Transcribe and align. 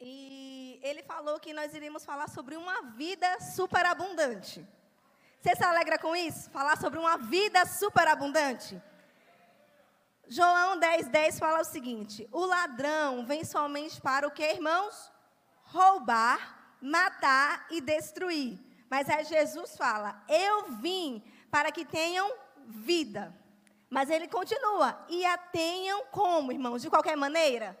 E 0.00 0.80
ele 0.82 1.02
falou 1.02 1.38
que 1.40 1.52
nós 1.52 1.74
iríamos 1.74 2.04
falar 2.04 2.28
sobre 2.28 2.56
uma 2.56 2.82
vida 2.82 3.40
superabundante. 3.40 4.66
Você 5.40 5.54
se 5.54 5.64
alegra 5.64 5.98
com 5.98 6.16
isso? 6.16 6.50
Falar 6.50 6.76
sobre 6.78 6.98
uma 6.98 7.16
vida 7.18 7.64
superabundante? 7.66 8.80
João 10.26 10.78
10, 10.78 11.08
10 11.08 11.38
fala 11.38 11.60
o 11.60 11.64
seguinte: 11.64 12.28
O 12.32 12.44
ladrão 12.44 13.26
vem 13.26 13.44
somente 13.44 14.00
para 14.00 14.26
o 14.26 14.30
que, 14.30 14.42
irmãos? 14.42 15.12
Roubar, 15.64 16.76
matar 16.80 17.66
e 17.70 17.80
destruir. 17.80 18.58
Mas 18.88 19.08
aí 19.08 19.24
Jesus 19.24 19.76
fala: 19.76 20.22
Eu 20.28 20.72
vim 20.72 21.22
para 21.50 21.70
que 21.70 21.84
tenham 21.84 22.30
vida. 22.66 23.34
Mas 23.90 24.08
ele 24.10 24.28
continua: 24.28 25.04
E 25.08 25.24
a 25.26 25.36
tenham 25.36 26.06
como, 26.06 26.52
irmãos? 26.52 26.80
De 26.80 26.88
qualquer 26.88 27.16
maneira? 27.16 27.78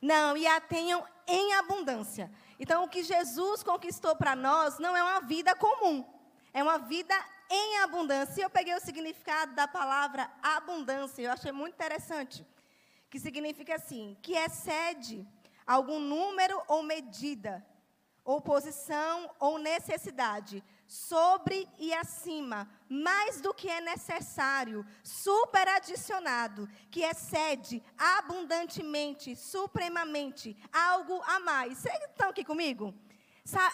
Não, 0.00 0.36
e 0.36 0.46
a 0.46 0.60
tenham 0.60 1.06
em 1.26 1.54
abundância. 1.54 2.30
Então, 2.58 2.84
o 2.84 2.88
que 2.88 3.02
Jesus 3.02 3.62
conquistou 3.62 4.16
para 4.16 4.34
nós 4.34 4.78
não 4.78 4.96
é 4.96 5.02
uma 5.02 5.20
vida 5.20 5.54
comum, 5.54 6.04
é 6.52 6.62
uma 6.62 6.78
vida 6.78 7.14
em 7.50 7.78
abundância. 7.78 8.42
Eu 8.42 8.50
peguei 8.50 8.74
o 8.74 8.80
significado 8.80 9.54
da 9.54 9.68
palavra 9.68 10.30
abundância, 10.42 11.22
eu 11.22 11.32
achei 11.32 11.52
muito 11.52 11.74
interessante. 11.74 12.46
Que 13.08 13.18
significa 13.18 13.74
assim: 13.74 14.16
que 14.22 14.34
excede 14.34 15.26
algum 15.66 15.98
número 15.98 16.62
ou 16.66 16.82
medida, 16.82 17.64
ou 18.24 18.40
posição 18.40 19.30
ou 19.38 19.58
necessidade, 19.58 20.62
sobre 20.90 21.68
e 21.78 21.94
acima, 21.94 22.68
mais 22.88 23.40
do 23.40 23.54
que 23.54 23.70
é 23.70 23.80
necessário, 23.80 24.84
superadicionado, 25.04 26.68
que 26.90 27.02
excede 27.04 27.80
abundantemente, 27.96 29.36
supremamente, 29.36 30.56
algo 30.72 31.22
a 31.28 31.38
mais. 31.38 31.78
Vocês 31.78 31.94
estão 32.10 32.30
aqui 32.30 32.44
comigo? 32.44 32.92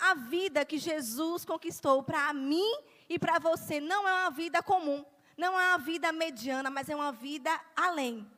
A 0.03 0.14
vida 0.14 0.62
que 0.67 0.77
Jesus 0.77 1.47
conquistou 1.47 2.03
para 2.03 2.34
mim 2.34 2.70
e 3.09 3.19
para 3.19 3.39
você 3.39 3.81
não 3.81 4.06
é 4.06 4.12
uma 4.12 4.31
vida 4.31 4.62
comum, 4.62 5.03
não 5.39 5.59
é 5.59 5.69
uma 5.70 5.78
vida 5.78 6.12
mediana, 6.12 6.69
mas 6.69 6.91
é 6.91 6.94
uma 6.94 7.12
vida 7.12 7.50
além 7.75 8.31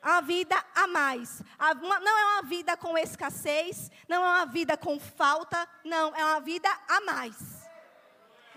uma 0.00 0.20
vida 0.20 0.54
a 0.74 0.86
mais. 0.86 1.42
Não 1.82 2.18
é 2.18 2.24
uma 2.34 2.42
vida 2.42 2.76
com 2.76 2.96
escassez, 2.96 3.90
não 4.08 4.24
é 4.24 4.28
uma 4.28 4.46
vida 4.46 4.76
com 4.76 4.98
falta, 5.00 5.68
não, 5.84 6.14
é 6.14 6.24
uma 6.24 6.40
vida 6.40 6.68
a 6.88 7.00
mais. 7.00 7.57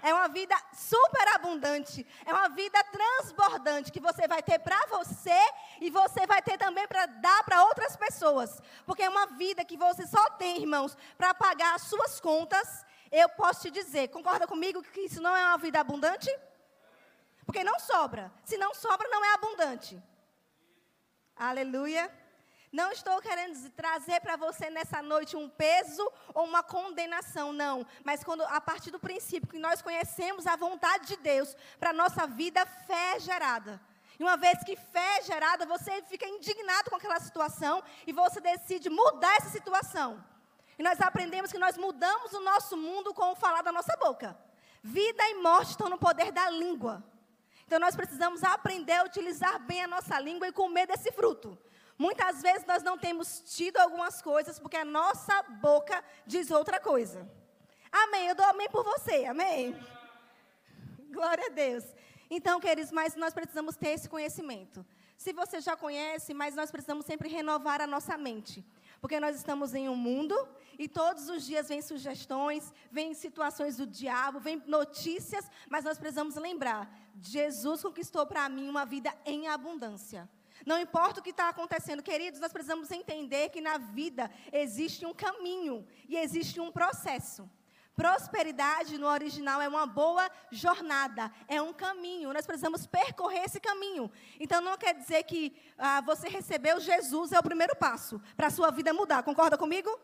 É 0.03 0.13
uma 0.13 0.27
vida 0.27 0.55
superabundante, 0.73 2.05
é 2.25 2.33
uma 2.33 2.49
vida 2.49 2.83
transbordante 2.85 3.91
que 3.91 3.99
você 3.99 4.27
vai 4.27 4.41
ter 4.41 4.59
para 4.59 4.85
você 4.87 5.39
e 5.79 5.89
você 5.89 6.25
vai 6.25 6.41
ter 6.41 6.57
também 6.57 6.87
para 6.87 7.05
dar 7.05 7.43
para 7.43 7.63
outras 7.65 7.95
pessoas. 7.95 8.61
Porque 8.85 9.03
é 9.03 9.09
uma 9.09 9.27
vida 9.27 9.63
que 9.63 9.77
você 9.77 10.07
só 10.07 10.29
tem, 10.31 10.57
irmãos, 10.57 10.97
para 11.17 11.33
pagar 11.33 11.75
as 11.75 11.83
suas 11.83 12.19
contas. 12.19 12.85
Eu 13.11 13.29
posso 13.29 13.61
te 13.61 13.71
dizer, 13.71 14.07
concorda 14.09 14.47
comigo 14.47 14.81
que 14.81 15.01
isso 15.01 15.21
não 15.21 15.35
é 15.35 15.45
uma 15.45 15.57
vida 15.57 15.79
abundante? 15.79 16.29
Porque 17.45 17.63
não 17.63 17.79
sobra. 17.79 18.31
Se 18.43 18.57
não 18.57 18.73
sobra, 18.73 19.07
não 19.09 19.23
é 19.23 19.33
abundante. 19.33 20.01
Aleluia. 21.35 22.20
Não 22.71 22.89
estou 22.91 23.19
querendo 23.19 23.69
trazer 23.71 24.21
para 24.21 24.37
você 24.37 24.69
nessa 24.69 25.01
noite 25.01 25.35
um 25.35 25.49
peso 25.49 26.09
ou 26.33 26.45
uma 26.45 26.63
condenação, 26.63 27.51
não. 27.51 27.85
Mas 28.01 28.23
quando 28.23 28.43
a 28.43 28.61
partir 28.61 28.91
do 28.91 28.99
princípio 28.99 29.49
que 29.49 29.59
nós 29.59 29.81
conhecemos 29.81 30.47
a 30.47 30.55
vontade 30.55 31.07
de 31.07 31.17
Deus 31.17 31.53
para 31.77 31.91
nossa 31.91 32.25
vida, 32.25 32.65
fé 32.65 33.17
é 33.17 33.19
gerada. 33.19 33.81
E 34.17 34.23
uma 34.23 34.37
vez 34.37 34.63
que 34.63 34.77
fé 34.77 35.17
é 35.17 35.23
gerada, 35.23 35.65
você 35.65 36.01
fica 36.03 36.25
indignado 36.25 36.89
com 36.89 36.95
aquela 36.95 37.19
situação 37.19 37.83
e 38.07 38.13
você 38.13 38.39
decide 38.39 38.89
mudar 38.89 39.35
essa 39.35 39.49
situação. 39.49 40.23
E 40.79 40.83
nós 40.83 41.01
aprendemos 41.01 41.51
que 41.51 41.59
nós 41.59 41.75
mudamos 41.75 42.31
o 42.31 42.39
nosso 42.39 42.77
mundo 42.77 43.13
com 43.13 43.31
o 43.31 43.35
falar 43.35 43.63
da 43.63 43.71
nossa 43.71 43.97
boca. 43.97 44.37
Vida 44.81 45.27
e 45.27 45.35
morte 45.41 45.71
estão 45.71 45.89
no 45.89 45.97
poder 45.97 46.31
da 46.31 46.49
língua. 46.49 47.03
Então 47.67 47.79
nós 47.79 47.95
precisamos 47.95 48.43
aprender 48.43 48.93
a 48.93 49.03
utilizar 49.03 49.59
bem 49.59 49.83
a 49.83 49.87
nossa 49.87 50.19
língua 50.19 50.47
e 50.47 50.51
comer 50.53 50.87
desse 50.87 51.11
fruto. 51.11 51.57
Muitas 52.01 52.41
vezes 52.41 52.65
nós 52.65 52.81
não 52.81 52.97
temos 52.97 53.43
tido 53.55 53.77
algumas 53.77 54.23
coisas 54.23 54.57
porque 54.57 54.75
a 54.75 54.83
nossa 54.83 55.43
boca 55.67 56.03
diz 56.25 56.49
outra 56.49 56.79
coisa. 56.79 57.29
Amém. 57.91 58.27
Eu 58.27 58.33
dou 58.33 58.45
amém 58.47 58.67
por 58.71 58.83
você. 58.83 59.25
Amém. 59.25 59.75
Glória 61.11 61.45
a 61.45 61.49
Deus. 61.49 61.83
Então, 62.27 62.59
queridos, 62.59 62.91
mas 62.91 63.15
nós 63.15 63.35
precisamos 63.35 63.75
ter 63.75 63.89
esse 63.89 64.09
conhecimento. 64.09 64.83
Se 65.15 65.31
você 65.31 65.61
já 65.61 65.77
conhece, 65.77 66.33
mas 66.33 66.55
nós 66.55 66.71
precisamos 66.71 67.05
sempre 67.05 67.29
renovar 67.29 67.79
a 67.81 67.85
nossa 67.85 68.17
mente. 68.17 68.65
Porque 68.99 69.19
nós 69.19 69.35
estamos 69.35 69.75
em 69.75 69.87
um 69.87 69.95
mundo 69.95 70.35
e 70.79 70.87
todos 70.87 71.29
os 71.29 71.45
dias 71.45 71.69
vêm 71.69 71.83
sugestões, 71.83 72.73
vêm 72.91 73.13
situações 73.13 73.77
do 73.77 73.85
diabo, 73.85 74.39
vêm 74.39 74.63
notícias, 74.65 75.45
mas 75.69 75.85
nós 75.85 75.99
precisamos 75.99 76.33
lembrar: 76.33 76.91
Jesus 77.21 77.83
conquistou 77.83 78.25
para 78.25 78.49
mim 78.49 78.67
uma 78.67 78.85
vida 78.85 79.15
em 79.23 79.47
abundância. 79.47 80.27
Não 80.65 80.79
importa 80.79 81.19
o 81.19 81.23
que 81.23 81.31
está 81.31 81.49
acontecendo, 81.49 82.03
queridos, 82.03 82.39
nós 82.39 82.51
precisamos 82.51 82.91
entender 82.91 83.49
que 83.49 83.61
na 83.61 83.77
vida 83.77 84.29
existe 84.51 85.05
um 85.05 85.13
caminho 85.13 85.87
e 86.07 86.17
existe 86.17 86.59
um 86.59 86.71
processo. 86.71 87.49
Prosperidade 87.95 88.97
no 88.97 89.07
original 89.07 89.61
é 89.61 89.67
uma 89.67 89.85
boa 89.85 90.29
jornada, 90.49 91.31
é 91.47 91.61
um 91.61 91.73
caminho. 91.73 92.33
Nós 92.33 92.45
precisamos 92.45 92.87
percorrer 92.87 93.43
esse 93.43 93.59
caminho. 93.59 94.09
Então 94.39 94.61
não 94.61 94.77
quer 94.77 94.95
dizer 94.95 95.23
que 95.23 95.55
ah, 95.77 96.01
você 96.01 96.29
recebeu 96.29 96.79
Jesus 96.79 97.31
é 97.31 97.39
o 97.39 97.43
primeiro 97.43 97.75
passo 97.75 98.21
para 98.35 98.47
a 98.47 98.51
sua 98.51 98.71
vida 98.71 98.93
mudar. 98.93 99.23
Concorda 99.23 99.57
comigo? 99.57 99.99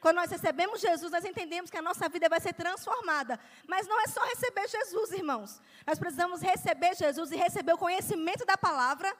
Quando 0.00 0.16
nós 0.16 0.30
recebemos 0.30 0.80
Jesus, 0.80 1.10
nós 1.10 1.24
entendemos 1.24 1.70
que 1.70 1.78
a 1.78 1.82
nossa 1.82 2.08
vida 2.08 2.28
vai 2.28 2.38
ser 2.38 2.52
transformada. 2.52 3.40
Mas 3.66 3.86
não 3.86 4.00
é 4.00 4.06
só 4.06 4.22
receber 4.24 4.68
Jesus, 4.68 5.12
irmãos. 5.12 5.60
Nós 5.86 5.98
precisamos 5.98 6.40
receber 6.42 6.94
Jesus 6.94 7.32
e 7.32 7.36
receber 7.36 7.72
o 7.72 7.78
conhecimento 7.78 8.44
da 8.44 8.56
palavra 8.56 9.14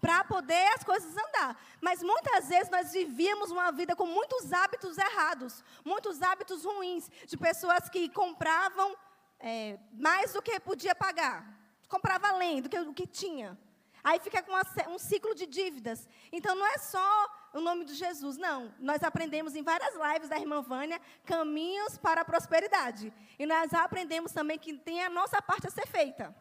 para 0.00 0.24
poder 0.24 0.66
as 0.74 0.84
coisas 0.84 1.16
andar. 1.16 1.60
Mas 1.80 2.02
muitas 2.02 2.48
vezes 2.48 2.70
nós 2.70 2.92
vivíamos 2.92 3.50
uma 3.50 3.70
vida 3.72 3.96
com 3.96 4.06
muitos 4.06 4.52
hábitos 4.52 4.96
errados, 4.96 5.64
muitos 5.84 6.22
hábitos 6.22 6.64
ruins, 6.64 7.10
de 7.26 7.36
pessoas 7.36 7.88
que 7.88 8.08
compravam 8.08 8.96
é, 9.40 9.78
mais 9.92 10.32
do 10.32 10.42
que 10.42 10.58
podia 10.60 10.94
pagar, 10.94 11.46
comprava 11.88 12.28
além 12.28 12.60
do 12.60 12.68
que 12.68 12.78
o 12.78 12.94
que 12.94 13.06
tinha. 13.06 13.58
Aí 14.02 14.20
fica 14.20 14.42
com 14.42 14.52
uma, 14.52 14.62
um 14.88 14.98
ciclo 14.98 15.34
de 15.34 15.46
dívidas. 15.46 16.08
Então 16.32 16.54
não 16.54 16.66
é 16.66 16.78
só 16.78 17.26
o 17.52 17.60
nome 17.60 17.84
de 17.84 17.94
Jesus, 17.94 18.36
não. 18.36 18.72
Nós 18.78 19.02
aprendemos 19.02 19.56
em 19.56 19.62
várias 19.62 19.94
lives 19.94 20.28
da 20.28 20.38
irmã 20.38 20.62
Vânia 20.62 21.00
caminhos 21.24 21.98
para 21.98 22.20
a 22.20 22.24
prosperidade. 22.24 23.12
E 23.38 23.44
nós 23.44 23.74
aprendemos 23.74 24.32
também 24.32 24.58
que 24.58 24.72
tem 24.74 25.02
a 25.02 25.10
nossa 25.10 25.42
parte 25.42 25.66
a 25.66 25.70
ser 25.70 25.86
feita. 25.86 26.34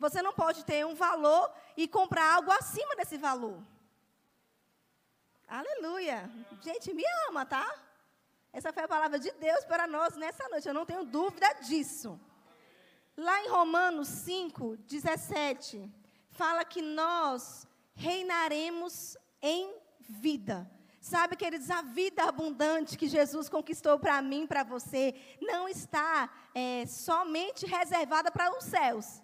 Você 0.00 0.22
não 0.22 0.32
pode 0.32 0.64
ter 0.64 0.84
um 0.86 0.94
valor 0.94 1.52
e 1.76 1.86
comprar 1.86 2.36
algo 2.36 2.50
acima 2.50 2.96
desse 2.96 3.18
valor. 3.18 3.62
Aleluia. 5.46 6.30
Gente, 6.62 6.94
me 6.94 7.04
ama, 7.28 7.44
tá? 7.44 7.68
Essa 8.50 8.72
foi 8.72 8.84
a 8.84 8.88
palavra 8.88 9.18
de 9.18 9.30
Deus 9.32 9.62
para 9.66 9.86
nós 9.86 10.16
nessa 10.16 10.48
noite. 10.48 10.66
Eu 10.66 10.72
não 10.72 10.86
tenho 10.86 11.04
dúvida 11.04 11.46
disso. 11.68 12.18
Lá 13.14 13.44
em 13.44 13.48
Romanos 13.50 14.08
5, 14.08 14.78
17, 14.78 15.92
fala 16.30 16.64
que 16.64 16.80
nós 16.80 17.66
reinaremos 17.94 19.18
em 19.42 19.74
vida. 20.08 20.68
Sabe, 20.98 21.36
queridos, 21.36 21.70
a 21.70 21.82
vida 21.82 22.24
abundante 22.24 22.96
que 22.96 23.06
Jesus 23.06 23.50
conquistou 23.50 23.98
para 23.98 24.22
mim, 24.22 24.46
para 24.46 24.62
você, 24.62 25.14
não 25.42 25.68
está 25.68 26.30
é, 26.54 26.86
somente 26.86 27.66
reservada 27.66 28.30
para 28.30 28.56
os 28.56 28.64
céus. 28.64 29.22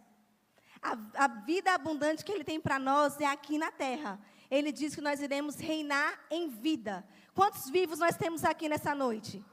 A, 0.93 1.25
a 1.25 1.29
vida 1.29 1.73
abundante 1.73 2.25
que 2.25 2.33
Ele 2.33 2.45
tem 2.45 2.61
para 2.61 2.79
nós 2.79 3.21
é 3.21 3.27
aqui 3.27 3.59
na 3.59 3.71
terra. 3.71 4.19
Ele 4.51 4.71
diz 4.71 4.95
que 4.95 5.01
nós 5.01 5.21
iremos 5.21 5.57
reinar 5.57 6.11
em 6.31 6.49
vida. 6.49 7.05
Quantos 7.35 7.69
vivos 7.69 7.99
nós 7.99 8.17
temos 8.17 8.45
aqui 8.45 8.69
nessa 8.69 8.95
noite? 8.95 9.45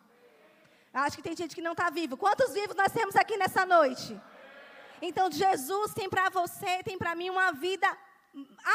Acho 0.93 1.17
que 1.17 1.23
tem 1.23 1.35
gente 1.35 1.55
que 1.55 1.61
não 1.61 1.71
está 1.71 1.89
vivo. 1.89 2.15
Quantos 2.15 2.53
vivos 2.53 2.75
nós 2.75 2.91
temos 2.91 3.15
aqui 3.15 3.35
nessa 3.35 3.65
noite? 3.65 4.19
Então, 5.01 5.31
Jesus 5.31 5.93
tem 5.93 6.07
para 6.09 6.29
você, 6.29 6.83
tem 6.83 6.97
para 6.97 7.15
mim 7.15 7.29
uma 7.29 7.51
vida 7.51 7.87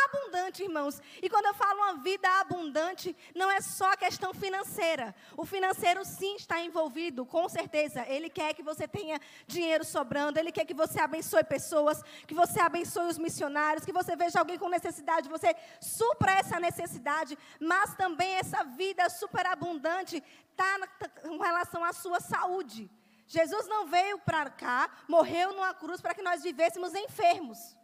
abundante, 0.04 0.62
irmãos. 0.62 1.00
E 1.20 1.28
quando 1.28 1.46
eu 1.46 1.54
falo 1.54 1.80
uma 1.82 1.94
vida 1.94 2.28
abundante, 2.40 3.16
não 3.34 3.50
é 3.50 3.60
só 3.60 3.92
a 3.92 3.96
questão 3.96 4.32
financeira. 4.32 5.14
O 5.36 5.44
financeiro 5.44 6.04
sim 6.04 6.36
está 6.36 6.60
envolvido, 6.60 7.26
com 7.26 7.48
certeza. 7.48 8.04
Ele 8.06 8.30
quer 8.30 8.54
que 8.54 8.62
você 8.62 8.86
tenha 8.86 9.20
dinheiro 9.46 9.84
sobrando, 9.84 10.38
ele 10.38 10.52
quer 10.52 10.64
que 10.64 10.74
você 10.74 11.00
abençoe 11.00 11.42
pessoas, 11.42 12.02
que 12.26 12.34
você 12.34 12.60
abençoe 12.60 13.06
os 13.08 13.18
missionários, 13.18 13.84
que 13.84 13.92
você 13.92 14.14
veja 14.14 14.38
alguém 14.38 14.58
com 14.58 14.68
necessidade, 14.68 15.28
você 15.28 15.54
supra 15.80 16.32
essa 16.32 16.60
necessidade, 16.60 17.36
mas 17.60 17.94
também 17.94 18.34
essa 18.34 18.64
vida 18.64 19.08
superabundante 19.08 20.22
está 20.50 20.86
com 21.22 21.38
relação 21.38 21.82
à 21.84 21.92
sua 21.92 22.20
saúde. 22.20 22.90
Jesus 23.26 23.66
não 23.66 23.86
veio 23.86 24.18
para 24.18 24.48
cá, 24.48 24.88
morreu 25.06 25.52
numa 25.52 25.74
cruz 25.74 26.00
para 26.00 26.14
que 26.14 26.22
nós 26.22 26.42
vivêssemos 26.42 26.94
enfermos. 26.94 27.77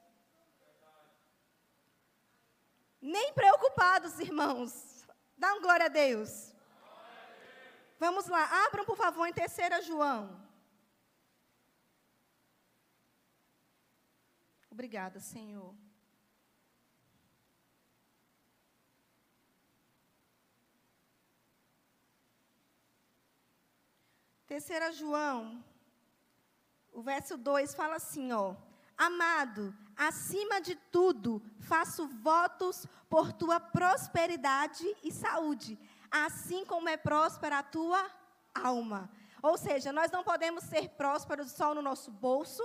Nem 3.07 3.35
preocupados, 3.35 4.19
irmãos. 4.19 5.07
Dá 5.37 5.53
um 5.53 5.61
glória 5.61 5.85
a 5.85 5.91
Deus. 5.91 6.55
Vamos 7.99 8.27
lá, 8.29 8.65
abram 8.65 8.87
por 8.87 8.97
favor 8.97 9.27
em 9.27 9.33
3 9.35 9.85
João. 9.85 10.43
Obrigada, 14.71 15.21
Senhor. 15.21 15.75
Terceira 24.47 24.91
João, 24.93 25.63
o 26.91 27.03
verso 27.03 27.37
2 27.37 27.75
fala 27.75 27.97
assim, 27.97 28.33
ó: 28.33 28.57
Amado, 28.97 29.77
acima 29.97 30.61
de 30.61 30.75
tudo, 30.75 31.43
faço 31.61 32.07
votos 32.07 32.87
por 33.09 33.33
tua 33.33 33.59
prosperidade 33.61 34.85
e 35.03 35.13
saúde, 35.13 35.79
assim 36.11 36.65
como 36.65 36.89
é 36.89 36.97
próspera 36.97 37.59
a 37.59 37.63
tua 37.63 38.11
alma. 38.55 39.11
Ou 39.43 39.59
seja, 39.59 39.93
nós 39.93 40.11
não 40.11 40.25
podemos 40.25 40.65
ser 40.65 40.89
prósperos 40.91 41.53
só 41.53 41.75
no 41.75 41.83
nosso 41.83 42.11
bolso, 42.11 42.63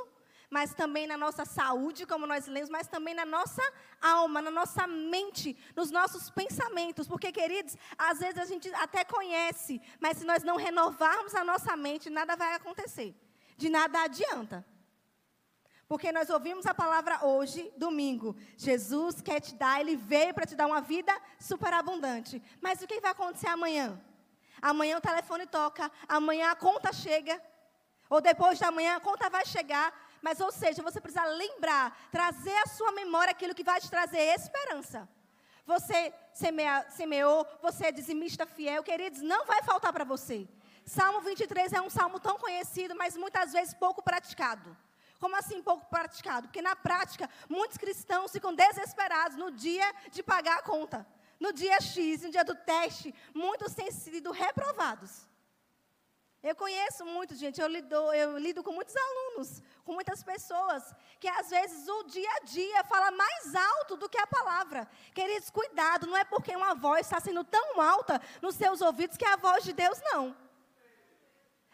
mas 0.50 0.74
também 0.74 1.06
na 1.06 1.18
nossa 1.18 1.46
saúde, 1.46 2.06
como 2.06 2.26
nós 2.26 2.48
lemos, 2.48 2.70
mas 2.70 2.88
também 2.88 3.14
na 3.14 3.26
nossa 3.26 3.62
alma, 4.02 4.42
na 4.42 4.50
nossa 4.50 4.88
mente, 4.88 5.58
nos 5.76 5.92
nossos 5.92 6.30
pensamentos. 6.30 7.08
Porque, 7.08 7.32
queridos, 7.32 7.78
às 7.98 8.20
vezes 8.20 8.38
a 8.38 8.46
gente 8.46 8.74
até 8.74 9.04
conhece, 9.04 9.82
mas 10.00 10.18
se 10.18 10.26
nós 10.26 10.44
não 10.44 10.56
renovarmos 10.56 11.36
a 11.36 11.44
nossa 11.44 11.76
mente, 11.76 12.10
nada 12.10 12.36
vai 12.36 12.56
acontecer. 12.56 13.16
De 13.58 13.70
nada 13.70 14.02
adianta. 14.04 14.66
Porque 15.90 16.12
nós 16.12 16.30
ouvimos 16.30 16.68
a 16.68 16.74
palavra 16.74 17.26
hoje, 17.26 17.74
domingo. 17.76 18.36
Jesus 18.56 19.22
quer 19.22 19.40
te 19.40 19.56
dar, 19.56 19.82
ele 19.82 19.96
veio 19.96 20.36
para 20.36 20.46
te 20.46 20.56
dar 20.56 20.68
uma 20.68 20.80
vida 20.80 21.12
superabundante. 21.40 22.40
Mas 22.62 22.80
o 22.80 22.86
que 22.86 23.02
vai 23.02 23.10
acontecer 23.10 23.48
amanhã? 23.48 24.00
Amanhã 24.62 25.00
o 25.00 25.02
telefone 25.02 25.48
toca, 25.48 25.92
amanhã 26.08 26.52
a 26.52 26.56
conta 26.56 26.94
chega, 26.94 27.42
ou 28.08 28.22
depois 28.22 28.60
da 28.60 28.70
manhã 28.70 28.98
a 28.98 29.00
conta 29.00 29.32
vai 29.32 29.44
chegar, 29.48 29.92
mas, 30.22 30.40
ou 30.40 30.52
seja, 30.52 30.84
você 30.84 31.02
precisa 31.02 31.26
lembrar, 31.26 31.98
trazer 32.12 32.56
à 32.58 32.68
sua 32.68 32.92
memória 32.92 33.32
aquilo 33.32 33.56
que 33.56 33.64
vai 33.64 33.82
te 33.82 33.90
trazer 33.90 34.20
esperança. 34.36 35.10
Você 35.66 36.14
semeou, 36.90 37.48
você 37.64 37.88
é 37.88 37.92
dizimista 37.92 38.46
fiel, 38.46 38.84
queridos, 38.84 39.22
não 39.22 39.44
vai 39.48 39.64
faltar 39.64 39.92
para 39.92 40.04
você. 40.04 40.48
Salmo 40.86 41.22
23 41.22 41.74
é 41.74 41.82
um 41.82 41.90
salmo 41.90 42.20
tão 42.20 42.38
conhecido, 42.38 42.96
mas 42.96 43.18
muitas 43.18 43.54
vezes 43.54 43.74
pouco 43.74 44.04
praticado. 44.04 44.78
Como 45.20 45.36
assim 45.36 45.62
pouco 45.62 45.86
praticado? 45.88 46.48
Porque 46.48 46.62
na 46.62 46.76
prática, 46.76 47.30
muitos 47.48 47.78
cristãos 47.78 48.32
ficam 48.32 48.56
desesperados 48.56 49.38
no 49.38 49.52
dia 49.52 49.94
de 50.12 50.24
pagar 50.24 50.60
a 50.60 50.62
conta. 50.64 51.06
No 51.40 51.52
dia 51.54 51.80
X, 51.80 52.24
no 52.24 52.32
dia 52.32 52.44
do 52.44 52.56
teste, 52.56 53.14
muitos 53.34 53.74
têm 53.74 53.92
sido 53.92 54.32
reprovados. 54.32 55.28
Eu 56.42 56.56
conheço 56.56 57.06
muito, 57.06 57.36
gente, 57.36 57.60
eu 57.60 57.68
lido, 57.68 57.96
eu 58.14 58.38
lido 58.38 58.64
com 58.64 58.72
muitos 58.72 58.96
alunos, 58.96 59.62
com 59.84 59.92
muitas 59.92 60.24
pessoas, 60.24 60.96
que 61.20 61.28
às 61.28 61.50
vezes 61.50 61.86
o 61.86 62.04
dia 62.04 62.30
a 62.38 62.46
dia 62.46 62.84
fala 62.86 63.12
mais 63.12 63.54
alto 63.54 63.98
do 63.98 64.08
que 64.08 64.18
a 64.18 64.26
palavra. 64.26 64.88
Queridos, 65.14 65.50
cuidado, 65.50 66.08
não 66.08 66.16
é 66.16 66.24
porque 66.24 66.56
uma 66.56 66.74
voz 66.76 67.02
está 67.02 67.20
sendo 67.20 67.44
tão 67.44 67.82
alta 67.82 68.22
nos 68.42 68.56
seus 68.56 68.80
ouvidos 68.80 69.18
que 69.18 69.26
é 69.26 69.34
a 69.34 69.36
voz 69.36 69.66
de 69.66 69.74
Deus, 69.74 70.00
não. 70.02 70.34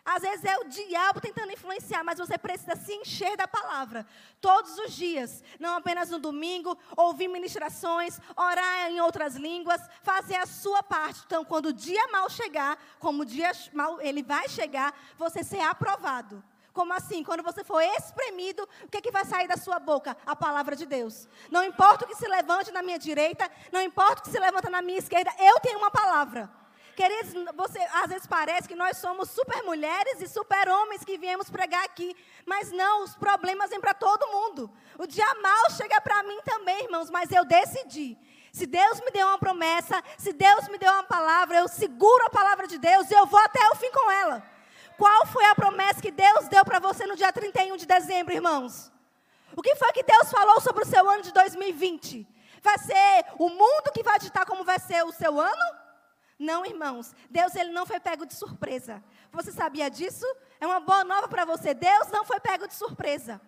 Às 0.05 0.21
vezes 0.21 0.45
é 0.45 0.55
o 0.59 0.65
diabo 0.65 1.19
tentando 1.19 1.51
influenciar, 1.51 2.03
mas 2.03 2.19
você 2.19 2.37
precisa 2.37 2.75
se 2.75 2.93
encher 2.93 3.35
da 3.35 3.47
palavra 3.47 4.05
todos 4.39 4.77
os 4.77 4.93
dias, 4.93 5.43
não 5.59 5.77
apenas 5.77 6.11
no 6.11 6.19
domingo, 6.19 6.77
ouvir 6.95 7.27
ministrações, 7.27 8.19
orar 8.37 8.91
em 8.91 9.01
outras 9.01 9.35
línguas, 9.35 9.81
fazer 10.03 10.35
a 10.35 10.45
sua 10.45 10.83
parte. 10.83 11.23
Então, 11.25 11.43
quando 11.43 11.67
o 11.67 11.73
dia 11.73 12.07
mal 12.09 12.29
chegar, 12.29 12.77
como 12.99 13.23
o 13.23 13.25
dia 13.25 13.51
mal 13.73 13.99
ele 13.99 14.21
vai 14.21 14.47
chegar, 14.47 14.93
você 15.17 15.43
ser 15.43 15.61
aprovado. 15.61 16.43
Como 16.71 16.93
assim? 16.93 17.23
Quando 17.23 17.41
você 17.41 17.63
for 17.63 17.81
espremido, 17.81 18.67
o 18.83 18.87
que, 18.87 18.97
é 18.97 19.01
que 19.01 19.09
vai 19.09 19.25
sair 19.25 19.47
da 19.47 19.57
sua 19.57 19.79
boca? 19.79 20.15
A 20.23 20.35
palavra 20.35 20.75
de 20.75 20.85
Deus. 20.85 21.27
Não 21.49 21.63
importa 21.63 22.05
o 22.05 22.07
que 22.07 22.15
se 22.15 22.27
levante 22.27 22.69
na 22.69 22.83
minha 22.83 22.99
direita, 22.99 23.49
não 23.71 23.81
importa 23.81 24.19
o 24.19 24.23
que 24.23 24.29
se 24.29 24.39
levanta 24.39 24.69
na 24.69 24.83
minha 24.83 24.99
esquerda, 24.99 25.33
eu 25.39 25.59
tenho 25.61 25.79
uma 25.79 25.89
palavra. 25.89 26.47
Queridos, 26.95 27.33
você, 27.55 27.79
às 27.91 28.07
vezes 28.07 28.25
parece 28.25 28.67
que 28.69 28.75
nós 28.75 28.97
somos 28.97 29.29
super 29.29 29.61
mulheres 29.63 30.21
e 30.21 30.27
super 30.27 30.69
homens 30.69 31.03
que 31.03 31.17
viemos 31.17 31.49
pregar 31.49 31.83
aqui. 31.83 32.15
Mas 32.45 32.71
não, 32.71 33.03
os 33.03 33.15
problemas 33.15 33.69
vêm 33.69 33.81
para 33.81 33.93
todo 33.93 34.31
mundo. 34.31 34.71
O 34.97 35.05
dia 35.05 35.27
mal 35.43 35.71
chega 35.71 35.99
para 35.99 36.23
mim 36.23 36.39
também, 36.45 36.85
irmãos, 36.85 37.09
mas 37.09 37.29
eu 37.31 37.43
decidi. 37.43 38.17
Se 38.53 38.65
Deus 38.65 39.01
me 39.01 39.11
deu 39.11 39.27
uma 39.27 39.37
promessa, 39.37 40.01
se 40.17 40.31
Deus 40.31 40.69
me 40.69 40.77
deu 40.77 40.89
uma 40.89 41.03
palavra, 41.03 41.57
eu 41.57 41.67
seguro 41.67 42.25
a 42.25 42.29
palavra 42.29 42.65
de 42.65 42.77
Deus 42.77 43.11
e 43.11 43.13
eu 43.13 43.25
vou 43.25 43.41
até 43.41 43.59
o 43.71 43.75
fim 43.75 43.91
com 43.91 44.09
ela. 44.09 44.41
Qual 44.97 45.27
foi 45.27 45.43
a 45.47 45.55
promessa 45.55 46.01
que 46.01 46.11
Deus 46.11 46.47
deu 46.47 46.63
para 46.63 46.79
você 46.79 47.05
no 47.05 47.17
dia 47.17 47.33
31 47.33 47.75
de 47.75 47.85
dezembro, 47.85 48.33
irmãos? 48.33 48.89
O 49.53 49.61
que 49.61 49.75
foi 49.75 49.91
que 49.91 50.03
Deus 50.03 50.31
falou 50.31 50.61
sobre 50.61 50.83
o 50.83 50.87
seu 50.87 51.09
ano 51.09 51.23
de 51.23 51.33
2020? 51.33 52.25
Vai 52.61 52.77
ser 52.79 53.25
o 53.37 53.49
mundo 53.49 53.91
que 53.93 54.01
vai 54.01 54.17
ditar 54.17 54.45
como 54.45 54.63
vai 54.63 54.79
ser 54.79 55.03
o 55.03 55.11
seu 55.11 55.37
ano? 55.37 55.84
Não, 56.37 56.65
irmãos, 56.65 57.13
Deus 57.29 57.55
ele 57.55 57.71
não 57.71 57.85
foi 57.85 57.99
pego 57.99 58.25
de 58.25 58.33
surpresa. 58.33 59.03
Você 59.31 59.51
sabia 59.51 59.89
disso? 59.89 60.25
É 60.59 60.65
uma 60.65 60.79
boa 60.79 61.03
nova 61.03 61.27
para 61.27 61.45
você. 61.45 61.73
Deus 61.73 62.09
não 62.09 62.25
foi 62.25 62.39
pego 62.39 62.67
de 62.67 62.73
surpresa. 62.73 63.39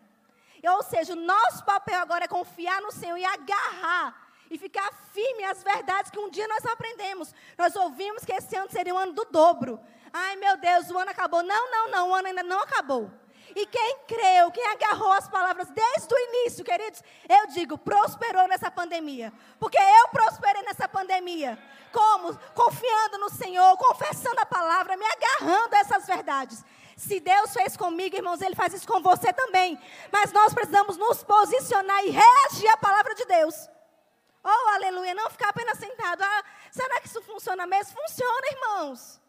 Ou 0.63 0.83
seja, 0.83 1.13
o 1.13 1.15
nosso 1.15 1.63
papel 1.65 1.99
agora 1.99 2.25
é 2.25 2.27
confiar 2.27 2.81
no 2.81 2.91
Senhor 2.91 3.17
e 3.17 3.25
agarrar 3.25 4.27
e 4.49 4.57
ficar 4.57 4.91
firme 5.13 5.43
às 5.43 5.63
verdades 5.63 6.09
que 6.09 6.19
um 6.19 6.29
dia 6.29 6.47
nós 6.47 6.65
aprendemos. 6.65 7.33
Nós 7.57 7.75
ouvimos 7.75 8.23
que 8.23 8.33
esse 8.33 8.55
ano 8.55 8.69
seria 8.71 8.93
um 8.93 8.97
ano 8.97 9.13
do 9.13 9.25
dobro. 9.25 9.79
Ai, 10.11 10.35
meu 10.37 10.57
Deus, 10.57 10.89
o 10.89 10.97
ano 10.97 11.11
acabou. 11.11 11.43
Não, 11.43 11.71
não, 11.71 11.91
não, 11.91 12.09
o 12.09 12.15
ano 12.15 12.27
ainda 12.29 12.43
não 12.43 12.61
acabou. 12.61 13.11
E 13.55 13.65
quem 13.65 13.99
creu, 14.07 14.51
quem 14.51 14.65
agarrou 14.67 15.11
as 15.13 15.27
palavras 15.27 15.67
desde 15.69 16.13
o 16.13 16.17
início, 16.17 16.63
queridos, 16.63 17.01
eu 17.27 17.47
digo, 17.47 17.77
prosperou 17.77 18.47
nessa 18.47 18.69
pandemia. 18.69 19.31
Porque 19.59 19.77
eu 19.77 20.07
prosperei 20.09 20.61
nessa 20.63 20.87
pandemia. 20.87 21.57
Como? 21.91 22.37
Confiando 22.53 23.17
no 23.17 23.29
Senhor, 23.29 23.77
confessando 23.77 24.39
a 24.39 24.45
palavra, 24.45 24.97
me 24.97 25.05
agarrando 25.05 25.75
a 25.75 25.79
essas 25.79 26.05
verdades. 26.05 26.63
Se 26.95 27.19
Deus 27.19 27.53
fez 27.53 27.77
comigo, 27.77 28.15
irmãos, 28.15 28.41
Ele 28.41 28.55
faz 28.55 28.73
isso 28.73 28.87
com 28.87 29.01
você 29.01 29.31
também. 29.31 29.79
Mas 30.11 30.31
nós 30.31 30.53
precisamos 30.53 30.97
nos 30.97 31.23
posicionar 31.23 32.03
e 32.05 32.09
reagir 32.09 32.69
à 32.69 32.77
palavra 32.77 33.13
de 33.15 33.25
Deus. 33.25 33.69
Oh, 34.43 34.69
aleluia, 34.75 35.13
não 35.13 35.29
ficar 35.29 35.49
apenas 35.49 35.77
sentado. 35.77 36.23
Ah, 36.23 36.43
será 36.71 36.99
que 37.01 37.07
isso 37.07 37.21
funciona 37.21 37.67
mesmo? 37.67 37.95
Funciona, 38.01 38.47
irmãos. 38.51 39.19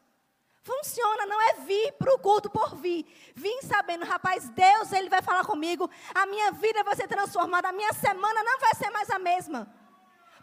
Funciona, 0.69 1.25
não 1.25 1.41
é 1.41 1.55
vir 1.67 1.93
para 1.93 2.15
o 2.15 2.19
culto 2.19 2.51
por 2.51 2.77
vir. 2.77 3.07
Vim 3.35 3.63
sabendo, 3.63 4.05
rapaz, 4.05 4.51
Deus, 4.51 4.93
Ele 4.93 5.09
vai 5.09 5.23
falar 5.23 5.43
comigo. 5.43 5.89
A 6.15 6.27
minha 6.27 6.53
vida 6.53 6.85
vai 6.85 6.95
ser 6.95 7.09
transformada. 7.09 7.71
A 7.71 7.73
minha 7.73 7.91
semana 7.95 8.43
não 8.45 8.59
vai 8.61 8.75
ser 8.75 8.91
mais 8.91 9.09
a 9.09 9.19
mesma. 9.19 9.67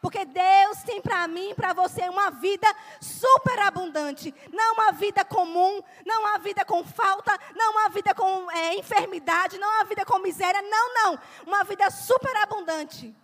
Porque 0.01 0.25
Deus 0.25 0.81
tem 0.83 0.99
para 0.99 1.27
mim 1.27 1.53
para 1.53 1.73
você 1.73 2.09
uma 2.09 2.31
vida 2.31 2.67
super 2.99 3.59
abundante. 3.59 4.33
Não 4.51 4.73
uma 4.73 4.91
vida 4.93 5.23
comum, 5.23 5.83
não 6.03 6.21
uma 6.21 6.39
vida 6.39 6.65
com 6.65 6.83
falta, 6.83 7.37
não 7.55 7.73
uma 7.73 7.89
vida 7.89 8.15
com 8.15 8.49
é, 8.49 8.73
enfermidade, 8.73 9.59
não 9.59 9.69
uma 9.75 9.85
vida 9.85 10.03
com 10.05 10.17
miséria. 10.17 10.61
Não, 10.63 10.93
não. 10.95 11.19
Uma 11.45 11.63
vida 11.63 11.87
super 11.91 12.35
abundante. 12.37 13.15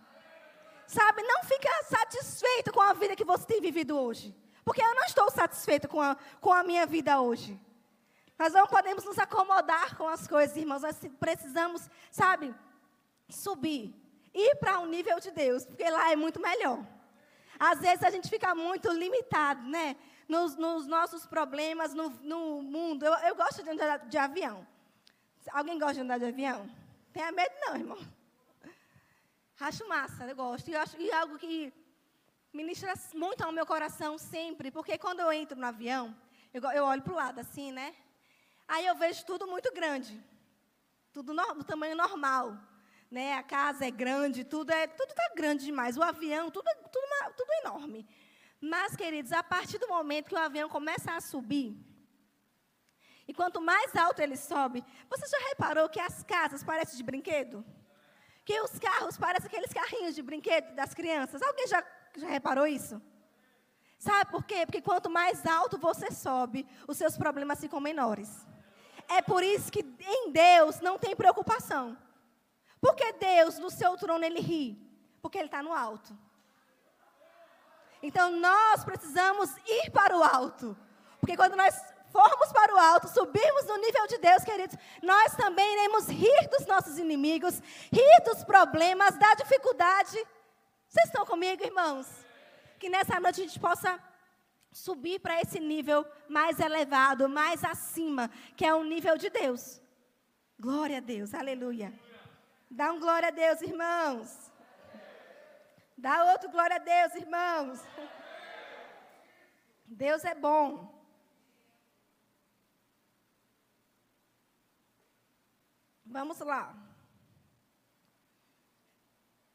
Sabe, 0.86 1.20
não 1.24 1.42
fica 1.42 1.68
satisfeito 1.82 2.72
com 2.72 2.80
a 2.80 2.92
vida 2.92 3.16
que 3.16 3.24
você 3.24 3.44
tem 3.44 3.60
vivido 3.60 3.98
hoje. 3.98 4.41
Porque 4.64 4.82
eu 4.82 4.94
não 4.94 5.04
estou 5.04 5.30
satisfeito 5.30 5.88
com 5.88 6.00
a, 6.00 6.16
com 6.40 6.52
a 6.52 6.62
minha 6.62 6.86
vida 6.86 7.20
hoje. 7.20 7.58
Nós 8.38 8.52
não 8.52 8.66
podemos 8.66 9.04
nos 9.04 9.18
acomodar 9.18 9.96
com 9.96 10.08
as 10.08 10.26
coisas, 10.26 10.56
irmãos. 10.56 10.82
Nós 10.82 10.98
precisamos, 11.18 11.88
sabe, 12.10 12.54
subir. 13.28 13.94
Ir 14.34 14.56
para 14.56 14.80
o 14.80 14.82
um 14.82 14.86
nível 14.86 15.20
de 15.20 15.30
Deus, 15.30 15.64
porque 15.64 15.88
lá 15.88 16.10
é 16.10 16.16
muito 16.16 16.40
melhor. 16.40 16.84
Às 17.58 17.80
vezes 17.80 18.02
a 18.02 18.10
gente 18.10 18.28
fica 18.28 18.54
muito 18.54 18.90
limitado, 18.90 19.62
né? 19.68 19.96
Nos, 20.28 20.56
nos 20.56 20.86
nossos 20.86 21.26
problemas, 21.26 21.92
no, 21.92 22.08
no 22.10 22.62
mundo. 22.62 23.04
Eu, 23.04 23.12
eu, 23.28 23.36
gosto 23.36 23.62
de 23.62 23.70
andar 23.70 23.98
de 23.98 24.18
avião. 24.18 24.66
Alguém 25.50 25.78
gosta 25.78 25.94
de 25.94 26.00
andar 26.00 26.18
de 26.18 26.24
avião? 26.24 26.68
Tenha 27.12 27.30
medo 27.30 27.54
não, 27.60 27.76
irmão. 27.76 27.98
Acho 29.60 29.86
massa, 29.86 30.24
eu 30.24 30.34
gosto. 30.34 30.68
E, 30.68 30.74
acho, 30.74 31.00
e 31.00 31.12
algo 31.12 31.38
que 31.38 31.72
ministra 32.52 32.92
muito 33.14 33.42
ao 33.42 33.50
meu 33.50 33.64
coração 33.64 34.18
sempre, 34.18 34.70
porque 34.70 34.98
quando 34.98 35.20
eu 35.20 35.32
entro 35.32 35.58
no 35.58 35.66
avião, 35.66 36.14
eu, 36.52 36.62
eu 36.72 36.84
olho 36.84 37.02
para 37.02 37.12
o 37.12 37.16
lado 37.16 37.40
assim, 37.40 37.72
né? 37.72 37.94
Aí 38.68 38.86
eu 38.86 38.94
vejo 38.94 39.24
tudo 39.24 39.46
muito 39.46 39.72
grande, 39.72 40.22
tudo 41.12 41.32
no, 41.32 41.54
no 41.54 41.64
tamanho 41.64 41.96
normal, 41.96 42.58
né? 43.10 43.34
A 43.34 43.42
casa 43.42 43.86
é 43.86 43.90
grande, 43.90 44.44
tudo 44.44 44.70
é 44.70 44.86
tudo 44.86 45.10
está 45.10 45.32
grande 45.34 45.64
demais, 45.64 45.96
o 45.96 46.02
avião, 46.02 46.50
tudo, 46.50 46.68
tudo, 46.92 47.34
tudo 47.36 47.52
enorme. 47.62 48.06
Mas, 48.60 48.94
queridos, 48.94 49.32
a 49.32 49.42
partir 49.42 49.78
do 49.78 49.88
momento 49.88 50.28
que 50.28 50.34
o 50.34 50.38
avião 50.38 50.68
começa 50.68 51.10
a 51.12 51.20
subir, 51.20 51.74
e 53.26 53.32
quanto 53.32 53.60
mais 53.60 53.96
alto 53.96 54.20
ele 54.20 54.36
sobe, 54.36 54.84
você 55.08 55.26
já 55.26 55.38
reparou 55.48 55.88
que 55.88 55.98
as 55.98 56.22
casas 56.22 56.62
parecem 56.62 56.96
de 56.96 57.02
brinquedo? 57.02 57.64
Que 58.44 58.60
os 58.60 58.78
carros 58.78 59.16
parecem 59.16 59.46
aqueles 59.46 59.72
carrinhos 59.72 60.14
de 60.14 60.22
brinquedo 60.22 60.74
das 60.74 60.92
crianças? 60.92 61.40
Alguém 61.40 61.66
já 61.66 61.82
já 62.20 62.28
reparou 62.28 62.66
isso? 62.66 63.00
Sabe 63.98 64.30
por 64.30 64.44
quê? 64.44 64.66
Porque 64.66 64.82
quanto 64.82 65.08
mais 65.08 65.46
alto 65.46 65.78
você 65.78 66.10
sobe, 66.10 66.66
os 66.88 66.96
seus 66.96 67.16
problemas 67.16 67.60
ficam 67.60 67.80
menores. 67.80 68.46
É 69.08 69.22
por 69.22 69.42
isso 69.42 69.70
que 69.70 69.80
em 70.00 70.32
Deus 70.32 70.80
não 70.80 70.98
tem 70.98 71.14
preocupação. 71.14 71.96
Porque 72.80 73.12
Deus, 73.12 73.58
no 73.58 73.70
seu 73.70 73.96
trono, 73.96 74.24
ele 74.24 74.40
ri. 74.40 74.76
Porque 75.20 75.38
ele 75.38 75.46
está 75.46 75.62
no 75.62 75.72
alto. 75.72 76.16
Então 78.02 78.32
nós 78.32 78.84
precisamos 78.84 79.56
ir 79.66 79.90
para 79.90 80.16
o 80.16 80.22
alto. 80.24 80.76
Porque 81.20 81.36
quando 81.36 81.54
nós 81.54 81.74
formos 82.10 82.52
para 82.52 82.74
o 82.74 82.78
alto, 82.78 83.08
subirmos 83.08 83.64
no 83.66 83.76
nível 83.76 84.06
de 84.08 84.18
Deus, 84.18 84.44
queridos, 84.44 84.76
nós 85.00 85.36
também 85.36 85.72
iremos 85.74 86.08
rir 86.08 86.48
dos 86.48 86.66
nossos 86.66 86.98
inimigos, 86.98 87.60
rir 87.92 88.20
dos 88.24 88.42
problemas, 88.42 89.16
da 89.16 89.34
dificuldade. 89.34 90.18
Vocês 90.92 91.06
estão 91.06 91.24
comigo, 91.24 91.64
irmãos? 91.64 92.06
Que 92.78 92.90
nessa 92.90 93.18
noite 93.18 93.40
a 93.40 93.44
gente 93.46 93.58
possa 93.58 93.98
subir 94.70 95.18
para 95.20 95.40
esse 95.40 95.58
nível 95.58 96.04
mais 96.28 96.60
elevado, 96.60 97.30
mais 97.30 97.64
acima, 97.64 98.28
que 98.54 98.66
é 98.66 98.74
o 98.74 98.84
nível 98.84 99.16
de 99.16 99.30
Deus. 99.30 99.80
Glória 100.60 100.98
a 100.98 101.00
Deus, 101.00 101.32
aleluia. 101.32 101.98
Dá 102.70 102.92
um 102.92 103.00
glória 103.00 103.28
a 103.28 103.30
Deus, 103.30 103.62
irmãos. 103.62 104.52
Dá 105.96 106.24
outro 106.32 106.50
glória 106.50 106.76
a 106.76 106.78
Deus, 106.78 107.14
irmãos. 107.14 107.80
Deus 109.86 110.26
é 110.26 110.34
bom. 110.34 110.92
Vamos 116.04 116.38
lá. 116.40 116.91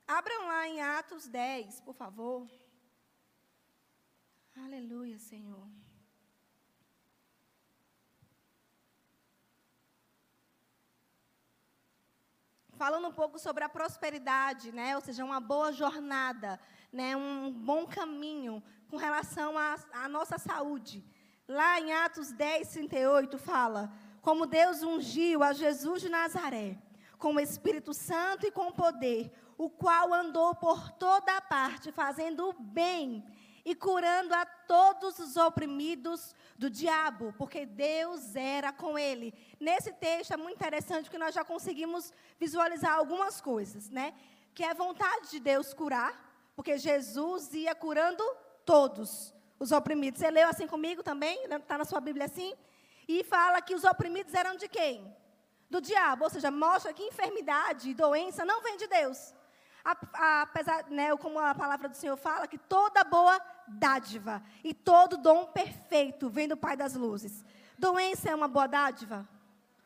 Abram 0.08 0.48
lá 0.48 0.68
em 0.68 0.82
Atos 0.82 1.28
10, 1.28 1.82
por 1.82 1.94
favor. 1.94 2.48
Aleluia, 4.56 5.20
Senhor. 5.20 5.68
falando 12.78 13.08
um 13.08 13.12
pouco 13.12 13.40
sobre 13.40 13.64
a 13.64 13.70
prosperidade, 13.70 14.72
né? 14.72 14.96
Ou 14.96 15.02
seja, 15.02 15.26
uma 15.26 15.40
boa 15.40 15.72
jornada, 15.72 16.60
né? 16.94 17.16
Um 17.18 17.52
bom 17.52 17.88
caminho 17.88 18.64
com 18.88 18.98
relação 18.98 19.56
à 19.58 20.08
nossa 20.08 20.38
saúde. 20.38 21.04
Lá 21.48 21.80
em 21.80 21.92
Atos 21.92 22.32
10, 22.32 22.70
38 22.70 23.38
fala: 23.40 23.92
como 24.22 24.46
Deus 24.46 24.84
ungiu 24.84 25.42
a 25.42 25.54
Jesus 25.54 26.02
de 26.04 26.10
Nazaré 26.10 26.78
com 27.18 27.34
o 27.34 27.40
Espírito 27.40 27.94
Santo 27.96 28.46
e 28.46 28.52
com 28.52 28.72
poder, 28.72 29.32
o 29.58 29.70
qual 29.70 30.14
andou 30.14 30.54
por 30.56 30.92
toda 30.92 31.36
a 31.36 31.42
parte 31.42 31.92
fazendo 31.92 32.50
o 32.50 32.54
bem 32.54 33.26
e 33.66 33.76
curando 33.76 34.34
a 34.34 34.46
todos 34.46 35.20
os 35.20 35.36
oprimidos 35.36 36.34
do 36.58 36.70
diabo, 36.70 37.34
porque 37.38 37.66
Deus 37.66 38.36
era 38.36 38.72
com 38.72 38.98
ele. 38.98 39.34
Nesse 39.60 39.92
texto 39.92 40.32
é 40.32 40.38
muito 40.38 40.56
interessante 40.56 41.10
que 41.10 41.18
nós 41.18 41.36
já 41.36 41.44
conseguimos 41.44 42.14
visualizar 42.40 42.94
algumas 42.94 43.42
coisas, 43.42 43.90
né? 43.90 44.14
Que 44.54 44.64
é 44.64 44.74
vontade 44.74 45.32
de 45.32 45.40
Deus 45.40 45.74
curar, 45.74 46.14
porque 46.56 46.78
Jesus 46.78 47.54
ia 47.54 47.76
curando 47.76 48.24
todos 48.66 49.34
os 49.60 49.72
oprimidos. 49.72 50.22
Você 50.22 50.32
leu 50.32 50.48
assim 50.48 50.68
comigo 50.68 51.04
também? 51.04 51.44
Está 51.44 51.78
na 51.78 51.84
sua 51.84 52.00
Bíblia 52.00 52.26
assim? 52.26 52.54
E 53.08 53.24
fala 53.24 53.62
que 53.62 53.76
os 53.76 53.84
oprimidos 53.84 54.34
eram 54.34 54.56
de 54.56 54.70
quem? 54.70 55.14
Do 55.70 55.82
diabo, 55.82 56.24
ou 56.24 56.30
seja, 56.30 56.50
mostra 56.50 56.94
que 56.94 57.04
enfermidade 57.04 57.90
e 57.90 57.94
doença 57.94 58.46
não 58.46 58.62
vem 58.62 58.78
de 58.78 58.88
Deus 58.88 59.36
apesar, 60.14 60.86
né, 60.90 61.16
como 61.18 61.40
a 61.40 61.56
palavra 61.56 61.88
do 61.88 61.96
Senhor 61.96 62.18
fala, 62.18 62.48
que 62.48 62.58
toda 62.58 63.04
boa 63.04 63.40
dádiva 63.68 64.44
e 64.64 64.74
todo 64.74 65.18
dom 65.18 65.46
perfeito 65.46 66.30
vem 66.30 66.48
do 66.48 66.58
Pai 66.58 66.76
das 66.76 66.96
luzes. 66.96 67.46
Doença 67.78 68.30
é 68.30 68.36
uma 68.36 68.48
boa 68.48 68.68
dádiva? 68.68 69.28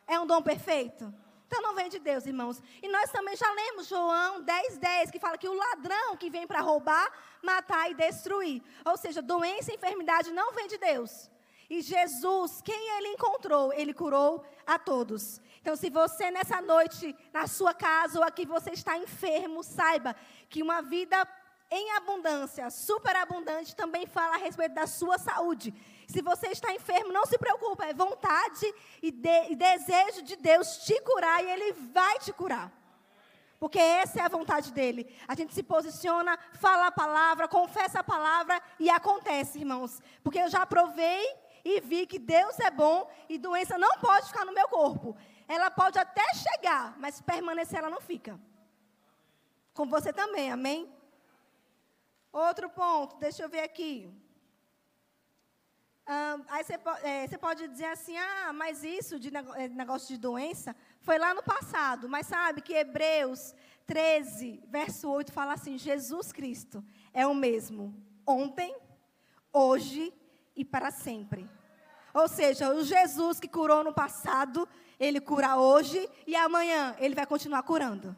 É 0.07 0.19
um 0.19 0.25
dom 0.25 0.41
perfeito? 0.41 1.13
Então 1.45 1.61
não 1.61 1.75
vem 1.75 1.89
de 1.89 1.99
Deus, 1.99 2.25
irmãos. 2.25 2.63
E 2.81 2.87
nós 2.87 3.11
também 3.11 3.35
já 3.35 3.51
lemos 3.51 3.87
João 3.87 4.41
10, 4.41 4.77
10, 4.77 5.11
que 5.11 5.19
fala 5.19 5.37
que 5.37 5.49
o 5.49 5.53
ladrão 5.53 6.15
que 6.15 6.29
vem 6.29 6.47
para 6.47 6.61
roubar, 6.61 7.11
matar 7.43 7.91
e 7.91 7.93
destruir. 7.93 8.63
Ou 8.85 8.97
seja, 8.97 9.21
doença 9.21 9.71
e 9.71 9.75
enfermidade 9.75 10.31
não 10.31 10.53
vem 10.53 10.67
de 10.67 10.77
Deus. 10.77 11.29
E 11.69 11.81
Jesus, 11.81 12.61
quem 12.61 12.97
ele 12.97 13.09
encontrou, 13.09 13.73
ele 13.73 13.93
curou 13.93 14.45
a 14.65 14.79
todos. 14.79 15.41
Então, 15.61 15.75
se 15.75 15.89
você 15.89 16.31
nessa 16.31 16.59
noite, 16.61 17.15
na 17.31 17.45
sua 17.45 17.73
casa 17.73 18.17
ou 18.19 18.25
aqui 18.25 18.45
você 18.45 18.71
está 18.71 18.97
enfermo, 18.97 19.63
saiba 19.63 20.15
que 20.49 20.63
uma 20.63 20.81
vida 20.81 21.27
em 21.69 21.91
abundância, 21.91 22.69
superabundante, 22.69 23.75
também 23.75 24.05
fala 24.05 24.35
a 24.35 24.39
respeito 24.39 24.73
da 24.73 24.87
sua 24.87 25.17
saúde. 25.17 25.73
Se 26.07 26.21
você 26.21 26.47
está 26.47 26.73
enfermo, 26.73 27.13
não 27.13 27.25
se 27.25 27.37
preocupe, 27.37 27.83
é 27.83 27.93
vontade 27.93 28.73
e, 29.01 29.11
de, 29.11 29.51
e 29.51 29.55
desejo 29.55 30.23
de 30.23 30.35
Deus 30.35 30.79
te 30.79 30.99
curar 31.01 31.41
e 31.41 31.49
Ele 31.49 31.73
vai 31.93 32.19
te 32.19 32.33
curar. 32.33 32.69
Porque 33.57 33.79
essa 33.79 34.19
é 34.19 34.23
a 34.23 34.27
vontade 34.27 34.73
dele. 34.73 35.15
A 35.27 35.35
gente 35.35 35.53
se 35.53 35.61
posiciona, 35.61 36.37
fala 36.59 36.87
a 36.87 36.91
palavra, 36.91 37.47
confessa 37.47 37.99
a 37.99 38.03
palavra 38.03 38.59
e 38.79 38.89
acontece, 38.89 39.59
irmãos. 39.59 40.01
Porque 40.23 40.39
eu 40.39 40.49
já 40.49 40.65
provei 40.65 41.23
e 41.63 41.79
vi 41.79 42.07
que 42.07 42.17
Deus 42.17 42.59
é 42.59 42.71
bom 42.71 43.09
e 43.29 43.37
doença 43.37 43.77
não 43.77 43.99
pode 43.99 44.27
ficar 44.27 44.45
no 44.45 44.51
meu 44.51 44.67
corpo. 44.67 45.15
Ela 45.47 45.69
pode 45.69 45.97
até 45.99 46.23
chegar, 46.33 46.97
mas 46.97 47.21
permanecer 47.21 47.79
ela 47.79 47.89
não 47.89 48.01
fica. 48.01 48.39
Com 49.73 49.87
você 49.87 50.11
também, 50.11 50.51
amém? 50.51 50.91
Outro 52.31 52.69
ponto, 52.69 53.17
deixa 53.17 53.43
eu 53.43 53.49
ver 53.49 53.61
aqui. 53.61 54.09
aí 56.49 56.63
você, 56.63 56.79
é, 57.03 57.27
você, 57.27 57.37
pode 57.37 57.67
dizer 57.67 57.85
assim, 57.85 58.17
ah, 58.17 58.51
mas 58.53 58.83
isso 58.83 59.19
de 59.19 59.29
é, 59.55 59.67
negócio 59.67 60.07
de 60.07 60.17
doença 60.17 60.75
foi 61.01 61.17
lá 61.17 61.33
no 61.33 61.43
passado. 61.43 62.07
Mas 62.07 62.27
sabe 62.27 62.61
que 62.61 62.73
Hebreus 62.73 63.53
13, 63.85 64.63
verso 64.67 65.09
8 65.09 65.31
fala 65.33 65.53
assim: 65.53 65.77
Jesus 65.77 66.31
Cristo 66.31 66.83
é 67.13 67.27
o 67.27 67.35
mesmo 67.35 67.93
ontem, 68.25 68.75
hoje 69.51 70.13
e 70.55 70.63
para 70.63 70.91
sempre. 70.91 71.49
Ou 72.13 72.27
seja, 72.27 72.73
o 72.73 72.83
Jesus 72.83 73.39
que 73.39 73.47
curou 73.47 73.83
no 73.83 73.93
passado, 73.93 74.67
ele 75.01 75.19
cura 75.19 75.57
hoje 75.57 76.07
e 76.27 76.35
amanhã 76.35 76.95
ele 76.99 77.15
vai 77.15 77.25
continuar 77.25 77.63
curando. 77.63 78.15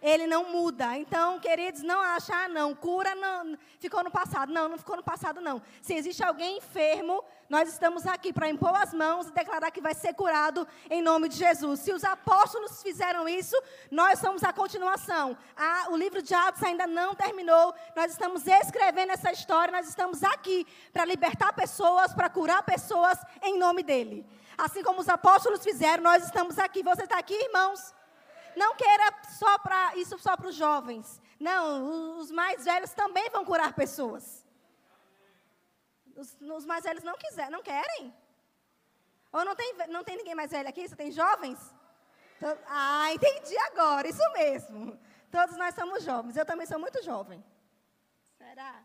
Ele 0.00 0.26
não 0.26 0.50
muda. 0.50 0.96
Então, 0.96 1.38
queridos, 1.38 1.82
não 1.82 2.00
achar, 2.00 2.46
ah, 2.46 2.48
não, 2.48 2.74
cura 2.74 3.14
não, 3.14 3.56
ficou 3.78 4.02
no 4.02 4.10
passado. 4.10 4.50
Não, 4.50 4.68
não 4.68 4.78
ficou 4.78 4.96
no 4.96 5.02
passado, 5.02 5.40
não. 5.40 5.62
Se 5.80 5.94
existe 5.94 6.24
alguém 6.24 6.56
enfermo, 6.56 7.22
nós 7.48 7.68
estamos 7.68 8.04
aqui 8.06 8.32
para 8.32 8.48
impor 8.48 8.74
as 8.74 8.94
mãos 8.94 9.28
e 9.28 9.32
declarar 9.32 9.70
que 9.70 9.80
vai 9.80 9.94
ser 9.94 10.14
curado 10.14 10.66
em 10.90 11.02
nome 11.02 11.28
de 11.28 11.36
Jesus. 11.36 11.80
Se 11.80 11.92
os 11.92 12.02
apóstolos 12.02 12.82
fizeram 12.82 13.28
isso, 13.28 13.54
nós 13.90 14.18
somos 14.18 14.42
a 14.42 14.52
continuação. 14.52 15.36
Ah, 15.54 15.88
o 15.90 15.96
livro 15.96 16.22
de 16.22 16.34
Atos 16.34 16.62
ainda 16.64 16.86
não 16.86 17.14
terminou. 17.14 17.74
Nós 17.94 18.10
estamos 18.10 18.46
escrevendo 18.46 19.12
essa 19.12 19.30
história, 19.30 19.70
nós 19.70 19.86
estamos 19.86 20.24
aqui 20.24 20.66
para 20.92 21.04
libertar 21.04 21.52
pessoas, 21.52 22.14
para 22.14 22.30
curar 22.30 22.62
pessoas 22.64 23.18
em 23.42 23.58
nome 23.58 23.82
dele. 23.82 24.26
Assim 24.56 24.82
como 24.82 25.00
os 25.00 25.08
apóstolos 25.08 25.62
fizeram, 25.62 26.02
nós 26.02 26.24
estamos 26.24 26.58
aqui. 26.58 26.82
Você 26.82 27.04
está 27.04 27.18
aqui, 27.18 27.34
irmãos? 27.34 27.94
Não 28.56 28.74
queira 28.76 29.12
só 29.38 29.58
para 29.58 29.96
isso 29.96 30.18
só 30.18 30.36
para 30.36 30.48
os 30.48 30.54
jovens. 30.54 31.20
Não, 31.40 32.18
os 32.18 32.30
mais 32.30 32.64
velhos 32.64 32.92
também 32.92 33.28
vão 33.30 33.44
curar 33.44 33.72
pessoas. 33.74 34.46
Os, 36.14 36.36
os 36.40 36.66
mais 36.66 36.84
velhos 36.84 37.02
não 37.02 37.16
quiser, 37.16 37.50
não 37.50 37.62
querem? 37.62 38.14
Ou 39.32 39.44
não 39.44 39.56
tem, 39.56 39.74
não 39.88 40.04
tem 40.04 40.16
ninguém 40.16 40.34
mais 40.34 40.50
velho 40.50 40.68
aqui? 40.68 40.86
Você 40.86 40.94
tem 40.94 41.10
jovens? 41.10 41.58
Então, 42.36 42.56
ah, 42.66 43.12
entendi 43.12 43.56
agora, 43.58 44.06
isso 44.06 44.32
mesmo. 44.32 44.98
Todos 45.30 45.56
nós 45.56 45.74
somos 45.74 46.04
jovens. 46.04 46.36
Eu 46.36 46.44
também 46.44 46.66
sou 46.66 46.78
muito 46.78 47.02
jovem. 47.02 47.42
Será? 48.36 48.84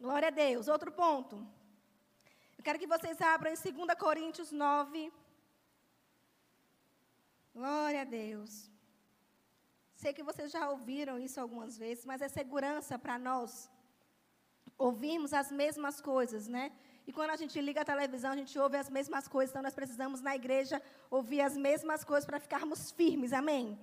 Glória 0.00 0.28
a 0.28 0.30
Deus. 0.30 0.68
Outro 0.68 0.90
ponto. 0.90 1.46
Quero 2.66 2.80
que 2.80 2.94
vocês 2.94 3.20
abram 3.20 3.52
em 3.52 3.54
2 3.54 3.96
Coríntios 3.96 4.50
9. 4.50 5.12
Glória 7.54 8.00
a 8.00 8.04
Deus. 8.04 8.68
Sei 9.94 10.12
que 10.12 10.24
vocês 10.28 10.50
já 10.50 10.68
ouviram 10.68 11.16
isso 11.16 11.38
algumas 11.40 11.78
vezes, 11.78 12.04
mas 12.04 12.20
é 12.20 12.28
segurança 12.28 12.98
para 12.98 13.20
nós 13.20 13.70
ouvirmos 14.76 15.32
as 15.32 15.52
mesmas 15.52 16.00
coisas, 16.00 16.48
né? 16.48 16.72
E 17.06 17.12
quando 17.12 17.30
a 17.30 17.36
gente 17.36 17.60
liga 17.60 17.82
a 17.82 17.90
televisão, 17.92 18.32
a 18.32 18.40
gente 18.42 18.58
ouve 18.58 18.76
as 18.76 18.90
mesmas 18.90 19.28
coisas, 19.28 19.52
então 19.52 19.62
nós 19.62 19.78
precisamos 19.80 20.20
na 20.20 20.34
igreja 20.34 20.82
ouvir 21.08 21.42
as 21.42 21.56
mesmas 21.56 22.02
coisas 22.02 22.26
para 22.26 22.40
ficarmos 22.40 22.90
firmes, 22.90 23.32
amém? 23.32 23.78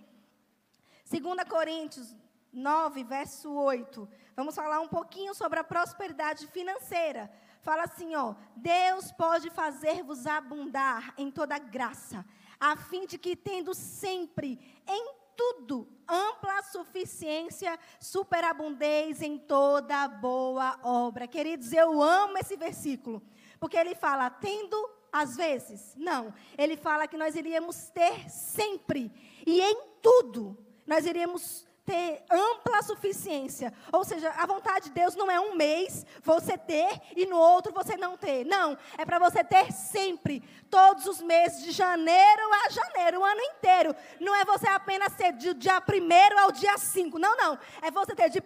2 1.10 1.48
Coríntios 1.48 2.14
9, 2.52 3.06
verso 3.06 3.50
8. 3.50 4.10
Vamos 4.36 4.56
falar 4.56 4.82
um 4.82 4.90
pouquinho 4.90 5.34
sobre 5.34 5.58
a 5.58 5.64
prosperidade 5.64 6.48
financeira. 6.48 7.32
Fala 7.64 7.84
assim, 7.84 8.14
ó: 8.14 8.36
Deus 8.56 9.12
pode 9.14 9.50
fazer-vos 9.50 10.28
abundar 10.28 11.14
em 11.18 11.32
toda 11.32 11.58
graça 11.58 12.24
a 12.60 12.76
fim 12.76 13.06
de 13.06 13.18
que, 13.18 13.36
tendo 13.36 13.74
sempre, 13.74 14.60
em 14.88 15.16
tudo 15.36 15.88
ampla 16.08 16.62
suficiência, 16.64 17.80
superabundez 18.00 19.22
em 19.22 19.38
toda 19.38 20.08
boa 20.08 20.80
obra. 20.84 21.28
Queridos, 21.28 21.74
eu 21.74 22.02
amo 22.02 22.38
esse 22.38 22.56
versículo, 22.56 23.22
porque 23.60 23.78
ele 23.78 23.96
fala, 23.96 24.30
tendo 24.30 24.78
às 25.12 25.36
vezes, 25.38 25.94
não. 25.96 26.34
Ele 26.58 26.76
fala 26.76 27.08
que 27.08 27.18
nós 27.18 27.36
iríamos 27.36 27.90
ter 27.90 28.30
sempre 28.30 29.12
e 29.48 29.62
em 29.62 29.82
tudo. 30.02 30.58
Nós 30.86 31.06
iríamos 31.06 31.66
ter 31.86 32.24
ampla 32.30 32.82
suficiência. 32.82 33.74
Ou 33.92 34.04
seja, 34.04 34.30
a 34.38 34.46
vontade 34.46 34.86
de 34.86 34.92
Deus 34.92 35.16
não 35.16 35.30
é 35.30 35.40
um 35.40 35.56
mês 35.56 36.06
você 36.22 36.58
ter 36.58 37.02
e 37.16 37.26
no 37.26 37.38
outro 37.38 37.74
você 37.74 37.98
não 37.98 38.18
ter. 38.18 38.46
Não, 38.46 38.78
é 38.98 39.06
para 39.06 39.20
você 39.20 39.44
ter 39.44 39.72
sempre, 39.72 40.42
todos 40.70 41.06
os 41.06 41.22
meses, 41.22 41.64
de 41.64 41.72
janeiro 41.72 42.42
a 42.66 42.70
janeiro, 42.70 43.20
o 43.20 43.24
ano 43.24 43.42
inteiro. 43.42 43.96
Não 44.20 44.36
é 44.36 44.46
você 44.46 44.68
apenas 44.68 45.14
ter 45.16 45.34
do 45.34 45.54
dia 45.54 45.82
1 45.82 46.40
ao 46.40 46.52
dia 46.52 46.78
5. 46.78 47.20
Não, 47.20 47.36
não. 47.36 47.60
É 47.82 47.92
você 47.92 48.16
ter 48.16 48.30
de 48.30 48.40
1 48.40 48.44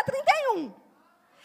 a 0.00 0.04
31. 0.04 0.86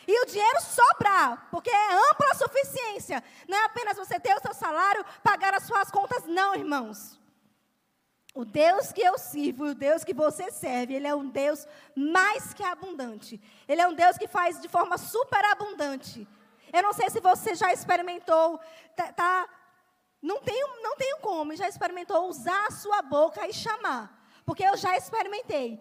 E 0.07 0.23
o 0.23 0.25
dinheiro 0.25 0.61
sobrar, 0.61 1.47
porque 1.51 1.69
é 1.69 1.93
ampla 1.93 2.33
suficiência. 2.33 3.23
Não 3.47 3.57
é 3.57 3.65
apenas 3.65 3.97
você 3.97 4.19
ter 4.19 4.35
o 4.35 4.41
seu 4.41 4.53
salário, 4.53 5.05
pagar 5.23 5.53
as 5.53 5.63
suas 5.63 5.91
contas, 5.91 6.25
não, 6.25 6.55
irmãos. 6.55 7.20
O 8.33 8.45
Deus 8.45 8.93
que 8.93 9.01
eu 9.01 9.17
sirvo, 9.17 9.65
o 9.65 9.75
Deus 9.75 10.03
que 10.03 10.13
você 10.13 10.49
serve, 10.51 10.93
Ele 10.93 11.07
é 11.07 11.13
um 11.13 11.27
Deus 11.27 11.67
mais 11.95 12.53
que 12.53 12.63
abundante. 12.63 13.41
Ele 13.67 13.81
é 13.81 13.87
um 13.87 13.93
Deus 13.93 14.17
que 14.17 14.27
faz 14.27 14.61
de 14.61 14.69
forma 14.69 14.97
super 14.97 15.43
abundante. 15.45 16.27
Eu 16.71 16.81
não 16.81 16.93
sei 16.93 17.09
se 17.09 17.19
você 17.19 17.53
já 17.55 17.73
experimentou, 17.73 18.57
tá, 18.95 19.11
tá, 19.11 19.49
não, 20.21 20.41
tenho, 20.41 20.81
não 20.81 20.95
tenho 20.95 21.17
como, 21.17 21.55
já 21.55 21.67
experimentou 21.67 22.29
usar 22.29 22.67
a 22.67 22.71
sua 22.71 23.01
boca 23.01 23.45
e 23.47 23.53
chamar. 23.53 24.17
Porque 24.45 24.63
eu 24.63 24.77
já 24.77 24.95
experimentei. 24.95 25.79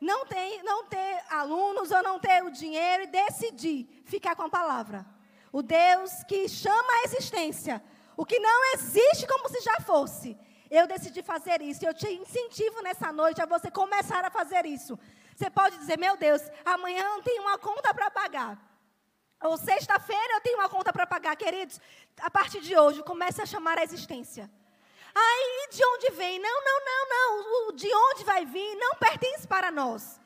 Não, 0.00 0.24
tem, 0.24 0.62
não 0.62 0.84
ter 0.84 1.24
alunos 1.28 1.90
ou 1.90 2.02
não 2.04 2.20
ter 2.20 2.44
o 2.44 2.50
dinheiro 2.50 3.02
e 3.02 3.06
decidir 3.08 4.02
ficar 4.04 4.36
com 4.36 4.42
a 4.44 4.48
palavra. 4.48 5.04
O 5.52 5.62
Deus 5.62 6.22
que 6.28 6.48
chama 6.48 6.92
a 6.92 7.04
existência. 7.04 7.82
O 8.16 8.24
que 8.24 8.38
não 8.38 8.74
existe 8.74 9.26
como 9.26 9.48
se 9.48 9.60
já 9.60 9.80
fosse. 9.80 10.38
Eu 10.70 10.86
decidi 10.86 11.22
fazer 11.22 11.62
isso. 11.62 11.84
Eu 11.84 11.94
te 11.94 12.08
incentivo 12.08 12.82
nessa 12.82 13.12
noite 13.12 13.40
a 13.40 13.46
você 13.46 13.70
começar 13.70 14.24
a 14.24 14.30
fazer 14.30 14.66
isso. 14.66 14.98
Você 15.34 15.48
pode 15.48 15.78
dizer, 15.78 15.98
meu 15.98 16.16
Deus, 16.16 16.42
amanhã 16.64 17.04
eu 17.14 17.22
tenho 17.22 17.42
uma 17.42 17.58
conta 17.58 17.94
para 17.94 18.10
pagar. 18.10 18.58
Ou 19.42 19.56
sexta-feira 19.56 20.34
eu 20.34 20.40
tenho 20.40 20.58
uma 20.58 20.68
conta 20.68 20.92
para 20.92 21.06
pagar. 21.06 21.36
Queridos, 21.36 21.80
a 22.20 22.30
partir 22.30 22.60
de 22.60 22.76
hoje, 22.76 23.02
comece 23.02 23.40
a 23.40 23.46
chamar 23.46 23.78
a 23.78 23.84
existência. 23.84 24.50
Aí, 25.14 25.68
de 25.70 25.84
onde 25.84 26.10
vem? 26.10 26.38
Não, 26.38 26.64
não, 26.64 26.84
não, 26.84 27.08
não. 27.08 27.72
De 27.76 27.92
onde 27.94 28.24
vai 28.24 28.44
vir 28.44 28.74
não 28.76 28.94
pertence 28.96 29.46
para 29.46 29.70
nós. 29.70 30.20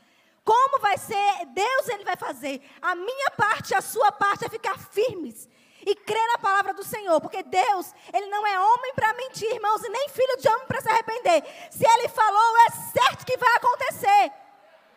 Como 0.45 0.81
vai 0.81 0.99
ser? 0.99 1.47
Deus 1.47 1.89
ele 1.89 2.05
vai 2.05 2.17
fazer. 2.17 2.69
A 2.81 2.95
minha 2.95 3.31
parte, 3.31 3.75
a 3.75 3.81
sua 3.81 4.11
parte 4.11 4.45
é 4.45 4.49
ficar 4.49 4.79
firmes 4.79 5.49
e 5.87 5.95
crer 5.95 6.27
na 6.29 6.39
palavra 6.39 6.73
do 6.75 6.85
Senhor, 6.85 7.21
porque 7.21 7.43
Deus, 7.43 7.93
ele 8.13 8.27
não 8.27 8.47
é 8.47 8.59
homem 8.59 8.95
para 8.95 9.13
mentir, 9.15 9.53
irmãos, 9.53 9.83
e 9.85 9.89
nem 9.89 10.09
filho 10.09 10.37
de 10.39 10.49
homem 10.49 10.67
para 10.67 10.81
se 10.81 10.89
arrepender. 10.89 11.45
Se 11.71 11.85
ele 11.87 12.09
falou, 12.09 12.59
é 12.67 12.71
certo 12.71 13.27
que 13.27 13.37
vai 13.37 13.55
acontecer. 13.57 14.33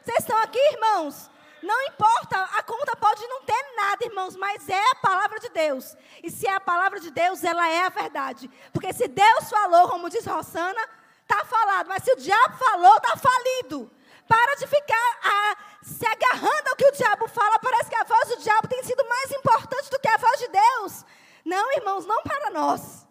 Vocês 0.03 0.19
estão 0.19 0.37
aqui, 0.37 0.59
irmãos? 0.73 1.29
Não 1.63 1.81
importa, 1.87 2.37
a 2.37 2.61
conta 2.61 2.95
pode 2.95 3.25
não 3.27 3.41
ter 3.41 3.73
nada, 3.75 4.05
irmãos, 4.05 4.35
mas 4.35 4.69
é 4.69 4.91
a 4.91 4.95
palavra 4.95 5.39
de 5.39 5.49
Deus. 5.49 5.97
E 6.23 6.29
se 6.29 6.47
é 6.47 6.53
a 6.53 6.59
palavra 6.59 6.99
de 6.99 7.09
Deus, 7.09 7.43
ela 7.43 7.67
é 7.67 7.85
a 7.85 7.89
verdade. 7.89 8.49
Porque 8.71 8.93
se 8.93 9.07
Deus 9.07 9.49
falou, 9.49 9.89
como 9.89 10.09
diz 10.09 10.25
Rossana, 10.25 10.87
está 11.23 11.43
falado. 11.45 11.87
Mas 11.87 12.03
se 12.03 12.11
o 12.11 12.17
diabo 12.17 12.55
falou, 12.57 12.95
está 12.97 13.17
falido. 13.17 13.91
Para 14.27 14.55
de 14.55 14.67
ficar 14.67 15.19
a, 15.23 15.57
se 15.83 16.05
agarrando 16.05 16.69
ao 16.69 16.75
que 16.75 16.87
o 16.87 16.91
diabo 16.91 17.27
fala. 17.27 17.59
Parece 17.59 17.89
que 17.89 17.95
a 17.95 18.03
voz 18.03 18.29
do 18.29 18.37
diabo 18.37 18.67
tem 18.67 18.83
sido 18.83 19.07
mais 19.07 19.31
importante 19.31 19.89
do 19.89 19.99
que 19.99 20.07
a 20.07 20.17
voz 20.17 20.39
de 20.39 20.47
Deus. 20.47 21.05
Não, 21.43 21.71
irmãos, 21.73 22.05
não 22.05 22.23
para 22.23 22.49
nós. 22.49 23.05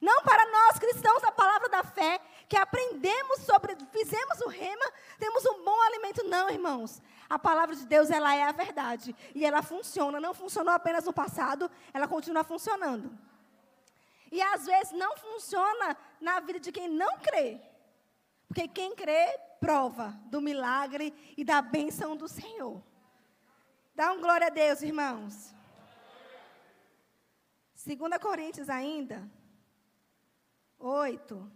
Não 0.00 0.22
para 0.22 0.46
nós, 0.50 0.78
cristãos 0.78 1.22
da 1.22 1.32
palavra 1.32 1.68
da 1.68 1.82
fé, 1.82 2.20
que 2.48 2.56
aprendemos 2.56 3.40
sobre, 3.40 3.76
fizemos 3.90 4.40
o 4.42 4.48
rema, 4.48 4.92
temos 5.18 5.44
um 5.46 5.64
bom 5.64 5.80
alimento. 5.82 6.24
Não, 6.24 6.48
irmãos. 6.48 7.02
A 7.28 7.38
palavra 7.38 7.74
de 7.74 7.84
Deus, 7.84 8.10
ela 8.10 8.34
é 8.34 8.44
a 8.44 8.52
verdade. 8.52 9.14
E 9.34 9.44
ela 9.44 9.62
funciona. 9.62 10.20
Não 10.20 10.32
funcionou 10.32 10.72
apenas 10.72 11.04
no 11.04 11.12
passado, 11.12 11.70
ela 11.92 12.06
continua 12.06 12.44
funcionando. 12.44 13.10
E 14.30 14.40
às 14.40 14.66
vezes 14.66 14.92
não 14.92 15.16
funciona 15.16 15.96
na 16.20 16.40
vida 16.40 16.60
de 16.60 16.70
quem 16.70 16.88
não 16.88 17.18
crê. 17.18 17.60
Porque 18.48 18.66
quem 18.66 18.96
crê, 18.96 19.38
prova 19.60 20.18
do 20.26 20.40
milagre 20.40 21.14
e 21.36 21.44
da 21.44 21.60
bênção 21.60 22.16
do 22.16 22.26
Senhor. 22.26 22.82
Dá 23.94 24.12
um 24.12 24.20
glória 24.20 24.46
a 24.46 24.50
Deus, 24.50 24.80
irmãos. 24.82 25.54
2 27.84 28.18
Coríntios 28.20 28.68
ainda, 28.68 29.30
8, 30.78 31.52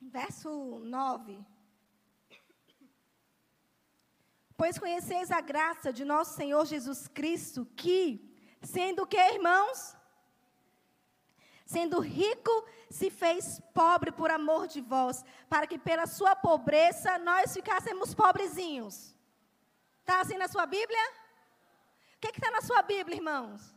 verso 0.00 0.80
9. 0.84 1.44
Pois 4.56 4.78
conheceis 4.78 5.30
a 5.30 5.40
graça 5.40 5.92
de 5.92 6.04
nosso 6.04 6.34
Senhor 6.34 6.64
Jesus 6.64 7.08
Cristo, 7.08 7.66
que, 7.76 8.34
sendo 8.62 9.06
que, 9.06 9.16
irmãos, 9.16 9.95
sendo 11.66 11.98
rico, 11.98 12.64
se 12.88 13.10
fez 13.10 13.60
pobre 13.74 14.12
por 14.12 14.30
amor 14.30 14.68
de 14.68 14.80
vós, 14.80 15.24
para 15.48 15.66
que 15.66 15.78
pela 15.78 16.06
sua 16.06 16.36
pobreza 16.36 17.18
nós 17.18 17.52
ficássemos 17.52 18.14
pobrezinhos. 18.14 19.14
Está 20.00 20.20
assim 20.20 20.38
na 20.38 20.46
sua 20.46 20.64
Bíblia? 20.64 21.10
O 22.16 22.20
que 22.20 22.28
está 22.28 22.50
na 22.52 22.62
sua 22.62 22.80
Bíblia, 22.82 23.16
irmãos? 23.16 23.74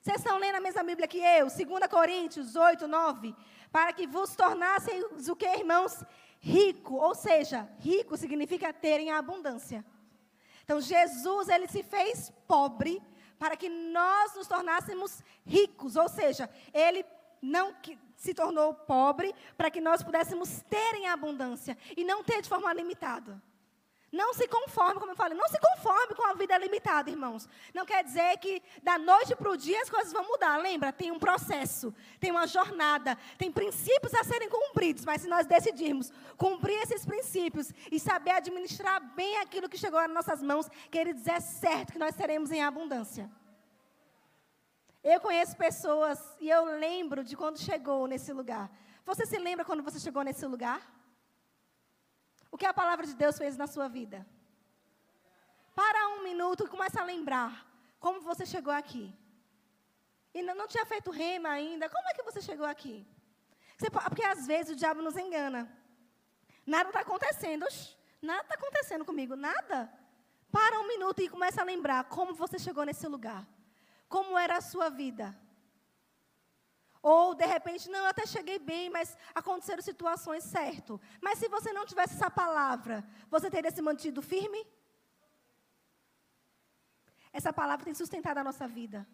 Vocês 0.00 0.16
estão 0.16 0.38
lendo 0.38 0.56
a 0.56 0.60
mesma 0.60 0.82
Bíblia 0.82 1.06
que 1.06 1.18
eu? 1.18 1.48
2 1.48 1.86
Coríntios 1.90 2.56
8, 2.56 2.88
9. 2.88 3.36
Para 3.70 3.92
que 3.92 4.06
vos 4.06 4.34
tornasseis 4.34 5.28
o 5.28 5.36
que, 5.36 5.46
irmãos? 5.46 6.02
Rico. 6.40 6.94
Ou 6.94 7.14
seja, 7.14 7.68
rico 7.78 8.16
significa 8.16 8.72
ter 8.72 9.00
em 9.00 9.10
abundância. 9.10 9.84
Então, 10.64 10.80
Jesus, 10.80 11.48
ele 11.50 11.68
se 11.68 11.82
fez 11.82 12.32
pobre 12.46 13.02
para 13.38 13.56
que 13.56 13.68
nós 13.68 14.34
nos 14.34 14.46
tornássemos 14.46 15.22
ricos, 15.46 15.96
ou 15.96 16.08
seja, 16.08 16.50
ele 16.72 17.04
não 17.40 17.74
se 18.16 18.34
tornou 18.34 18.74
pobre 18.74 19.34
para 19.56 19.70
que 19.70 19.80
nós 19.80 20.02
pudéssemos 20.02 20.60
ter 20.68 20.94
em 20.96 21.06
abundância 21.06 21.78
e 21.96 22.04
não 22.04 22.24
ter 22.24 22.42
de 22.42 22.48
forma 22.48 22.72
limitada. 22.72 23.40
Não 24.10 24.32
se 24.32 24.48
conforme, 24.48 24.98
como 24.98 25.12
eu 25.12 25.16
falei, 25.16 25.36
não 25.36 25.46
se 25.48 25.58
conforme 25.60 26.14
com 26.14 26.26
a 26.26 26.32
vida 26.32 26.56
limitada, 26.56 27.10
irmãos. 27.10 27.46
Não 27.74 27.84
quer 27.84 28.02
dizer 28.02 28.38
que 28.38 28.62
da 28.82 28.98
noite 28.98 29.36
para 29.36 29.50
o 29.50 29.56
dia 29.56 29.82
as 29.82 29.90
coisas 29.90 30.12
vão 30.12 30.26
mudar. 30.26 30.56
Lembra? 30.56 30.90
Tem 30.92 31.10
um 31.10 31.18
processo, 31.18 31.94
tem 32.18 32.30
uma 32.30 32.46
jornada, 32.46 33.18
tem 33.36 33.52
princípios 33.52 34.14
a 34.14 34.24
serem 34.24 34.48
cumpridos. 34.48 35.04
Mas 35.04 35.22
se 35.22 35.28
nós 35.28 35.46
decidirmos 35.46 36.10
cumprir 36.38 36.80
esses 36.82 37.04
princípios 37.04 37.70
e 37.92 38.00
saber 38.00 38.30
administrar 38.30 38.98
bem 39.14 39.36
aquilo 39.38 39.68
que 39.68 39.76
chegou 39.76 39.98
às 39.98 40.10
nossas 40.10 40.42
mãos, 40.42 40.70
queridos, 40.90 41.26
é 41.26 41.38
certo 41.38 41.92
que 41.92 41.98
nós 41.98 42.14
seremos 42.14 42.50
em 42.50 42.62
abundância. 42.62 43.30
Eu 45.04 45.20
conheço 45.20 45.54
pessoas 45.56 46.18
e 46.40 46.48
eu 46.48 46.64
lembro 46.78 47.22
de 47.22 47.36
quando 47.36 47.58
chegou 47.58 48.06
nesse 48.06 48.32
lugar. 48.32 48.70
Você 49.04 49.26
se 49.26 49.38
lembra 49.38 49.64
quando 49.66 49.82
você 49.82 50.00
chegou 50.00 50.22
nesse 50.22 50.46
lugar? 50.46 50.80
O 52.50 52.56
que 52.58 52.66
a 52.66 52.74
palavra 52.74 53.06
de 53.06 53.14
Deus 53.14 53.36
fez 53.36 53.56
na 53.56 53.66
sua 53.66 53.88
vida? 53.88 54.26
Para 55.74 56.08
um 56.08 56.22
minuto 56.22 56.64
e 56.64 56.68
começa 56.68 57.00
a 57.00 57.04
lembrar 57.04 57.66
como 58.00 58.20
você 58.20 58.44
chegou 58.44 58.72
aqui. 58.72 59.14
E 60.34 60.42
não, 60.42 60.66
tinha 60.66 60.86
feito 60.86 61.10
rema 61.10 61.50
ainda. 61.50 61.88
Como 61.88 62.08
é 62.08 62.14
que 62.14 62.22
você 62.22 62.40
chegou 62.40 62.66
aqui? 62.66 63.06
Você, 63.76 63.90
porque 63.90 64.24
às 64.24 64.46
vezes 64.46 64.72
o 64.72 64.76
diabo 64.76 65.02
nos 65.02 65.16
engana. 65.16 65.70
Nada 66.66 66.90
está 66.90 67.00
acontecendo. 67.00 67.66
Nada 68.20 68.42
está 68.42 68.54
acontecendo 68.54 69.04
comigo. 69.04 69.36
Nada. 69.36 69.92
Para 70.50 70.80
um 70.80 70.88
minuto 70.88 71.20
e 71.22 71.28
começa 71.28 71.60
a 71.60 71.64
lembrar 71.64 72.04
como 72.04 72.34
você 72.34 72.58
chegou 72.58 72.84
nesse 72.84 73.06
lugar. 73.06 73.46
Como 74.08 74.38
era 74.38 74.56
a 74.56 74.60
sua 74.60 74.88
vida. 74.88 75.36
Ou, 77.02 77.34
de 77.34 77.46
repente, 77.46 77.88
não, 77.88 78.00
eu 78.00 78.06
até 78.06 78.26
cheguei 78.26 78.58
bem, 78.58 78.90
mas 78.90 79.16
aconteceram 79.34 79.82
situações 79.82 80.44
certo. 80.44 81.00
Mas 81.20 81.38
se 81.38 81.48
você 81.48 81.72
não 81.72 81.86
tivesse 81.86 82.14
essa 82.14 82.30
palavra, 82.30 83.04
você 83.30 83.50
teria 83.50 83.70
se 83.70 83.80
mantido 83.80 84.20
firme? 84.20 84.66
Essa 87.32 87.52
palavra 87.52 87.84
tem 87.84 87.94
sustentado 87.94 88.38
a 88.38 88.44
nossa 88.44 88.66
vida. 88.66 89.06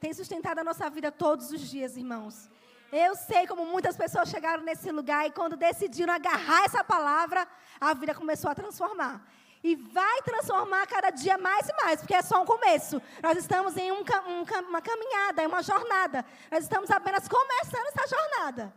Tem 0.00 0.12
sustentado 0.12 0.58
a 0.58 0.64
nossa 0.64 0.88
vida 0.90 1.10
todos 1.10 1.50
os 1.50 1.60
dias, 1.60 1.96
irmãos. 1.96 2.50
Eu 2.90 3.14
sei 3.14 3.46
como 3.46 3.66
muitas 3.66 3.96
pessoas 3.96 4.28
chegaram 4.28 4.62
nesse 4.62 4.90
lugar 4.90 5.26
e 5.26 5.32
quando 5.32 5.56
decidiram 5.56 6.12
agarrar 6.12 6.64
essa 6.64 6.82
palavra, 6.82 7.46
a 7.80 7.92
vida 7.94 8.14
começou 8.14 8.50
a 8.50 8.54
transformar. 8.54 9.26
E 9.62 9.74
vai 9.74 10.22
transformar 10.22 10.86
cada 10.86 11.10
dia 11.10 11.36
mais 11.36 11.68
e 11.68 11.72
mais, 11.74 12.00
porque 12.00 12.14
é 12.14 12.22
só 12.22 12.42
um 12.42 12.46
começo. 12.46 13.02
Nós 13.22 13.36
estamos 13.36 13.76
em 13.76 13.90
um, 13.90 14.00
um, 14.00 14.68
uma 14.68 14.80
caminhada, 14.80 15.42
em 15.42 15.46
uma 15.46 15.62
jornada. 15.62 16.24
Nós 16.50 16.62
estamos 16.62 16.90
apenas 16.90 17.28
começando 17.28 17.86
essa 17.88 18.06
jornada. 18.06 18.72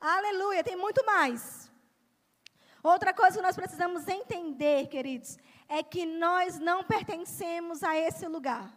Aleluia, 0.00 0.64
tem 0.64 0.76
muito 0.76 1.04
mais. 1.04 1.70
Outra 2.82 3.14
coisa 3.14 3.36
que 3.36 3.42
nós 3.42 3.56
precisamos 3.56 4.06
entender, 4.08 4.88
queridos, 4.88 5.38
é 5.68 5.82
que 5.82 6.04
nós 6.04 6.58
não 6.58 6.84
pertencemos 6.84 7.82
a 7.82 7.96
esse 7.96 8.26
lugar. 8.26 8.70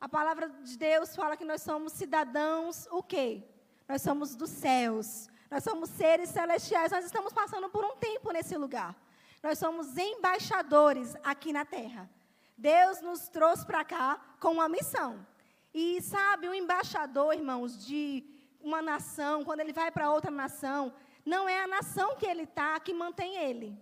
A 0.00 0.08
palavra 0.08 0.48
de 0.48 0.76
Deus 0.76 1.14
fala 1.14 1.36
que 1.36 1.44
nós 1.44 1.62
somos 1.62 1.92
cidadãos, 1.92 2.88
o 2.90 3.02
quê? 3.02 3.44
Nós 3.88 4.02
somos 4.02 4.34
dos 4.34 4.50
céus. 4.50 5.28
Nós 5.50 5.62
somos 5.62 5.90
seres 5.90 6.30
celestiais. 6.30 6.90
Nós 6.90 7.04
estamos 7.04 7.32
passando 7.32 7.68
por 7.68 7.84
um 7.84 7.94
tempo 7.96 8.32
nesse 8.32 8.56
lugar. 8.56 8.96
Nós 9.42 9.58
somos 9.58 9.96
embaixadores 9.96 11.16
aqui 11.24 11.52
na 11.52 11.64
terra. 11.64 12.08
Deus 12.56 13.00
nos 13.00 13.28
trouxe 13.28 13.66
para 13.66 13.84
cá 13.84 14.20
com 14.38 14.52
uma 14.52 14.68
missão. 14.68 15.26
E 15.74 16.00
sabe, 16.02 16.48
o 16.48 16.54
embaixador, 16.54 17.34
irmãos, 17.34 17.84
de 17.84 18.24
uma 18.60 18.80
nação, 18.80 19.44
quando 19.44 19.60
ele 19.60 19.72
vai 19.72 19.90
para 19.90 20.10
outra 20.10 20.30
nação, 20.30 20.94
não 21.24 21.48
é 21.48 21.60
a 21.60 21.66
nação 21.66 22.16
que 22.16 22.26
ele 22.26 22.44
está 22.44 22.78
que 22.78 22.94
mantém 22.94 23.36
ele. 23.36 23.76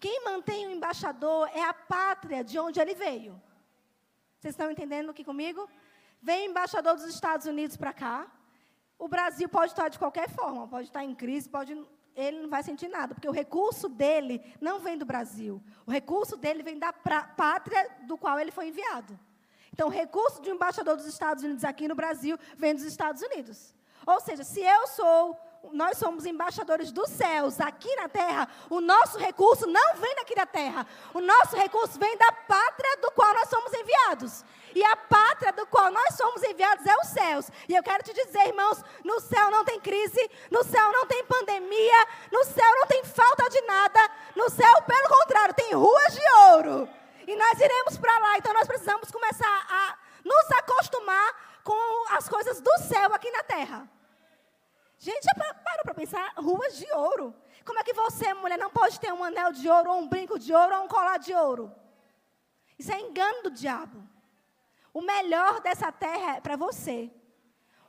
Quem 0.00 0.24
mantém 0.24 0.66
o 0.66 0.70
embaixador 0.70 1.48
é 1.54 1.62
a 1.62 1.72
pátria 1.72 2.42
de 2.42 2.58
onde 2.58 2.80
ele 2.80 2.94
veio. 2.94 3.40
Vocês 4.38 4.52
estão 4.52 4.70
entendendo 4.70 5.10
aqui 5.10 5.24
comigo? 5.24 5.68
Vem 6.20 6.46
embaixador 6.46 6.94
dos 6.94 7.04
Estados 7.04 7.46
Unidos 7.46 7.76
para 7.76 7.92
cá. 7.92 8.26
O 8.98 9.08
Brasil 9.08 9.48
pode 9.48 9.72
estar 9.72 9.88
de 9.88 9.98
qualquer 9.98 10.28
forma, 10.30 10.66
pode 10.66 10.88
estar 10.88 11.04
em 11.04 11.14
crise, 11.14 11.48
pode, 11.48 11.74
ele 12.16 12.40
não 12.40 12.48
vai 12.48 12.62
sentir 12.62 12.88
nada, 12.88 13.14
porque 13.14 13.28
o 13.28 13.32
recurso 13.32 13.88
dele 13.88 14.42
não 14.60 14.80
vem 14.80 14.96
do 14.96 15.04
Brasil. 15.04 15.62
O 15.86 15.90
recurso 15.90 16.36
dele 16.36 16.62
vem 16.62 16.78
da 16.78 16.92
pátria 16.92 17.90
do 18.04 18.16
qual 18.16 18.40
ele 18.40 18.50
foi 18.50 18.68
enviado. 18.68 19.18
Então, 19.72 19.88
o 19.88 19.90
recurso 19.90 20.40
de 20.40 20.50
um 20.50 20.54
embaixador 20.54 20.96
dos 20.96 21.04
Estados 21.04 21.44
Unidos 21.44 21.62
aqui 21.62 21.86
no 21.86 21.94
Brasil 21.94 22.38
vem 22.56 22.74
dos 22.74 22.84
Estados 22.84 23.20
Unidos. 23.20 23.74
Ou 24.06 24.18
seja, 24.20 24.42
se 24.42 24.60
eu 24.60 24.86
sou 24.86 25.38
nós 25.72 25.98
somos 25.98 26.26
embaixadores 26.26 26.90
dos 26.90 27.08
céus 27.10 27.60
aqui 27.60 27.94
na 27.96 28.08
terra, 28.08 28.48
o 28.70 28.80
nosso 28.80 29.18
recurso 29.18 29.66
não 29.66 29.94
vem 29.96 30.14
daqui 30.16 30.34
da 30.34 30.46
terra. 30.46 30.86
O 31.14 31.20
nosso 31.20 31.56
recurso 31.56 31.98
vem 31.98 32.16
da 32.16 32.32
pátria 32.32 32.96
do 33.02 33.10
qual 33.12 33.32
nós 33.34 33.48
somos 33.48 33.72
enviados. 33.72 34.44
E 34.74 34.84
a 34.84 34.96
pátria 34.96 35.52
do 35.52 35.66
qual 35.66 35.90
nós 35.90 36.14
somos 36.16 36.42
enviados 36.42 36.84
é 36.86 36.96
os 36.96 37.08
céus. 37.08 37.50
E 37.68 37.74
eu 37.74 37.82
quero 37.82 38.02
te 38.02 38.12
dizer, 38.12 38.48
irmãos, 38.48 38.82
no 39.04 39.20
céu 39.20 39.50
não 39.50 39.64
tem 39.64 39.80
crise, 39.80 40.30
no 40.50 40.62
céu 40.64 40.92
não 40.92 41.06
tem 41.06 41.24
pandemia, 41.24 42.06
no 42.30 42.44
céu 42.44 42.70
não 42.76 42.86
tem 42.86 43.04
falta 43.04 43.48
de 43.48 43.60
nada. 43.62 44.10
No 44.34 44.50
céu, 44.50 44.82
pelo 44.82 45.08
contrário, 45.08 45.54
tem 45.54 45.72
ruas 45.72 46.14
de 46.14 46.22
ouro. 46.50 46.88
E 47.26 47.34
nós 47.36 47.58
iremos 47.58 47.96
para 47.96 48.18
lá. 48.18 48.38
Então 48.38 48.52
nós 48.52 48.66
precisamos 48.66 49.10
começar 49.10 49.66
a 49.68 49.96
nos 50.24 50.50
acostumar 50.58 51.60
com 51.62 52.14
as 52.14 52.28
coisas 52.28 52.60
do 52.60 52.78
céu 52.88 53.14
aqui 53.14 53.30
na 53.30 53.42
terra. 53.42 53.95
Gente, 54.98 55.24
já 55.24 55.54
parou 55.54 55.84
para 55.84 55.94
pensar? 55.94 56.32
Ruas 56.36 56.76
de 56.76 56.90
ouro. 56.92 57.34
Como 57.64 57.78
é 57.78 57.84
que 57.84 57.92
você, 57.92 58.32
mulher, 58.34 58.58
não 58.58 58.70
pode 58.70 58.98
ter 58.98 59.12
um 59.12 59.22
anel 59.22 59.52
de 59.52 59.68
ouro, 59.68 59.90
ou 59.90 59.98
um 59.98 60.08
brinco 60.08 60.38
de 60.38 60.54
ouro, 60.54 60.76
ou 60.76 60.84
um 60.84 60.88
colar 60.88 61.18
de 61.18 61.34
ouro? 61.34 61.72
Isso 62.78 62.92
é 62.92 63.00
engano 63.00 63.42
do 63.44 63.50
diabo. 63.50 64.06
O 64.92 65.02
melhor 65.02 65.60
dessa 65.60 65.92
terra 65.92 66.36
é 66.36 66.40
para 66.40 66.56
você. 66.56 67.10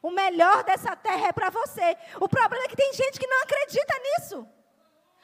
O 0.02 0.12
melhor 0.12 0.64
dessa 0.64 0.96
terra 0.96 1.28
é 1.28 1.32
para 1.32 1.50
você. 1.50 1.98
O 2.20 2.28
problema 2.28 2.66
é 2.66 2.68
que 2.68 2.76
tem 2.76 2.94
gente 2.94 3.20
que 3.20 3.28
não 3.28 3.42
acredita 3.44 3.94
nisso. 4.00 4.48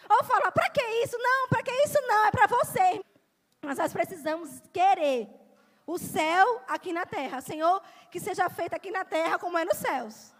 Ou 0.09 0.23
fala, 0.23 0.51
para 0.51 0.69
que 0.69 0.81
isso? 1.03 1.17
Não, 1.17 1.47
para 1.49 1.63
que 1.63 1.71
isso 1.71 1.99
não, 2.01 2.25
é 2.25 2.31
para 2.31 2.47
você. 2.47 3.03
Mas 3.61 3.77
nós 3.77 3.93
precisamos 3.93 4.61
querer 4.71 5.29
o 5.85 5.97
céu 5.97 6.61
aqui 6.67 6.93
na 6.93 7.05
terra. 7.05 7.41
Senhor, 7.41 7.81
que 8.11 8.19
seja 8.19 8.49
feito 8.49 8.73
aqui 8.73 8.91
na 8.91 9.03
terra 9.03 9.39
como 9.39 9.57
é 9.57 9.65
nos 9.65 9.77
céus 9.77 10.33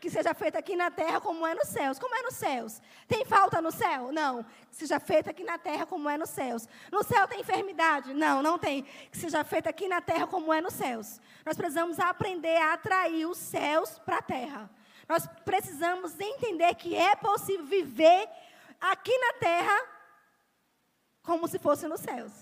que 0.00 0.10
seja 0.10 0.32
feita 0.32 0.58
aqui 0.58 0.74
na 0.74 0.90
terra 0.90 1.20
como 1.20 1.46
é 1.46 1.54
nos 1.54 1.68
céus. 1.68 1.98
Como 1.98 2.14
é 2.14 2.22
nos 2.22 2.34
céus? 2.34 2.80
Tem 3.06 3.24
falta 3.24 3.60
no 3.60 3.70
céu? 3.70 4.10
Não. 4.10 4.42
Que 4.42 4.76
seja 4.76 4.98
feita 4.98 5.30
aqui 5.30 5.44
na 5.44 5.58
terra 5.58 5.84
como 5.84 6.08
é 6.08 6.16
nos 6.16 6.30
céus. 6.30 6.66
No 6.90 7.04
céu 7.04 7.28
tem 7.28 7.40
enfermidade? 7.40 8.14
Não, 8.14 8.42
não 8.42 8.58
tem. 8.58 8.82
Que 8.82 9.18
seja 9.18 9.44
feita 9.44 9.68
aqui 9.68 9.86
na 9.86 10.00
terra 10.00 10.26
como 10.26 10.52
é 10.52 10.60
nos 10.60 10.74
céus. 10.74 11.20
Nós 11.44 11.56
precisamos 11.56 12.00
aprender 12.00 12.56
a 12.56 12.72
atrair 12.72 13.26
os 13.26 13.36
céus 13.36 13.98
para 13.98 14.18
a 14.18 14.22
terra. 14.22 14.70
Nós 15.06 15.26
precisamos 15.44 16.18
entender 16.18 16.74
que 16.76 16.96
é 16.96 17.14
possível 17.16 17.66
viver 17.66 18.28
aqui 18.80 19.16
na 19.18 19.32
terra 19.34 19.84
como 21.22 21.46
se 21.46 21.58
fosse 21.58 21.86
nos 21.86 22.00
céus. 22.00 22.32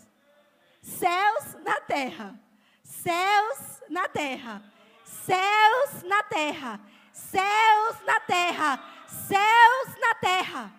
Céus 0.80 1.56
na 1.64 1.80
terra. 1.80 2.38
Céus 2.82 3.82
na 3.88 4.08
terra. 4.08 4.62
Céus 5.04 6.02
na 6.04 6.22
terra. 6.22 6.80
Céus 7.18 7.96
na 8.06 8.20
terra, 8.20 8.70
céus 9.06 9.88
na 10.04 10.14
terra. 10.14 10.72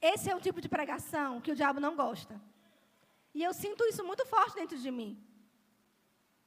Esse 0.00 0.30
é 0.30 0.36
um 0.36 0.40
tipo 0.46 0.60
de 0.60 0.68
pregação 0.68 1.40
que 1.40 1.52
o 1.52 1.56
diabo 1.56 1.80
não 1.80 1.96
gosta. 1.96 2.40
E 3.34 3.42
eu 3.42 3.52
sinto 3.54 3.84
isso 3.84 4.04
muito 4.04 4.24
forte 4.26 4.54
dentro 4.54 4.78
de 4.78 4.90
mim. 4.90 5.10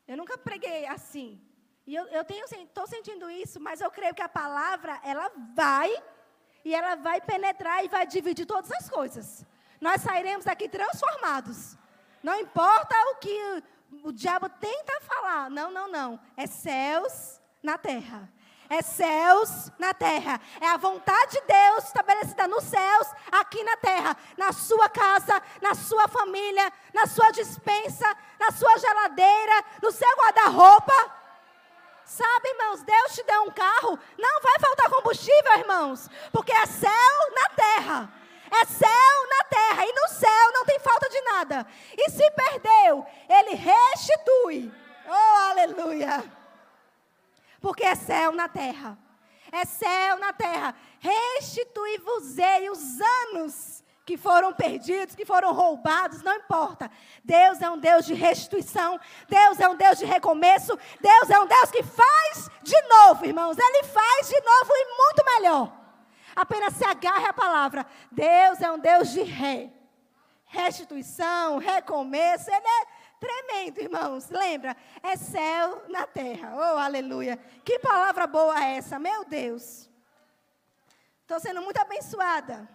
Eu 0.07 0.15
nunca 0.17 0.37
preguei 0.37 0.85
assim. 0.85 1.41
E 1.85 1.95
eu, 1.95 2.05
eu 2.07 2.21
estou 2.21 2.85
sentindo 2.87 3.29
isso, 3.29 3.59
mas 3.59 3.81
eu 3.81 3.89
creio 3.89 4.13
que 4.13 4.21
a 4.21 4.29
palavra, 4.29 5.01
ela 5.03 5.29
vai, 5.55 5.91
e 6.63 6.75
ela 6.75 6.95
vai 6.95 7.19
penetrar 7.19 7.83
e 7.83 7.87
vai 7.87 8.05
dividir 8.05 8.45
todas 8.45 8.71
as 8.71 8.89
coisas. 8.89 9.45
Nós 9.79 10.01
sairemos 10.01 10.45
daqui 10.45 10.69
transformados. 10.69 11.75
Não 12.21 12.39
importa 12.39 12.95
o 13.11 13.15
que 13.15 13.63
o 14.03 14.11
diabo 14.11 14.49
tenta 14.49 14.99
falar. 15.01 15.49
Não, 15.49 15.71
não, 15.71 15.87
não. 15.87 16.19
É 16.35 16.47
céus 16.47 17.39
na 17.61 17.77
terra. 17.77 18.29
É 18.69 18.81
céus 18.81 19.69
na 19.77 19.93
terra. 19.93 20.39
É 20.61 20.67
a 20.67 20.77
vontade 20.77 21.33
de 21.33 21.41
Deus 21.41 21.85
estabelecida 21.85 22.47
nos 22.47 22.63
céus, 22.63 23.07
aqui 23.31 23.61
na 23.63 23.75
terra. 23.75 24.15
Na 24.37 24.53
sua 24.53 24.87
casa, 24.87 25.41
na 25.61 25.75
sua 25.75 26.07
família, 26.07 26.71
na 26.93 27.05
sua 27.05 27.31
dispensa, 27.31 28.15
na 28.39 28.49
sua 28.51 28.77
geladeira, 28.77 29.65
no 29.81 29.91
seu 29.91 30.07
guarda-roupa. 30.15 31.21
Sabe, 32.05 32.49
irmãos, 32.49 32.81
Deus 32.83 33.13
te 33.13 33.23
deu 33.23 33.43
um 33.43 33.51
carro, 33.51 33.99
não 34.17 34.41
vai 34.41 34.59
faltar 34.59 34.89
combustível, 34.89 35.53
irmãos, 35.57 36.09
porque 36.31 36.51
é 36.51 36.65
céu 36.65 36.91
na 37.33 37.49
terra. 37.55 38.20
É 38.51 38.65
céu 38.65 39.27
na 39.29 39.43
terra. 39.45 39.85
E 39.85 39.93
no 39.93 40.07
céu 40.09 40.51
não 40.53 40.65
tem 40.65 40.79
falta 40.79 41.09
de 41.09 41.21
nada. 41.21 41.65
E 41.97 42.09
se 42.09 42.29
perdeu, 42.31 43.05
ele 43.29 43.55
restitui. 43.55 44.71
Oh, 45.07 45.49
aleluia. 45.49 46.23
Porque 47.61 47.83
é 47.83 47.95
céu 47.95 48.33
na 48.33 48.49
terra. 48.49 48.97
É 49.51 49.65
céu 49.65 50.17
na 50.17 50.33
terra. 50.33 50.75
Restitui-vos-ei 50.99 52.69
os 52.69 52.99
anos 53.01 53.83
que 54.05 54.17
foram 54.17 54.51
perdidos, 54.53 55.15
que 55.15 55.25
foram 55.25 55.53
roubados, 55.53 56.21
não 56.21 56.35
importa. 56.35 56.91
Deus 57.23 57.61
é 57.61 57.69
um 57.69 57.77
Deus 57.77 58.05
de 58.05 58.13
restituição, 58.13 58.99
Deus 59.29 59.59
é 59.59 59.69
um 59.69 59.75
Deus 59.75 59.99
de 59.99 60.05
recomeço, 60.05 60.77
Deus 60.99 61.29
é 61.29 61.39
um 61.39 61.45
Deus 61.45 61.71
que 61.71 61.83
faz 61.83 62.49
de 62.61 62.81
novo, 62.87 63.25
irmãos. 63.25 63.57
Ele 63.57 63.83
faz 63.83 64.27
de 64.27 64.41
novo 64.41 64.71
e 64.73 64.85
muito 64.97 65.25
melhor. 65.25 65.80
Apenas 66.35 66.73
se 66.75 66.85
agarre 66.85 67.25
à 67.25 67.33
palavra. 67.33 67.85
Deus 68.11 68.61
é 68.61 68.71
um 68.71 68.79
Deus 68.79 69.11
de 69.11 69.21
ré. 69.21 69.71
Restituição, 70.45 71.57
recomeço. 71.57 72.49
Ele 72.49 72.67
é 72.67 72.87
tremendo, 73.19 73.79
irmãos. 73.79 74.29
Lembra? 74.29 74.75
É 75.01 75.15
céu 75.15 75.83
na 75.87 76.05
terra. 76.07 76.53
Oh, 76.55 76.77
aleluia. 76.77 77.37
Que 77.63 77.79
palavra 77.79 78.27
boa 78.27 78.63
é 78.63 78.77
essa, 78.77 78.99
meu 78.99 79.23
Deus. 79.25 79.89
Estou 81.21 81.39
sendo 81.39 81.61
muito 81.61 81.77
abençoada. 81.77 82.67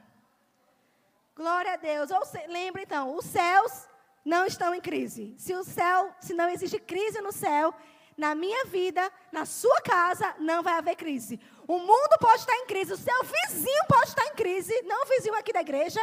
Glória 1.35 1.75
a 1.75 1.77
Deus. 1.77 2.11
Ou 2.11 2.25
se, 2.25 2.39
lembra 2.47 2.81
então, 2.81 3.15
os 3.15 3.27
céus 3.27 3.87
não 4.25 4.47
estão 4.47 4.75
em 4.75 4.81
crise. 4.81 5.35
Se 5.39 5.55
o 5.55 5.63
céu, 5.63 6.15
se 6.21 6.33
não 6.33 6.49
existe 6.49 6.79
crise 6.79 7.21
no 7.21 7.31
céu, 7.31 7.75
na 8.17 8.35
minha 8.35 8.65
vida, 8.65 9.13
na 9.31 9.45
sua 9.45 9.81
casa, 9.83 10.35
não 10.39 10.63
vai 10.63 10.75
haver 10.75 10.97
crise. 10.97 11.39
O 11.69 11.79
mundo 11.79 12.17
pode 12.21 12.41
estar 12.41 12.55
em 12.55 12.67
crise, 12.67 12.93
o 12.93 12.97
seu 12.97 13.21
vizinho 13.25 13.85
pode 13.89 14.09
estar 14.09 14.25
em 14.27 14.35
crise, 14.35 14.83
não 14.83 15.03
o 15.03 15.07
vizinho 15.07 15.35
aqui 15.35 15.53
da 15.53 15.61
igreja, 15.61 16.01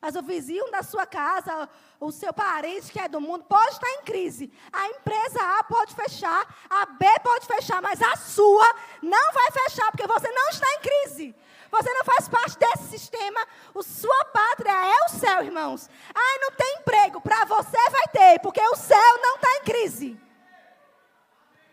mas 0.00 0.14
o 0.14 0.22
vizinho 0.22 0.70
da 0.70 0.84
sua 0.84 1.04
casa, 1.04 1.68
o 1.98 2.12
seu 2.12 2.32
parente 2.32 2.92
que 2.92 3.00
é 3.00 3.08
do 3.08 3.20
mundo, 3.20 3.44
pode 3.44 3.72
estar 3.72 3.90
em 3.90 4.02
crise. 4.02 4.52
A 4.72 4.86
empresa 4.86 5.40
A 5.58 5.64
pode 5.64 5.94
fechar, 5.94 6.56
a 6.70 6.86
B 6.86 7.06
pode 7.24 7.46
fechar, 7.46 7.82
mas 7.82 8.00
a 8.00 8.14
sua 8.14 8.72
não 9.02 9.32
vai 9.32 9.50
fechar, 9.50 9.90
porque 9.90 10.06
você 10.06 10.30
não 10.30 10.48
está 10.50 10.66
em 10.74 10.80
crise. 10.80 11.34
Você 11.70 11.92
não 11.92 12.04
faz 12.04 12.28
parte 12.28 12.58
desse 12.58 12.84
sistema. 12.98 13.40
O 13.74 13.82
sua 13.82 14.24
pátria 14.26 14.70
é 14.70 15.04
o 15.04 15.08
céu, 15.08 15.42
irmãos. 15.42 15.90
Ah, 16.14 16.38
não 16.40 16.52
tem 16.52 16.78
emprego. 16.78 17.20
Para 17.20 17.44
você 17.44 17.76
vai 17.90 18.08
ter, 18.10 18.40
porque 18.40 18.60
o 18.60 18.76
céu 18.76 19.18
não 19.20 19.34
está 19.34 19.56
em 19.56 19.64
crise. 19.64 20.20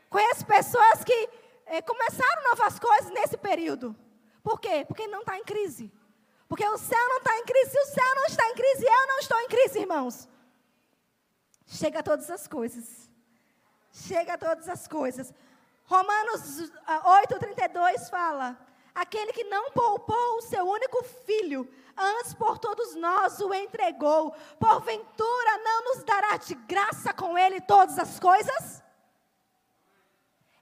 Conheço 0.10 0.46
pessoas 0.46 1.04
que 1.04 1.30
eh, 1.66 1.82
começaram 1.82 2.44
novas 2.44 2.80
coisas 2.80 3.12
nesse 3.12 3.38
período. 3.38 3.96
Por 4.44 4.60
quê? 4.60 4.86
Porque 4.88 5.08
não 5.08 5.22
está 5.22 5.38
em 5.38 5.44
crise. 5.44 5.92
Porque 6.48 6.66
o 6.68 6.78
céu 6.78 7.10
não 7.10 7.18
está 7.18 7.38
em 7.38 7.46
crise. 7.46 7.72
Se 7.72 7.80
o 7.80 7.86
céu 7.86 8.16
não 8.16 8.26
está 8.26 8.50
em 8.50 8.54
crise, 8.54 8.86
eu 8.86 9.08
não 9.08 9.20
estou 9.20 9.40
em 9.40 9.48
crise, 9.48 9.80
irmãos. 9.80 10.30
Chega 11.66 12.00
a 12.00 12.04
todas 12.04 12.30
as 12.30 12.48
coisas. 12.48 13.10
Chega 13.92 14.34
a 14.34 14.38
todas 14.38 14.70
as 14.70 14.88
coisas. 14.88 15.34
Romanos 15.86 16.72
8,32 16.88 18.10
fala: 18.10 18.58
Aquele 18.94 19.34
que 19.34 19.44
não 19.46 19.72
poupou 19.72 20.38
o 20.38 20.42
seu 20.42 20.66
único 20.68 21.04
filho, 21.26 21.68
antes 21.98 22.34
por 22.34 22.58
todos 22.60 22.96
nós 22.96 23.40
o 23.40 23.54
entregou, 23.54 24.32
porventura 24.60 25.58
não 25.64 25.84
nos 25.86 26.04
dará 26.04 26.38
de 26.38 26.54
graça 26.56 27.14
com 27.14 27.38
ele 27.38 27.60
todas 27.62 27.98
as 27.98 28.20
coisas? 28.20 28.85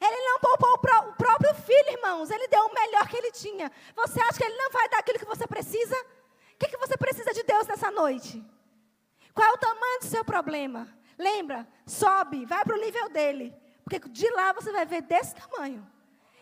Ele 0.03 0.21
não 0.25 0.39
poupou 0.39 0.73
o 0.73 1.13
próprio 1.13 1.55
filho, 1.55 1.91
irmãos. 1.91 2.29
Ele 2.29 2.47
deu 2.49 2.65
o 2.65 2.73
melhor 2.73 3.07
que 3.07 3.15
ele 3.15 3.31
tinha. 3.31 3.71
Você 3.95 4.19
acha 4.19 4.37
que 4.37 4.43
ele 4.43 4.57
não 4.57 4.69
vai 4.69 4.89
dar 4.89 4.99
aquilo 4.99 5.17
que 5.17 5.25
você 5.25 5.47
precisa? 5.47 5.95
O 5.95 6.57
que, 6.59 6.67
que 6.67 6.77
você 6.77 6.97
precisa 6.97 7.33
de 7.33 7.41
Deus 7.43 7.65
nessa 7.67 7.89
noite? 7.89 8.43
Qual 9.33 9.47
é 9.47 9.51
o 9.53 9.57
tamanho 9.57 9.99
do 10.01 10.05
seu 10.07 10.25
problema? 10.25 10.87
Lembra, 11.17 11.65
sobe, 11.85 12.45
vai 12.45 12.65
para 12.65 12.75
o 12.75 12.79
nível 12.81 13.07
dele. 13.09 13.55
Porque 13.83 13.97
de 14.09 14.29
lá 14.31 14.51
você 14.51 14.73
vai 14.73 14.85
ver 14.85 15.03
desse 15.03 15.35
tamanho. 15.35 15.87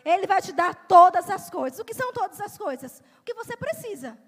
Ele 0.04 0.26
vai 0.26 0.42
te 0.42 0.52
dar 0.52 0.74
todas 0.74 1.30
as 1.30 1.48
coisas. 1.48 1.78
O 1.78 1.84
que 1.84 1.94
são 1.94 2.12
todas 2.12 2.40
as 2.40 2.58
coisas? 2.58 3.00
O 3.20 3.22
que 3.22 3.34
você 3.34 3.56
precisa. 3.56 4.18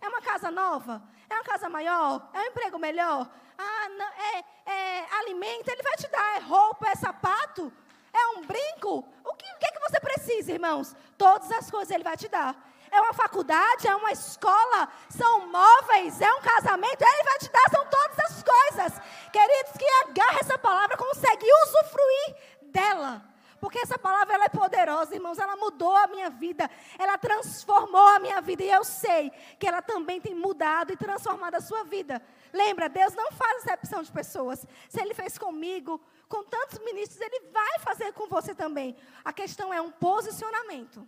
É 0.00 0.08
uma 0.08 0.20
casa 0.20 0.50
nova? 0.50 1.00
É 1.28 1.34
uma 1.34 1.44
casa 1.44 1.68
maior? 1.68 2.28
É 2.34 2.40
um 2.40 2.46
emprego 2.46 2.78
melhor? 2.78 3.30
Ah, 3.56 3.88
não, 3.90 4.06
é, 4.06 4.44
é 4.66 5.14
alimento? 5.20 5.68
Ele 5.68 5.82
vai 5.82 5.96
te 5.96 6.08
dar. 6.08 6.36
É 6.36 6.40
roupa? 6.40 6.88
É 6.88 6.96
sapato? 6.96 7.72
É 8.12 8.38
um 8.38 8.46
brinco? 8.46 9.04
O 9.24 9.34
que, 9.34 9.46
o 9.54 9.58
que 9.58 9.66
é 9.66 9.72
que 9.72 9.80
você 9.80 10.00
precisa, 10.00 10.52
irmãos? 10.52 10.94
Todas 11.16 11.50
as 11.52 11.70
coisas 11.70 11.90
Ele 11.90 12.04
vai 12.04 12.16
te 12.16 12.28
dar. 12.28 12.56
É 12.90 13.00
uma 13.00 13.12
faculdade? 13.12 13.86
É 13.86 13.94
uma 13.94 14.10
escola? 14.10 14.88
São 15.08 15.46
móveis? 15.46 16.20
É 16.20 16.32
um 16.34 16.40
casamento? 16.40 17.02
Ele 17.02 17.24
vai 17.24 17.38
te 17.38 17.50
dar, 17.50 17.70
são 17.70 17.86
todas 17.86 18.18
as 18.18 18.42
coisas. 18.42 19.00
Queridos, 19.32 19.72
que 19.78 19.86
agarra 20.08 20.40
essa 20.40 20.58
palavra 20.58 20.96
consegue 20.96 21.46
usufruir 21.64 22.36
dela. 22.62 23.30
Porque 23.60 23.78
essa 23.78 23.98
palavra 23.98 24.34
ela 24.34 24.46
é 24.46 24.48
poderosa, 24.48 25.14
irmãos. 25.14 25.38
Ela 25.38 25.54
mudou 25.54 25.94
a 25.94 26.06
minha 26.06 26.30
vida. 26.30 26.68
Ela 26.98 27.18
transformou 27.18 28.08
a 28.08 28.18
minha 28.18 28.40
vida. 28.40 28.64
E 28.64 28.70
eu 28.70 28.82
sei 28.82 29.30
que 29.58 29.66
ela 29.66 29.82
também 29.82 30.20
tem 30.20 30.34
mudado 30.34 30.92
e 30.92 30.96
transformado 30.96 31.56
a 31.56 31.60
sua 31.60 31.84
vida. 31.84 32.22
Lembra, 32.52 32.88
Deus 32.88 33.14
não 33.14 33.30
faz 33.32 33.66
exceção 33.66 34.02
de 34.02 34.10
pessoas. 34.10 34.66
Se 34.88 35.00
Ele 35.00 35.12
fez 35.12 35.36
comigo, 35.36 36.00
com 36.30 36.44
tantos 36.44 36.78
ministros, 36.78 37.20
Ele 37.20 37.50
vai 37.50 37.80
fazer 37.80 38.12
com 38.12 38.28
você 38.28 38.54
também. 38.54 38.96
A 39.24 39.32
questão 39.32 39.74
é 39.74 39.80
um 39.80 39.90
posicionamento. 39.90 41.06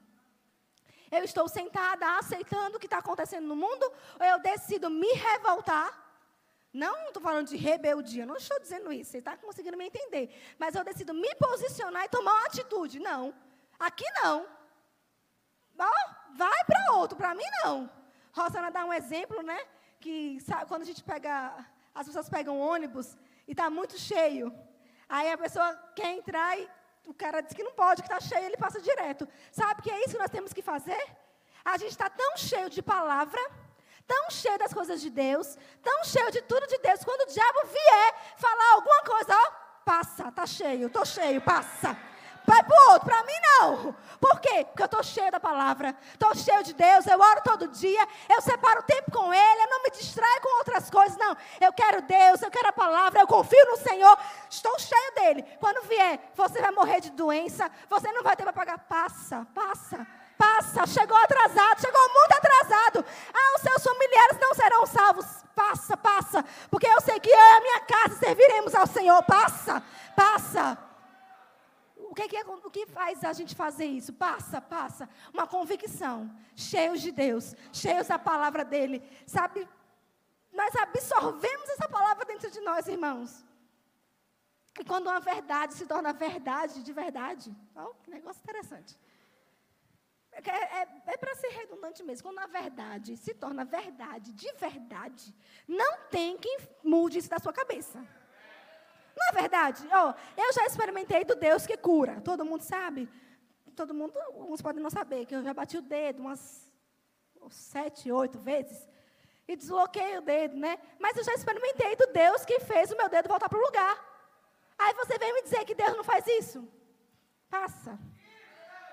Eu 1.10 1.22
estou 1.22 1.46
sentada 1.48 2.18
aceitando 2.18 2.76
o 2.76 2.80
que 2.80 2.86
está 2.86 2.98
acontecendo 2.98 3.46
no 3.46 3.54
mundo, 3.54 3.84
ou 4.18 4.26
eu 4.26 4.40
decido 4.40 4.90
me 4.90 5.12
revoltar? 5.12 5.90
Não 6.72 7.06
estou 7.06 7.22
falando 7.22 7.48
de 7.48 7.56
rebeldia, 7.56 8.26
não 8.26 8.36
estou 8.36 8.58
dizendo 8.58 8.92
isso, 8.92 9.12
você 9.12 9.18
está 9.18 9.36
conseguindo 9.36 9.76
me 9.76 9.86
entender. 9.86 10.34
Mas 10.58 10.74
eu 10.74 10.82
decido 10.82 11.14
me 11.14 11.32
posicionar 11.36 12.04
e 12.04 12.08
tomar 12.08 12.32
uma 12.32 12.46
atitude. 12.46 12.98
Não, 12.98 13.32
aqui 13.78 14.06
não. 14.22 14.46
Oh, 15.78 16.34
vai 16.36 16.64
para 16.64 16.94
outro, 16.94 17.16
para 17.16 17.34
mim 17.34 17.50
não. 17.62 17.88
Rosana 18.32 18.70
dá 18.70 18.84
um 18.84 18.92
exemplo, 18.92 19.40
né? 19.42 19.60
Que 20.00 20.40
sabe, 20.40 20.66
quando 20.66 20.82
a 20.82 20.86
gente 20.86 21.04
pega, 21.04 21.54
as 21.94 22.06
pessoas 22.06 22.28
pegam 22.28 22.58
ônibus 22.58 23.16
e 23.46 23.52
está 23.52 23.70
muito 23.70 23.98
cheio. 23.98 24.52
Aí 25.14 25.30
a 25.30 25.36
pessoa 25.36 25.68
quer 25.94 26.10
entrar 26.16 26.58
e 26.58 26.66
o 27.04 27.12
cara 27.12 27.42
diz 27.42 27.52
que 27.52 27.62
não 27.62 27.72
pode, 27.72 28.00
que 28.00 28.08
está 28.10 28.18
cheio, 28.18 28.46
ele 28.46 28.56
passa 28.56 28.80
direto. 28.80 29.28
Sabe 29.50 29.82
que 29.82 29.90
é 29.90 29.98
isso 30.00 30.14
que 30.14 30.18
nós 30.18 30.30
temos 30.30 30.54
que 30.54 30.62
fazer? 30.62 31.04
A 31.62 31.76
gente 31.76 31.90
está 31.90 32.08
tão 32.08 32.34
cheio 32.38 32.70
de 32.70 32.80
palavra, 32.80 33.38
tão 34.06 34.30
cheio 34.30 34.58
das 34.58 34.72
coisas 34.72 35.02
de 35.02 35.10
Deus, 35.10 35.58
tão 35.82 36.02
cheio 36.04 36.30
de 36.30 36.40
tudo 36.40 36.66
de 36.66 36.78
Deus, 36.78 37.04
quando 37.04 37.28
o 37.28 37.32
diabo 37.34 37.60
vier 37.66 38.14
falar 38.38 38.72
alguma 38.72 39.02
coisa, 39.02 39.36
ó, 39.36 39.52
passa, 39.84 40.28
está 40.28 40.46
cheio, 40.46 40.86
estou 40.86 41.04
cheio, 41.04 41.42
passa. 41.42 41.94
Vai 42.44 42.62
para 42.62 42.76
o 42.76 42.92
outro, 42.92 43.08
para 43.08 43.22
mim 43.22 43.40
não. 43.42 43.96
Por 44.20 44.40
quê? 44.40 44.64
Porque 44.64 44.82
eu 44.82 44.86
estou 44.86 45.02
cheio 45.02 45.30
da 45.30 45.40
palavra, 45.40 45.94
estou 46.12 46.34
cheio 46.34 46.62
de 46.62 46.72
Deus, 46.72 47.06
eu 47.06 47.18
oro 47.18 47.40
todo 47.42 47.68
dia, 47.68 48.06
eu 48.28 48.40
separo 48.40 48.82
tempo 48.82 49.10
com 49.10 49.32
Ele, 49.32 49.62
eu 49.62 49.70
não 49.70 49.82
me 49.82 49.90
distraio 49.90 50.40
com 50.40 50.58
outras 50.58 50.90
coisas, 50.90 51.16
não. 51.16 51.36
Eu 51.60 51.72
quero 51.72 52.02
Deus, 52.02 52.42
eu 52.42 52.50
quero 52.50 52.68
a 52.68 52.72
palavra, 52.72 53.20
eu 53.20 53.26
confio 53.26 53.64
no 53.66 53.76
Senhor, 53.76 54.16
estou 54.50 54.78
cheio 54.78 55.14
dele. 55.14 55.44
Quando 55.58 55.86
vier, 55.88 56.20
você 56.34 56.60
vai 56.60 56.70
morrer 56.72 57.00
de 57.00 57.10
doença, 57.10 57.70
você 57.88 58.12
não 58.12 58.22
vai 58.22 58.36
ter 58.36 58.44
para 58.44 58.52
pagar. 58.52 58.78
Passa, 58.78 59.46
passa, 59.54 60.06
passa. 60.36 60.86
Chegou 60.86 61.16
atrasado, 61.16 61.80
chegou 61.80 62.12
muito 62.12 62.32
atrasado. 62.32 63.04
Ah, 63.32 63.56
os 63.56 63.62
seus 63.62 63.82
familiares 63.82 64.38
não 64.40 64.54
serão 64.54 64.86
salvos. 64.86 65.26
Passa, 65.54 65.96
passa, 65.96 66.44
porque 66.70 66.86
eu 66.86 67.00
sei 67.02 67.20
que 67.20 67.28
eu 67.28 67.36
e 67.36 67.56
a 67.56 67.60
minha 67.60 67.80
casa 67.80 68.16
serviremos 68.16 68.74
ao 68.74 68.86
Senhor. 68.86 69.22
Passa, 69.24 69.82
passa 70.16 70.91
o 72.12 72.14
que, 72.14 72.36
é, 72.36 72.44
o 72.44 72.70
que 72.70 72.84
faz 72.84 73.24
a 73.24 73.32
gente 73.32 73.54
fazer 73.54 73.86
isso? 73.86 74.12
Passa, 74.12 74.60
passa. 74.60 75.08
Uma 75.32 75.46
convicção. 75.46 76.30
Cheios 76.54 77.00
de 77.00 77.10
Deus, 77.10 77.54
cheios 77.72 78.08
da 78.08 78.18
palavra 78.18 78.66
dele. 78.66 79.02
Sabe? 79.26 79.66
Nós 80.52 80.76
absorvemos 80.76 81.70
essa 81.70 81.88
palavra 81.88 82.26
dentro 82.26 82.50
de 82.50 82.60
nós, 82.60 82.86
irmãos. 82.86 83.42
E 84.78 84.84
quando 84.84 85.06
uma 85.06 85.20
verdade 85.20 85.72
se 85.72 85.86
torna 85.86 86.12
verdade 86.12 86.82
de 86.82 86.92
verdade. 86.92 87.56
Oh, 87.74 87.94
que 88.02 88.10
negócio 88.10 88.42
interessante. 88.42 88.94
É, 90.32 90.82
é, 90.82 90.88
é 91.06 91.16
para 91.16 91.34
ser 91.34 91.48
redundante 91.48 92.02
mesmo. 92.02 92.28
Quando 92.28 92.40
a 92.40 92.46
verdade 92.46 93.16
se 93.16 93.32
torna 93.32 93.64
verdade 93.64 94.34
de 94.34 94.52
verdade, 94.52 95.34
não 95.66 95.96
tem 96.10 96.36
quem 96.36 96.58
mude 96.84 97.20
isso 97.20 97.30
da 97.30 97.38
sua 97.38 97.54
cabeça. 97.54 98.06
Não 99.16 99.28
é 99.28 99.40
verdade? 99.40 99.86
Oh, 99.88 100.40
eu 100.40 100.52
já 100.52 100.64
experimentei 100.66 101.24
do 101.24 101.34
Deus 101.34 101.66
que 101.66 101.76
cura. 101.76 102.20
Todo 102.20 102.44
mundo 102.44 102.62
sabe. 102.62 103.08
Todo 103.74 103.94
mundo, 103.94 104.12
uns 104.34 104.60
podem 104.60 104.82
não 104.82 104.90
saber, 104.90 105.26
que 105.26 105.34
eu 105.34 105.42
já 105.42 105.54
bati 105.54 105.78
o 105.78 105.82
dedo 105.82 106.20
umas 106.20 106.70
sete, 107.50 108.10
oito 108.12 108.38
vezes. 108.38 108.86
E 109.48 109.56
desloquei 109.56 110.18
o 110.18 110.22
dedo, 110.22 110.56
né? 110.56 110.78
Mas 110.98 111.16
eu 111.16 111.24
já 111.24 111.34
experimentei 111.34 111.96
do 111.96 112.06
Deus 112.06 112.44
que 112.44 112.60
fez 112.60 112.90
o 112.90 112.96
meu 112.96 113.08
dedo 113.08 113.28
voltar 113.28 113.48
para 113.48 113.58
o 113.58 113.62
lugar. 113.62 114.12
Aí 114.78 114.94
você 114.94 115.18
vem 115.18 115.32
me 115.32 115.42
dizer 115.42 115.64
que 115.64 115.74
Deus 115.74 115.96
não 115.96 116.04
faz 116.04 116.26
isso? 116.26 116.68
Passa. 117.48 117.98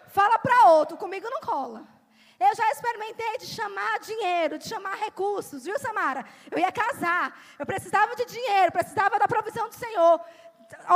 Fala 0.07 0.39
para 0.39 0.71
outro, 0.71 0.97
comigo 0.97 1.29
não 1.29 1.41
cola. 1.41 1.87
Eu 2.39 2.55
já 2.55 2.69
experimentei 2.71 3.37
de 3.39 3.47
chamar 3.47 3.99
dinheiro, 3.99 4.57
de 4.57 4.67
chamar 4.67 4.95
recursos, 4.95 5.65
viu, 5.65 5.77
Samara? 5.77 6.25
Eu 6.49 6.57
ia 6.57 6.71
casar, 6.71 7.37
eu 7.59 7.65
precisava 7.65 8.15
de 8.15 8.25
dinheiro, 8.25 8.71
precisava 8.71 9.19
da 9.19 9.27
provisão 9.27 9.67
do 9.67 9.75
Senhor. 9.75 10.21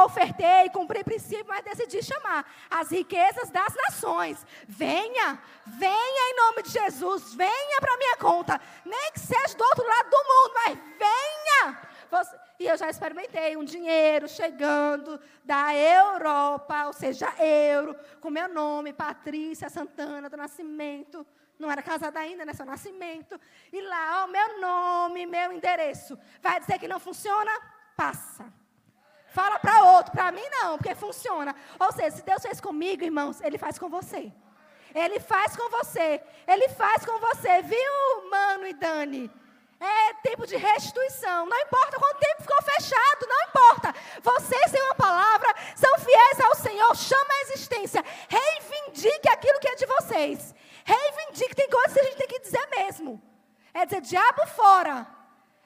Ofertei, 0.05 0.69
cumpri 0.69 1.03
princípio, 1.03 1.45
mas 1.47 1.65
decidi 1.65 2.01
chamar 2.01 2.45
as 2.69 2.91
riquezas 2.91 3.49
das 3.49 3.73
nações. 3.75 4.45
Venha, 4.67 5.39
venha 5.65 6.31
em 6.31 6.35
nome 6.35 6.63
de 6.63 6.69
Jesus, 6.69 7.33
venha 7.33 7.81
para 7.81 7.97
minha 7.97 8.17
conta. 8.17 8.61
Nem 8.85 9.11
que 9.11 9.19
seja 9.19 9.57
do 9.57 9.63
outro 9.63 9.85
lado 9.85 10.09
do 10.09 10.17
mundo, 10.17 10.51
mas 10.55 10.77
venha. 10.97 11.81
Você, 12.11 12.37
e 12.63 12.67
eu 12.67 12.77
já 12.77 12.89
experimentei 12.89 13.57
um 13.57 13.63
dinheiro 13.65 14.25
chegando 14.25 15.19
da 15.43 15.75
Europa, 15.75 16.85
ou 16.85 16.93
seja, 16.93 17.27
euro, 17.37 17.93
com 18.21 18.29
meu 18.29 18.47
nome, 18.47 18.93
Patrícia 18.93 19.69
Santana 19.69 20.29
do 20.29 20.37
Nascimento. 20.37 21.27
Não 21.59 21.69
era 21.69 21.81
casada 21.81 22.19
ainda, 22.19 22.45
né? 22.45 22.53
Seu 22.53 22.65
nascimento. 22.65 23.39
E 23.71 23.81
lá, 23.81 24.23
ó, 24.23 24.27
meu 24.27 24.61
nome, 24.61 25.25
meu 25.25 25.51
endereço. 25.51 26.17
Vai 26.41 26.59
dizer 26.61 26.79
que 26.79 26.87
não 26.87 26.99
funciona? 26.99 27.51
Passa. 27.97 28.45
Fala 29.27 29.59
para 29.59 29.83
outro, 29.95 30.13
para 30.13 30.31
mim 30.31 30.47
não, 30.49 30.77
porque 30.77 30.95
funciona. 30.95 31.53
Ou 31.77 31.91
seja, 31.91 32.11
se 32.11 32.23
Deus 32.23 32.41
fez 32.41 32.61
comigo, 32.61 33.03
irmãos, 33.03 33.41
Ele 33.41 33.57
faz 33.57 33.77
com 33.77 33.89
você. 33.89 34.31
Ele 34.95 35.19
faz 35.19 35.57
com 35.57 35.69
você. 35.69 36.21
Ele 36.47 36.69
faz 36.69 37.05
com 37.05 37.19
você, 37.19 37.61
viu, 37.61 38.29
Mano 38.29 38.67
e 38.67 38.73
Dani? 38.73 39.42
É 39.83 40.13
tempo 40.21 40.47
de 40.47 40.55
restituição. 40.55 41.45
Não 41.45 41.59
importa 41.59 41.99
quanto 41.99 42.19
tempo 42.19 42.41
ficou 42.41 42.61
fechado, 42.63 43.27
não 43.27 43.47
importa. 43.47 43.95
Vocês 44.21 44.71
têm 44.71 44.81
uma 44.83 44.95
palavra, 44.95 45.53
são 45.75 45.97
fiéis 45.99 46.39
ao 46.39 46.55
Senhor, 46.55 46.95
chama 46.95 47.33
a 47.33 47.41
existência. 47.41 48.03
Reivindique 48.29 49.27
aquilo 49.29 49.59
que 49.59 49.67
é 49.67 49.75
de 49.75 49.85
vocês. 49.85 50.55
Reivindique, 50.85 51.55
tem 51.55 51.69
coisas 51.69 51.93
que 51.93 51.99
a 51.99 52.03
gente 52.03 52.17
tem 52.17 52.27
que 52.27 52.39
dizer 52.39 52.67
mesmo. 52.69 53.21
É 53.73 53.85
dizer, 53.85 54.01
diabo 54.01 54.45
fora. 54.47 55.07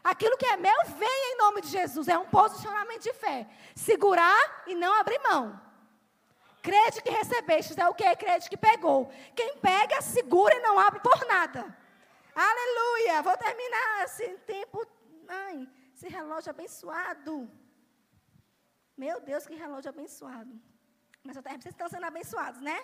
Aquilo 0.04 0.38
que 0.38 0.46
é 0.46 0.56
meu, 0.56 0.86
vem 0.98 1.34
em 1.34 1.38
nome 1.38 1.62
de 1.62 1.68
Jesus. 1.68 2.08
É 2.08 2.18
um 2.18 2.26
posicionamento 2.26 3.04
de 3.04 3.14
fé. 3.14 3.46
Segurar 3.76 4.64
e 4.66 4.74
não 4.74 4.94
abrir 4.94 5.20
mão. 5.20 5.60
Crede 6.62 7.02
que 7.02 7.10
recebeste, 7.10 7.80
é 7.80 7.88
o 7.88 7.94
que? 7.94 8.16
Crede 8.16 8.50
que 8.50 8.58
pegou. 8.58 9.12
Quem 9.36 9.58
pega, 9.58 10.02
segura 10.02 10.56
e 10.56 10.60
não 10.60 10.80
abre 10.80 11.00
por 11.00 11.26
nada. 11.26 11.66
Aleluia! 12.46 13.24
Vou 13.24 13.36
terminar 13.36 14.04
esse 14.04 14.28
tempo. 14.54 14.86
Ai, 15.28 15.68
esse 15.94 16.08
relógio 16.08 16.52
abençoado. 16.52 17.50
Meu 18.96 19.20
Deus, 19.20 19.48
que 19.48 19.56
relógio 19.56 19.90
abençoado. 19.90 20.54
Mas 21.24 21.36
eu 21.36 21.42
vocês 21.42 21.66
estão 21.66 21.90
sendo 21.90 22.06
abençoados, 22.06 22.62
né? 22.62 22.80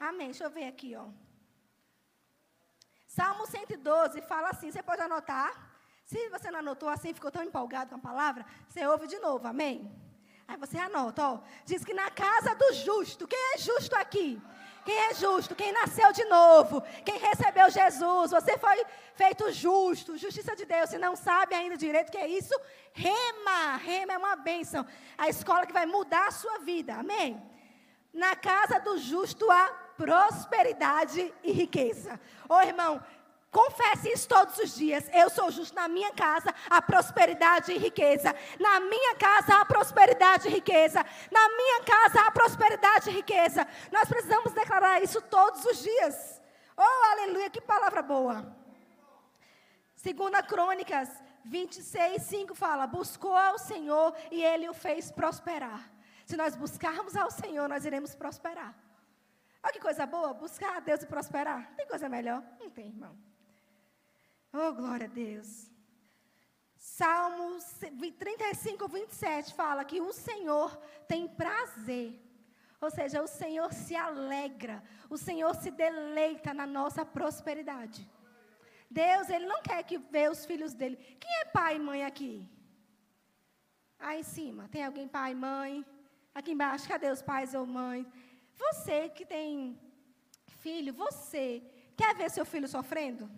Amém. 0.00 0.30
Deixa 0.32 0.44
eu 0.44 0.50
ver 0.50 0.66
aqui, 0.66 0.96
ó. 0.96 1.06
Salmo 3.06 3.46
112 3.46 4.20
fala 4.22 4.48
assim, 4.50 4.70
você 4.70 4.82
pode 4.82 5.00
anotar. 5.00 5.50
Se 6.04 6.28
você 6.28 6.50
não 6.50 6.58
anotou 6.58 6.88
assim, 6.88 7.14
ficou 7.14 7.30
tão 7.30 7.44
empolgado 7.44 7.90
com 7.90 7.96
a 7.96 8.06
palavra, 8.10 8.44
você 8.68 8.84
ouve 8.86 9.06
de 9.06 9.18
novo, 9.20 9.46
amém? 9.46 9.90
Aí 10.48 10.56
você 10.56 10.78
anota, 10.78 11.22
ó. 11.28 11.40
Diz 11.64 11.84
que 11.84 11.94
na 11.94 12.10
casa 12.10 12.54
do 12.54 12.72
justo. 12.74 13.26
Quem 13.26 13.38
é 13.54 13.58
justo 13.58 13.94
aqui? 13.96 14.40
Quem 14.86 14.96
é 14.96 15.14
justo? 15.14 15.56
Quem 15.56 15.72
nasceu 15.72 16.12
de 16.12 16.24
novo? 16.26 16.80
Quem 17.04 17.18
recebeu 17.18 17.68
Jesus? 17.68 18.30
Você 18.30 18.56
foi 18.56 18.84
feito 19.16 19.50
justo, 19.50 20.16
justiça 20.16 20.54
de 20.54 20.64
Deus. 20.64 20.90
Se 20.90 20.96
não 20.96 21.16
sabe 21.16 21.56
ainda 21.56 21.76
direito 21.76 22.08
o 22.08 22.12
que 22.12 22.18
é 22.18 22.28
isso, 22.28 22.54
rema. 22.92 23.78
Rema 23.78 24.12
é 24.12 24.18
uma 24.18 24.36
bênção. 24.36 24.86
A 25.18 25.28
escola 25.28 25.66
que 25.66 25.72
vai 25.72 25.86
mudar 25.86 26.28
a 26.28 26.30
sua 26.30 26.60
vida. 26.60 26.94
Amém? 26.94 27.42
Na 28.14 28.36
casa 28.36 28.78
do 28.78 28.96
justo 28.96 29.50
há 29.50 29.64
prosperidade 29.96 31.34
e 31.42 31.50
riqueza. 31.50 32.20
Ô 32.48 32.60
irmão, 32.60 33.02
Confesse 33.50 34.12
isso 34.12 34.28
todos 34.28 34.58
os 34.58 34.74
dias. 34.74 35.08
Eu 35.12 35.30
sou 35.30 35.50
justo 35.50 35.74
na 35.74 35.88
minha 35.88 36.12
casa, 36.12 36.54
a 36.68 36.82
prosperidade 36.82 37.72
e 37.72 37.78
riqueza. 37.78 38.34
Na 38.60 38.80
minha 38.80 39.14
casa, 39.14 39.60
a 39.60 39.64
prosperidade 39.64 40.48
e 40.48 40.50
riqueza. 40.50 41.04
Na 41.30 41.48
minha 41.48 41.82
casa, 41.84 42.26
a 42.26 42.30
prosperidade 42.30 43.08
e 43.08 43.12
riqueza. 43.12 43.66
Nós 43.90 44.08
precisamos 44.08 44.52
declarar 44.52 45.02
isso 45.02 45.22
todos 45.22 45.64
os 45.64 45.82
dias. 45.82 46.42
Oh, 46.76 47.04
aleluia, 47.12 47.48
que 47.48 47.60
palavra 47.60 48.02
boa. 48.02 48.54
Segunda 49.94 50.42
Crônicas 50.42 51.08
26, 51.44 52.22
5 52.22 52.54
fala: 52.54 52.86
Buscou 52.86 53.34
ao 53.34 53.58
Senhor 53.58 54.14
e 54.30 54.42
ele 54.42 54.68
o 54.68 54.74
fez 54.74 55.10
prosperar. 55.10 55.90
Se 56.26 56.36
nós 56.36 56.56
buscarmos 56.56 57.16
ao 57.16 57.30
Senhor, 57.30 57.68
nós 57.68 57.84
iremos 57.84 58.14
prosperar. 58.14 58.74
Olha 59.62 59.72
que 59.72 59.80
coisa 59.80 60.04
boa, 60.04 60.34
buscar 60.34 60.76
a 60.76 60.80
Deus 60.80 61.02
e 61.02 61.06
prosperar. 61.06 61.72
Tem 61.76 61.86
coisa 61.86 62.08
melhor? 62.08 62.42
Não 62.60 62.68
tem, 62.68 62.88
irmão. 62.88 63.16
Oh, 64.52 64.72
glória 64.72 65.06
a 65.06 65.10
Deus. 65.10 65.70
Salmo 66.76 67.58
35, 68.18 68.88
27 68.88 69.54
fala 69.54 69.84
que 69.84 70.00
o 70.00 70.12
Senhor 70.12 70.76
tem 71.06 71.28
prazer. 71.28 72.22
Ou 72.80 72.90
seja, 72.90 73.22
o 73.22 73.26
Senhor 73.26 73.72
se 73.72 73.94
alegra, 73.96 74.82
o 75.10 75.16
Senhor 75.16 75.54
se 75.54 75.70
deleita 75.70 76.54
na 76.54 76.66
nossa 76.66 77.04
prosperidade. 77.04 78.08
Deus, 78.90 79.28
Ele 79.28 79.46
não 79.46 79.62
quer 79.62 79.82
que 79.82 79.98
vê 79.98 80.28
os 80.28 80.46
filhos 80.46 80.74
dele. 80.74 80.96
Quem 81.18 81.40
é 81.40 81.44
pai 81.46 81.76
e 81.76 81.78
mãe 81.78 82.04
aqui? 82.04 82.46
Aí 83.98 84.20
em 84.20 84.22
cima, 84.22 84.68
tem 84.68 84.84
alguém 84.84 85.08
pai 85.08 85.32
e 85.32 85.34
mãe? 85.34 85.84
Aqui 86.34 86.52
embaixo, 86.52 86.88
cadê 86.88 87.10
os 87.10 87.22
pais 87.22 87.54
ou 87.54 87.66
mães? 87.66 88.06
Você 88.54 89.08
que 89.08 89.24
tem 89.24 89.78
filho, 90.58 90.92
você 90.92 91.62
quer 91.96 92.14
ver 92.14 92.30
seu 92.30 92.44
filho 92.44 92.68
sofrendo? 92.68 93.30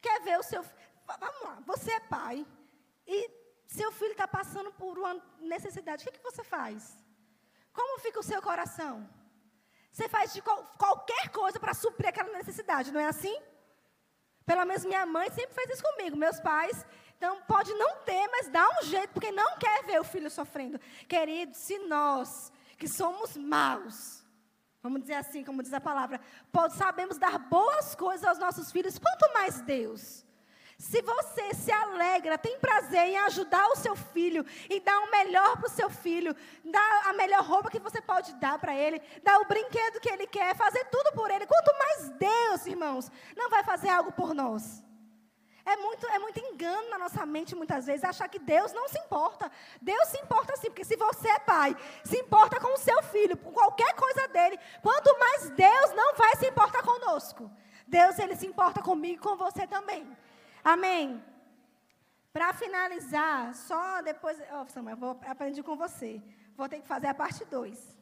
Quer 0.00 0.20
ver 0.22 0.38
o 0.38 0.42
seu. 0.42 0.62
Vamos 1.18 1.42
lá, 1.42 1.58
você 1.66 1.90
é 1.92 2.00
pai 2.00 2.46
e 3.06 3.30
seu 3.66 3.90
filho 3.92 4.12
está 4.12 4.26
passando 4.28 4.72
por 4.72 4.98
uma 4.98 5.14
necessidade. 5.40 6.02
O 6.02 6.06
que, 6.06 6.18
que 6.18 6.22
você 6.30 6.42
faz? 6.42 6.96
Como 7.72 8.00
fica 8.00 8.20
o 8.20 8.22
seu 8.22 8.40
coração? 8.40 9.08
Você 9.92 10.08
faz 10.08 10.32
de 10.32 10.40
qual, 10.40 10.62
qualquer 10.78 11.28
coisa 11.30 11.58
para 11.58 11.74
suprir 11.74 12.08
aquela 12.08 12.32
necessidade, 12.32 12.92
não 12.92 13.00
é 13.00 13.06
assim? 13.06 13.36
Pelo 14.46 14.64
menos 14.64 14.84
minha 14.84 15.04
mãe 15.04 15.30
sempre 15.30 15.54
fez 15.54 15.70
isso 15.70 15.82
comigo, 15.82 16.16
meus 16.16 16.40
pais. 16.40 16.84
Então, 17.16 17.42
pode 17.42 17.72
não 17.74 17.96
ter, 17.98 18.28
mas 18.28 18.48
dá 18.48 18.66
um 18.78 18.82
jeito, 18.84 19.12
porque 19.12 19.30
não 19.30 19.58
quer 19.58 19.84
ver 19.84 20.00
o 20.00 20.04
filho 20.04 20.30
sofrendo. 20.30 20.80
Querido, 21.06 21.54
se 21.54 21.78
nós, 21.80 22.50
que 22.78 22.88
somos 22.88 23.36
maus, 23.36 24.19
Vamos 24.82 25.02
dizer 25.02 25.14
assim, 25.14 25.44
como 25.44 25.62
diz 25.62 25.72
a 25.72 25.80
palavra. 25.80 26.20
Sabemos 26.76 27.18
dar 27.18 27.38
boas 27.38 27.94
coisas 27.94 28.26
aos 28.26 28.38
nossos 28.38 28.72
filhos, 28.72 28.98
quanto 28.98 29.32
mais 29.34 29.60
Deus. 29.60 30.24
Se 30.78 31.02
você 31.02 31.52
se 31.52 31.70
alegra, 31.70 32.38
tem 32.38 32.58
prazer 32.58 33.08
em 33.08 33.18
ajudar 33.18 33.66
o 33.68 33.76
seu 33.76 33.94
filho 33.94 34.46
e 34.70 34.80
dar 34.80 34.98
o 35.00 35.10
melhor 35.10 35.58
para 35.58 35.66
o 35.66 35.70
seu 35.70 35.90
filho, 35.90 36.34
dar 36.64 37.02
a 37.10 37.12
melhor 37.12 37.44
roupa 37.44 37.70
que 37.70 37.78
você 37.78 38.00
pode 38.00 38.32
dar 38.36 38.58
para 38.58 38.74
ele, 38.74 38.98
dar 39.22 39.38
o 39.40 39.44
brinquedo 39.46 40.00
que 40.00 40.08
ele 40.08 40.26
quer, 40.26 40.56
fazer 40.56 40.86
tudo 40.86 41.12
por 41.12 41.30
ele, 41.30 41.46
quanto 41.46 41.78
mais 41.78 42.08
Deus, 42.18 42.64
irmãos, 42.64 43.12
não 43.36 43.50
vai 43.50 43.62
fazer 43.62 43.90
algo 43.90 44.10
por 44.10 44.32
nós. 44.32 44.82
É 45.64 45.76
muito, 45.76 46.06
é 46.06 46.18
muito 46.18 46.40
engano 46.40 46.88
na 46.90 46.98
nossa 46.98 47.24
mente, 47.26 47.54
muitas 47.54 47.86
vezes, 47.86 48.04
achar 48.04 48.28
que 48.28 48.38
Deus 48.38 48.72
não 48.72 48.88
se 48.88 48.98
importa. 48.98 49.50
Deus 49.80 50.08
se 50.08 50.18
importa 50.18 50.56
sim, 50.56 50.68
porque 50.68 50.84
se 50.84 50.96
você 50.96 51.28
é 51.28 51.38
pai, 51.38 51.76
se 52.04 52.18
importa 52.18 52.58
com 52.58 52.74
o 52.74 52.78
seu 52.78 53.02
filho, 53.04 53.36
com 53.36 53.52
qualquer 53.52 53.94
coisa 53.94 54.26
dele, 54.28 54.58
quanto 54.82 55.18
mais 55.18 55.50
Deus 55.50 55.94
não 55.94 56.14
vai 56.14 56.36
se 56.36 56.46
importar 56.46 56.82
conosco. 56.82 57.50
Deus, 57.86 58.18
ele 58.18 58.36
se 58.36 58.46
importa 58.46 58.80
comigo 58.80 59.14
e 59.14 59.18
com 59.18 59.36
você 59.36 59.66
também. 59.66 60.06
Amém. 60.62 61.22
Para 62.32 62.52
finalizar, 62.52 63.54
só 63.54 64.00
depois. 64.02 64.38
Oh, 64.52 64.68
Samuel, 64.68 64.96
vou 64.96 65.20
aprender 65.26 65.62
com 65.62 65.76
você. 65.76 66.22
Vou 66.56 66.68
ter 66.68 66.80
que 66.80 66.86
fazer 66.86 67.08
a 67.08 67.14
parte 67.14 67.44
2. 67.44 67.98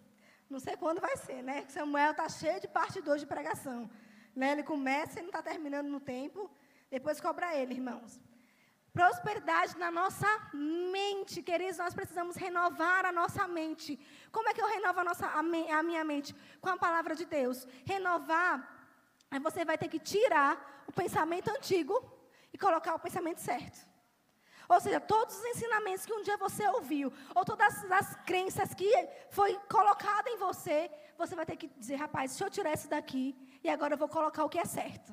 Não 0.51 0.61
sei 0.61 0.77
quando 0.77 1.01
vai 1.01 1.16
ser, 1.16 1.42
né? 1.42 1.64
Samuel 1.68 2.11
está 2.11 2.29
cheio 2.29 2.61
de 2.61 2.68
parte 2.68 3.01
2 3.01 3.23
de 3.23 3.27
pregação. 3.27 3.90
Né? 4.37 4.53
Ele 4.53 4.62
começa 4.62 5.18
e 5.18 5.23
não 5.23 5.31
está 5.31 5.42
terminando 5.42 5.88
no 5.88 6.01
tempo. 6.01 6.51
Depois 6.90 7.20
cobra 7.20 7.55
ele, 7.55 7.74
irmãos. 7.74 8.20
Prosperidade 8.92 9.79
na 9.79 9.90
nossa 9.90 10.27
mente, 10.53 11.42
queridos, 11.42 11.79
nós 11.79 11.94
precisamos 11.94 12.37
renovar 12.37 13.05
a 13.05 13.12
nossa 13.12 13.46
mente. 13.46 13.98
Como 14.33 14.48
é 14.48 14.55
que 14.55 14.61
eu 14.61 14.66
renovo 14.66 15.01
a, 15.01 15.05
nossa, 15.05 15.27
a, 15.27 15.42
me, 15.42 15.70
a 15.70 15.83
minha 15.83 16.03
mente? 16.05 16.35
Com 16.61 16.70
a 16.70 16.77
palavra 16.77 17.14
de 17.14 17.24
Deus. 17.24 17.66
Renovar, 17.85 18.55
aí 19.31 19.38
você 19.38 19.64
vai 19.64 19.79
ter 19.79 19.88
que 19.88 20.01
tirar 20.01 20.85
o 20.87 20.92
pensamento 20.92 21.48
antigo 21.51 21.94
e 22.53 22.59
colocar 22.59 22.94
o 22.94 22.98
pensamento 22.98 23.40
certo. 23.40 23.87
Ou 24.68 24.81
seja, 24.81 25.01
todos 25.01 25.37
os 25.38 25.44
ensinamentos 25.44 26.05
que 26.05 26.12
um 26.12 26.22
dia 26.22 26.37
você 26.37 26.66
ouviu, 26.68 27.12
ou 27.35 27.44
todas 27.44 27.90
as 27.90 28.16
crenças 28.27 28.74
que 28.74 28.90
foi 29.31 29.59
colocada 29.70 30.29
em 30.29 30.37
você, 30.37 30.90
você 31.16 31.35
vai 31.35 31.46
ter 31.46 31.57
que 31.57 31.68
dizer, 31.68 31.96
rapaz, 31.96 32.33
deixa 32.33 32.44
eu 32.44 32.51
tirar 32.51 32.74
isso 32.74 32.88
daqui 32.88 33.35
e 33.62 33.70
agora 33.70 33.94
eu 33.94 33.98
vou 33.98 34.09
colocar 34.09 34.44
o 34.44 34.48
que 34.48 34.59
é 34.59 34.64
certo. 34.64 35.12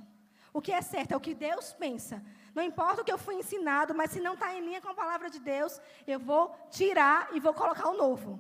O 0.56 0.62
que 0.62 0.72
é 0.72 0.82
certo 0.82 1.12
é 1.12 1.18
o 1.18 1.20
que 1.20 1.36
Deus 1.36 1.74
pensa. 1.74 2.24
Não 2.54 2.64
importa 2.64 3.02
o 3.02 3.04
que 3.04 3.12
eu 3.12 3.18
fui 3.18 3.36
ensinado, 3.36 3.94
mas 3.94 4.12
se 4.12 4.22
não 4.22 4.36
está 4.36 4.56
em 4.56 4.62
linha 4.62 4.80
com 4.82 4.88
a 4.88 4.94
palavra 4.94 5.30
de 5.30 5.38
Deus, 5.38 5.82
eu 6.08 6.18
vou 6.18 6.44
tirar 6.70 7.28
e 7.34 7.42
vou 7.42 7.54
colocar 7.54 7.90
o 7.90 7.98
novo. 7.98 8.40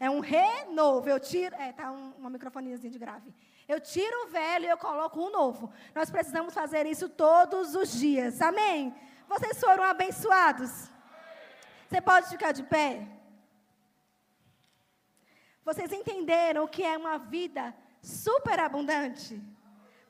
É 0.00 0.10
um 0.10 0.18
renovo. 0.18 1.08
Eu 1.08 1.20
tiro. 1.20 1.54
É, 1.54 1.72
tá 1.72 1.92
um, 1.92 2.10
uma 2.18 2.28
microfonezinha 2.28 2.90
de 2.90 2.98
grave. 2.98 3.32
Eu 3.68 3.78
tiro 3.78 4.24
o 4.24 4.30
velho 4.30 4.64
e 4.64 4.68
eu 4.68 4.76
coloco 4.76 5.20
o 5.20 5.30
novo. 5.30 5.72
Nós 5.94 6.10
precisamos 6.10 6.52
fazer 6.52 6.86
isso 6.86 7.08
todos 7.08 7.76
os 7.76 7.92
dias. 7.92 8.42
Amém? 8.42 8.92
Vocês 9.28 9.60
foram 9.60 9.84
abençoados? 9.84 10.90
Você 11.88 12.00
pode 12.00 12.30
ficar 12.30 12.50
de 12.50 12.64
pé? 12.64 13.06
Vocês 15.64 15.92
entenderam 15.92 16.64
o 16.64 16.68
que 16.68 16.82
é 16.82 16.98
uma 16.98 17.16
vida 17.16 17.72
super 18.02 18.58
abundante? 18.58 19.40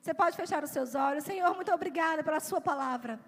Você 0.00 0.14
pode 0.14 0.36
fechar 0.36 0.64
os 0.64 0.70
seus 0.70 0.94
olhos. 0.94 1.24
Senhor, 1.24 1.54
muito 1.54 1.70
obrigada 1.72 2.22
pela 2.22 2.40
sua 2.40 2.60
palavra. 2.60 3.20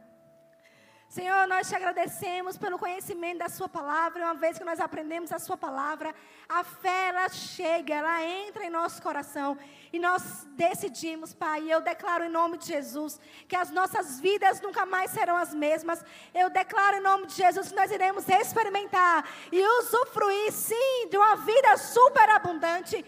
Senhor, 1.08 1.46
nós 1.48 1.66
te 1.66 1.74
agradecemos 1.74 2.58
pelo 2.58 2.78
conhecimento 2.78 3.38
da 3.38 3.48
Sua 3.48 3.66
palavra. 3.66 4.22
Uma 4.24 4.34
vez 4.34 4.58
que 4.58 4.64
nós 4.64 4.78
aprendemos 4.78 5.32
a 5.32 5.38
Sua 5.38 5.56
palavra, 5.56 6.14
a 6.46 6.62
fé 6.62 7.08
ela 7.08 7.26
chega, 7.30 7.94
ela 7.94 8.22
entra 8.22 8.66
em 8.66 8.68
nosso 8.68 9.00
coração. 9.00 9.56
E 9.90 9.98
nós 9.98 10.46
decidimos, 10.50 11.32
Pai, 11.32 11.72
eu 11.72 11.80
declaro 11.80 12.24
em 12.24 12.28
nome 12.28 12.58
de 12.58 12.66
Jesus, 12.66 13.18
que 13.48 13.56
as 13.56 13.70
nossas 13.70 14.20
vidas 14.20 14.60
nunca 14.60 14.84
mais 14.84 15.10
serão 15.10 15.38
as 15.38 15.54
mesmas. 15.54 16.04
Eu 16.34 16.50
declaro 16.50 16.98
em 16.98 17.02
nome 17.02 17.26
de 17.26 17.36
Jesus 17.36 17.70
que 17.70 17.74
nós 17.74 17.90
iremos 17.90 18.28
experimentar 18.28 19.26
e 19.50 19.66
usufruir, 19.80 20.52
sim, 20.52 21.08
de 21.08 21.16
uma 21.16 21.36
vida 21.36 21.74
super 21.78 22.28
abundante 22.28 23.02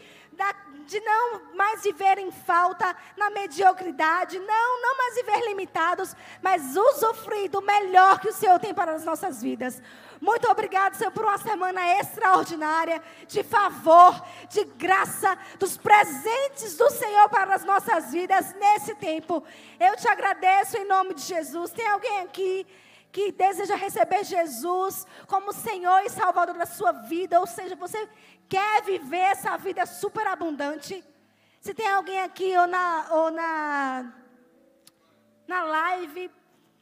de 0.91 0.99
não 0.99 1.55
mais 1.55 1.85
viver 1.85 2.19
em 2.19 2.33
falta, 2.33 2.97
na 3.17 3.31
mediocridade, 3.31 4.41
não, 4.41 4.83
não 4.83 4.97
mais 4.99 5.15
viver 5.15 5.47
limitados, 5.47 6.17
mas 6.43 6.77
usufruir 6.77 7.49
do 7.49 7.63
melhor 7.63 8.19
que 8.19 8.29
o 8.29 8.33
Senhor 8.33 8.59
tem 8.59 8.75
para 8.75 8.93
as 8.93 9.05
nossas 9.05 9.41
vidas. 9.41 9.81
Muito 10.21 10.51
obrigado, 10.51 10.97
Senhor, 10.97 11.13
por 11.13 11.25
uma 11.25 11.39
semana 11.39 11.81
extraordinária 12.01 13.01
de 13.29 13.45
favor, 13.45 14.21
de 14.49 14.65
graça, 14.65 15.39
dos 15.61 15.77
presentes 15.79 16.77
do 16.77 16.91
Senhor 16.91 17.29
para 17.29 17.55
as 17.55 17.65
nossas 17.65 18.11
vidas 18.11 18.53
nesse 18.55 18.93
tempo. 18.97 19.45
Eu 19.79 19.97
te 19.97 20.09
agradeço 20.09 20.77
em 20.77 20.89
nome 20.89 21.15
de 21.15 21.23
Jesus. 21.23 21.71
Tem 21.71 21.87
alguém 21.87 22.19
aqui 22.23 22.67
que 23.13 23.31
deseja 23.31 23.77
receber 23.77 24.25
Jesus 24.25 25.07
como 25.29 25.53
Senhor 25.53 26.01
e 26.05 26.11
Salvador 26.11 26.57
da 26.57 26.67
sua 26.67 26.93
vida, 26.93 27.39
ou 27.39 27.47
seja, 27.47 27.77
você 27.77 28.09
quer 28.51 28.83
viver 28.83 29.27
essa 29.35 29.57
vida 29.57 29.87
superabundante? 29.87 31.05
Se 31.61 31.73
tem 31.73 31.89
alguém 31.89 32.21
aqui 32.21 32.57
ou 32.57 32.67
na, 32.67 33.07
ou 33.13 33.31
na, 33.31 34.13
na 35.47 35.63
live, 35.63 36.31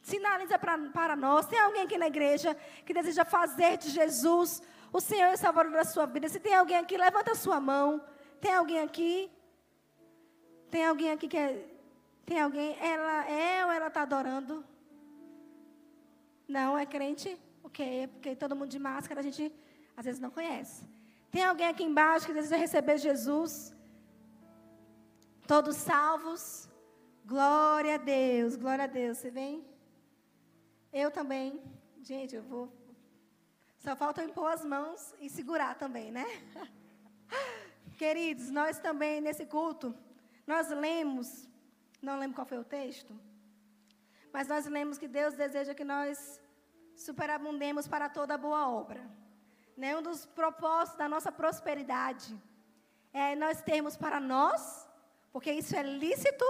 sinaliza 0.01 0.57
pra, 0.57 0.77
para 0.89 1.15
nós. 1.15 1.45
Tem 1.45 1.59
alguém 1.59 1.83
aqui 1.83 1.97
na 1.97 2.07
igreja 2.07 2.55
que 2.85 2.93
deseja 2.93 3.23
fazer 3.23 3.77
de 3.77 3.89
Jesus 3.89 4.61
o 4.91 4.99
Senhor 4.99 5.31
e 5.31 5.37
Salvador 5.37 5.71
da 5.71 5.83
sua 5.83 6.07
vida? 6.07 6.27
Se 6.27 6.39
tem 6.39 6.55
alguém 6.55 6.77
aqui, 6.77 6.97
levanta 6.97 7.33
a 7.33 7.35
sua 7.35 7.59
mão. 7.59 8.03
Tem 8.41 8.53
alguém 8.55 8.79
aqui? 8.79 9.31
Tem 10.71 10.85
alguém 10.85 11.11
aqui 11.11 11.27
que 11.27 11.37
é, 11.37 11.67
Tem 12.25 12.39
alguém? 12.39 12.75
Ela 12.79 13.29
é 13.29 13.65
ou 13.65 13.71
ela 13.71 13.87
está 13.87 14.01
adorando? 14.01 14.65
Não, 16.47 16.77
é 16.77 16.85
crente? 16.85 17.37
Ok, 17.63 18.07
porque 18.07 18.35
todo 18.35 18.55
mundo 18.55 18.69
de 18.69 18.79
máscara 18.79 19.19
a 19.19 19.23
gente 19.23 19.53
às 19.95 20.05
vezes 20.05 20.19
não 20.19 20.31
conhece. 20.31 20.83
Tem 21.31 21.43
alguém 21.43 21.67
aqui 21.67 21.83
embaixo 21.83 22.25
que 22.25 22.33
deseja 22.33 22.57
receber 22.57 22.97
Jesus? 22.97 23.75
Todos 25.47 25.75
salvos? 25.75 26.67
Glória 27.25 27.95
a 27.95 27.97
Deus, 27.97 28.55
glória 28.55 28.85
a 28.85 28.87
Deus. 28.87 29.17
Você 29.17 29.29
vem? 29.29 29.63
Eu 30.91 31.11
também. 31.11 31.61
Gente, 32.01 32.35
eu 32.35 32.43
vou. 32.43 32.71
Só 33.77 33.95
falta 33.95 34.21
eu 34.21 34.29
impor 34.29 34.51
as 34.51 34.65
mãos 34.65 35.13
e 35.19 35.29
segurar 35.29 35.75
também, 35.75 36.11
né? 36.11 36.25
Queridos, 37.97 38.49
nós 38.49 38.79
também 38.79 39.21
nesse 39.21 39.45
culto, 39.45 39.95
nós 40.47 40.69
lemos, 40.69 41.47
não 42.01 42.17
lembro 42.17 42.35
qual 42.35 42.47
foi 42.47 42.57
o 42.57 42.63
texto, 42.63 43.13
mas 44.33 44.47
nós 44.47 44.65
lemos 44.65 44.97
que 44.97 45.07
Deus 45.07 45.33
deseja 45.33 45.73
que 45.73 45.83
nós 45.83 46.41
superabundemos 46.95 47.87
para 47.87 48.09
toda 48.09 48.37
boa 48.37 48.67
obra. 48.69 49.01
Né? 49.79 49.95
Um 49.95 50.01
dos 50.01 50.25
propósitos 50.25 50.97
da 50.97 51.07
nossa 51.07 51.31
prosperidade 51.31 52.37
é 53.13 53.33
nós 53.33 53.61
termos 53.61 53.95
para 53.95 54.19
nós, 54.19 54.85
porque 55.31 55.49
isso 55.53 55.73
é 55.73 55.81
lícito, 55.81 56.43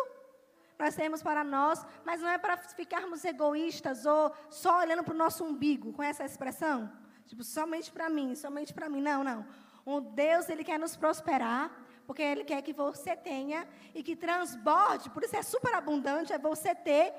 nós 0.80 0.96
temos 0.96 1.22
para 1.22 1.44
nós, 1.44 1.86
mas 2.04 2.22
não 2.22 2.28
é 2.28 2.40
para 2.40 2.58
ficarmos 2.58 3.24
egoístas 3.24 4.04
ou 4.08 4.34
só 4.50 4.80
olhando 4.80 5.04
para 5.04 5.14
o 5.14 5.18
nosso 5.18 5.44
umbigo, 5.44 5.94
com 5.94 6.02
essa 6.02 6.26
expressão? 6.26 6.92
Tipo, 7.28 7.44
somente 7.44 7.92
para 7.92 8.10
mim, 8.10 8.34
somente 8.34 8.74
para 8.74 8.90
mim. 8.90 9.00
Não, 9.00 9.24
não. 9.24 9.46
O 9.86 10.02
Deus, 10.02 10.50
Ele 10.50 10.64
quer 10.64 10.80
nos 10.80 10.96
prosperar, 10.96 11.70
porque 12.08 12.24
Ele 12.24 12.44
quer 12.44 12.64
que 12.64 12.74
você 12.74 13.16
tenha 13.16 13.68
e 13.94 14.02
que 14.02 14.16
transborde, 14.16 15.12
por 15.12 15.24
isso 15.24 15.36
é 15.36 15.44
super 15.44 15.76
abundante, 15.76 16.34
é 16.34 16.40
você 16.40 16.74
ter 16.74 17.14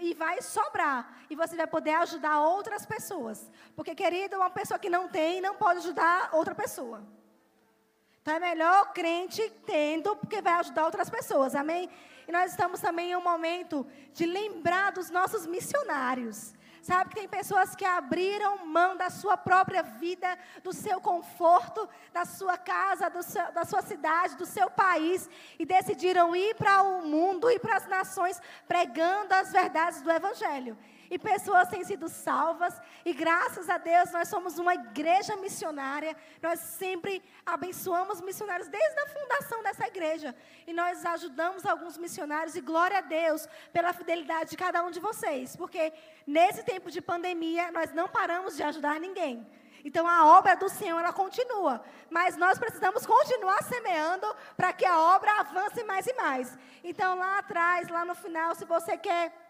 e 0.00 0.14
vai 0.14 0.40
sobrar. 0.42 1.20
E 1.28 1.36
você 1.36 1.56
vai 1.56 1.66
poder 1.66 1.94
ajudar 1.94 2.40
outras 2.40 2.84
pessoas. 2.86 3.50
Porque, 3.74 3.94
querido, 3.94 4.36
uma 4.36 4.50
pessoa 4.50 4.78
que 4.78 4.90
não 4.90 5.08
tem 5.08 5.40
não 5.40 5.54
pode 5.54 5.78
ajudar 5.78 6.30
outra 6.32 6.54
pessoa. 6.54 7.02
Então 8.22 8.34
é 8.34 8.40
melhor 8.40 8.92
crente 8.92 9.48
tendo, 9.64 10.16
porque 10.16 10.42
vai 10.42 10.54
ajudar 10.54 10.84
outras 10.84 11.08
pessoas. 11.08 11.54
Amém? 11.54 11.88
E 12.26 12.32
nós 12.32 12.50
estamos 12.50 12.80
também 12.80 13.12
em 13.12 13.16
um 13.16 13.22
momento 13.22 13.86
de 14.12 14.26
lembrar 14.26 14.90
dos 14.90 15.10
nossos 15.10 15.46
missionários. 15.46 16.52
Sabe 16.86 17.10
que 17.10 17.16
tem 17.16 17.28
pessoas 17.28 17.74
que 17.74 17.84
abriram 17.84 18.64
mão 18.64 18.96
da 18.96 19.10
sua 19.10 19.36
própria 19.36 19.82
vida, 19.82 20.38
do 20.62 20.72
seu 20.72 21.00
conforto, 21.00 21.88
da 22.12 22.24
sua 22.24 22.56
casa, 22.56 23.10
seu, 23.24 23.50
da 23.50 23.64
sua 23.64 23.82
cidade, 23.82 24.36
do 24.36 24.46
seu 24.46 24.70
país 24.70 25.28
e 25.58 25.66
decidiram 25.66 26.36
ir 26.36 26.54
para 26.54 26.82
o 26.82 27.02
mundo 27.04 27.50
e 27.50 27.58
para 27.58 27.76
as 27.76 27.88
nações 27.88 28.40
pregando 28.68 29.34
as 29.34 29.50
verdades 29.50 30.00
do 30.00 30.12
Evangelho 30.12 30.78
e 31.10 31.18
pessoas 31.18 31.68
têm 31.68 31.84
sido 31.84 32.08
salvas, 32.08 32.80
e 33.04 33.12
graças 33.12 33.68
a 33.68 33.78
Deus 33.78 34.10
nós 34.12 34.28
somos 34.28 34.58
uma 34.58 34.74
igreja 34.74 35.36
missionária, 35.36 36.16
nós 36.42 36.60
sempre 36.60 37.22
abençoamos 37.44 38.20
missionários 38.20 38.68
desde 38.68 38.98
a 39.00 39.06
fundação 39.06 39.62
dessa 39.62 39.86
igreja, 39.86 40.34
e 40.66 40.72
nós 40.72 41.04
ajudamos 41.04 41.64
alguns 41.64 41.96
missionários, 41.96 42.56
e 42.56 42.60
glória 42.60 42.98
a 42.98 43.02
Deus 43.02 43.48
pela 43.72 43.92
fidelidade 43.92 44.50
de 44.50 44.56
cada 44.56 44.82
um 44.84 44.90
de 44.90 45.00
vocês, 45.00 45.56
porque 45.56 45.92
nesse 46.26 46.62
tempo 46.62 46.90
de 46.90 47.00
pandemia 47.00 47.70
nós 47.70 47.92
não 47.92 48.08
paramos 48.08 48.56
de 48.56 48.62
ajudar 48.62 48.98
ninguém. 49.00 49.46
Então 49.84 50.04
a 50.04 50.36
obra 50.36 50.56
do 50.56 50.68
Senhor 50.68 50.98
ela 50.98 51.12
continua, 51.12 51.80
mas 52.10 52.36
nós 52.36 52.58
precisamos 52.58 53.06
continuar 53.06 53.62
semeando 53.62 54.26
para 54.56 54.72
que 54.72 54.84
a 54.84 54.98
obra 54.98 55.30
avance 55.38 55.84
mais 55.84 56.04
e 56.08 56.12
mais. 56.14 56.58
Então 56.82 57.16
lá 57.16 57.38
atrás, 57.38 57.88
lá 57.88 58.04
no 58.04 58.16
final, 58.16 58.52
se 58.56 58.64
você 58.64 58.96
quer 58.98 59.45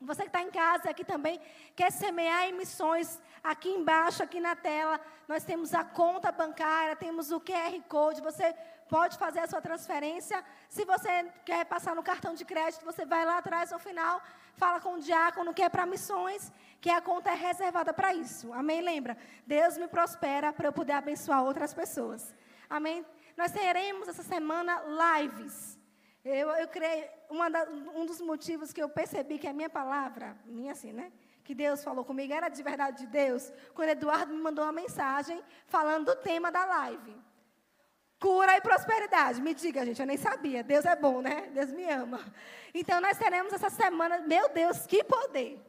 você 0.00 0.22
que 0.22 0.28
está 0.28 0.42
em 0.42 0.50
casa 0.50 0.90
aqui 0.90 1.04
também, 1.04 1.40
quer 1.74 1.90
semear 1.90 2.44
em 2.44 2.52
missões, 2.52 3.20
aqui 3.42 3.68
embaixo, 3.68 4.22
aqui 4.22 4.40
na 4.40 4.54
tela, 4.54 5.00
nós 5.26 5.42
temos 5.42 5.72
a 5.72 5.84
conta 5.84 6.30
bancária, 6.30 6.94
temos 6.94 7.30
o 7.30 7.40
QR 7.40 7.80
Code, 7.88 8.20
você 8.20 8.54
pode 8.88 9.16
fazer 9.16 9.40
a 9.40 9.46
sua 9.46 9.60
transferência. 9.60 10.44
Se 10.68 10.84
você 10.84 11.32
quer 11.44 11.64
passar 11.64 11.94
no 11.94 12.02
cartão 12.02 12.34
de 12.34 12.44
crédito, 12.44 12.84
você 12.84 13.04
vai 13.04 13.24
lá 13.24 13.38
atrás 13.38 13.70
no 13.70 13.78
final, 13.78 14.22
fala 14.54 14.80
com 14.80 14.94
o 14.94 15.00
diácono 15.00 15.54
que 15.54 15.62
é 15.62 15.68
para 15.68 15.86
missões, 15.86 16.52
que 16.80 16.90
a 16.90 17.00
conta 17.00 17.30
é 17.30 17.34
reservada 17.34 17.92
para 17.92 18.14
isso. 18.14 18.52
Amém? 18.52 18.82
Lembra? 18.82 19.16
Deus 19.46 19.78
me 19.78 19.88
prospera 19.88 20.52
para 20.52 20.68
eu 20.68 20.72
poder 20.72 20.92
abençoar 20.92 21.42
outras 21.42 21.72
pessoas. 21.72 22.34
Amém? 22.68 23.04
Nós 23.36 23.50
teremos 23.50 24.08
essa 24.08 24.22
semana 24.22 24.82
lives. 24.82 25.75
Eu, 26.28 26.50
eu 26.50 26.66
creio, 26.66 27.08
da, 27.52 27.62
um 27.94 28.04
dos 28.04 28.20
motivos 28.20 28.72
que 28.72 28.82
eu 28.82 28.88
percebi 28.88 29.38
que 29.38 29.46
a 29.46 29.52
minha 29.52 29.70
palavra, 29.70 30.36
minha 30.44 30.72
assim, 30.72 30.92
né? 30.92 31.12
Que 31.44 31.54
Deus 31.54 31.84
falou 31.84 32.04
comigo, 32.04 32.32
era 32.32 32.48
de 32.48 32.60
verdade 32.64 32.98
de 32.98 33.06
Deus, 33.06 33.52
quando 33.72 33.90
Eduardo 33.90 34.34
me 34.34 34.42
mandou 34.42 34.64
uma 34.64 34.72
mensagem 34.72 35.40
falando 35.68 36.06
do 36.06 36.16
tema 36.16 36.50
da 36.50 36.64
live. 36.64 37.16
Cura 38.18 38.56
e 38.56 38.60
prosperidade. 38.60 39.40
Me 39.40 39.54
diga, 39.54 39.86
gente, 39.86 40.00
eu 40.00 40.06
nem 40.06 40.16
sabia. 40.16 40.64
Deus 40.64 40.84
é 40.84 40.96
bom, 40.96 41.22
né? 41.22 41.48
Deus 41.52 41.70
me 41.70 41.88
ama. 41.88 42.18
Então, 42.74 43.00
nós 43.00 43.16
teremos 43.16 43.52
essa 43.52 43.70
semana, 43.70 44.18
meu 44.18 44.48
Deus, 44.48 44.84
que 44.84 45.04
poder. 45.04 45.64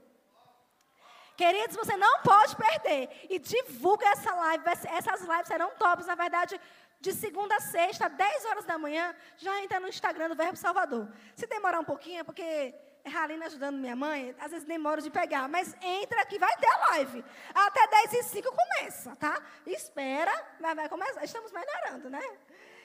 Queridos, 1.36 1.76
você 1.76 1.96
não 1.96 2.24
pode 2.24 2.56
perder. 2.56 3.28
E 3.30 3.38
divulga 3.38 4.08
essa 4.08 4.34
live. 4.34 4.64
Essas 4.68 5.22
lives 5.22 5.48
serão 5.48 5.70
tops. 5.78 6.08
Na 6.08 6.16
verdade, 6.16 6.60
de 7.00 7.14
segunda 7.14 7.56
a 7.56 7.60
sexta, 7.60 8.10
10 8.10 8.46
horas 8.46 8.66
da 8.66 8.78
manhã, 8.78 9.16
já 9.38 9.62
entra 9.62 9.80
no 9.80 9.88
Instagram 9.88 10.30
do 10.30 10.36
Verbo 10.36 10.58
Salvador. 10.58 11.08
Se 11.36 11.46
demorar 11.48 11.80
um 11.80 11.84
pouquinho, 11.84 12.20
é 12.20 12.24
porque 12.24 12.74
é 13.08 13.10
Ralina 13.10 13.46
ajudando 13.46 13.78
minha 13.78 13.96
mãe, 13.96 14.36
às 14.40 14.52
vezes 14.52 14.68
demora 14.68 15.02
de 15.02 15.10
pegar, 15.10 15.48
mas 15.48 15.76
entra 15.82 16.26
que 16.26 16.38
vai 16.38 16.54
ter 16.58 16.68
a 16.68 16.78
live. 16.90 17.24
Até 17.54 17.88
10 17.88 18.14
e 18.14 18.24
5 18.24 18.50
começa, 18.54 19.16
tá? 19.16 19.42
Espera, 19.66 20.34
vai, 20.60 20.76
vai 20.76 20.90
começar. 20.90 21.24
Estamos 21.24 21.52
melhorando, 21.52 22.10
né? 22.10 22.22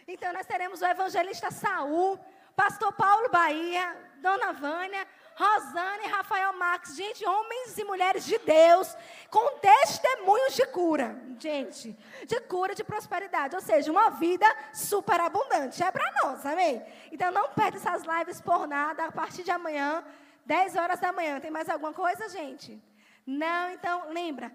Então, 0.06 0.32
nós 0.32 0.46
teremos 0.46 0.80
o 0.80 0.86
evangelista 0.86 1.50
Saul, 1.50 2.18
pastor 2.54 2.92
Paulo 2.92 3.30
Bahia, 3.30 3.96
dona 4.18 4.52
Vânia, 4.52 5.06
Rosane 5.34 6.04
e 6.04 6.08
Rafael 6.08 6.52
Max, 6.52 6.94
gente, 6.94 7.26
homens 7.26 7.76
e 7.78 7.84
mulheres 7.84 8.24
de 8.24 8.38
Deus, 8.38 8.96
com 9.30 9.58
testemunhos 9.58 10.54
de 10.54 10.66
cura, 10.66 11.20
gente, 11.38 11.96
de 12.26 12.40
cura, 12.42 12.74
de 12.74 12.84
prosperidade, 12.84 13.54
ou 13.54 13.60
seja, 13.60 13.90
uma 13.90 14.10
vida 14.10 14.46
super 14.72 15.20
abundante, 15.20 15.82
é 15.82 15.90
para 15.90 16.12
nós, 16.22 16.44
amém? 16.44 16.84
Então 17.10 17.30
não 17.30 17.50
perde 17.50 17.78
essas 17.78 18.02
lives 18.02 18.40
por 18.40 18.66
nada, 18.66 19.06
a 19.06 19.12
partir 19.12 19.42
de 19.42 19.50
amanhã, 19.50 20.04
10 20.44 20.76
horas 20.76 21.00
da 21.00 21.12
manhã, 21.12 21.40
tem 21.40 21.50
mais 21.50 21.68
alguma 21.68 21.92
coisa, 21.92 22.28
gente? 22.28 22.82
Não, 23.26 23.70
então 23.70 24.10
lembra, 24.10 24.52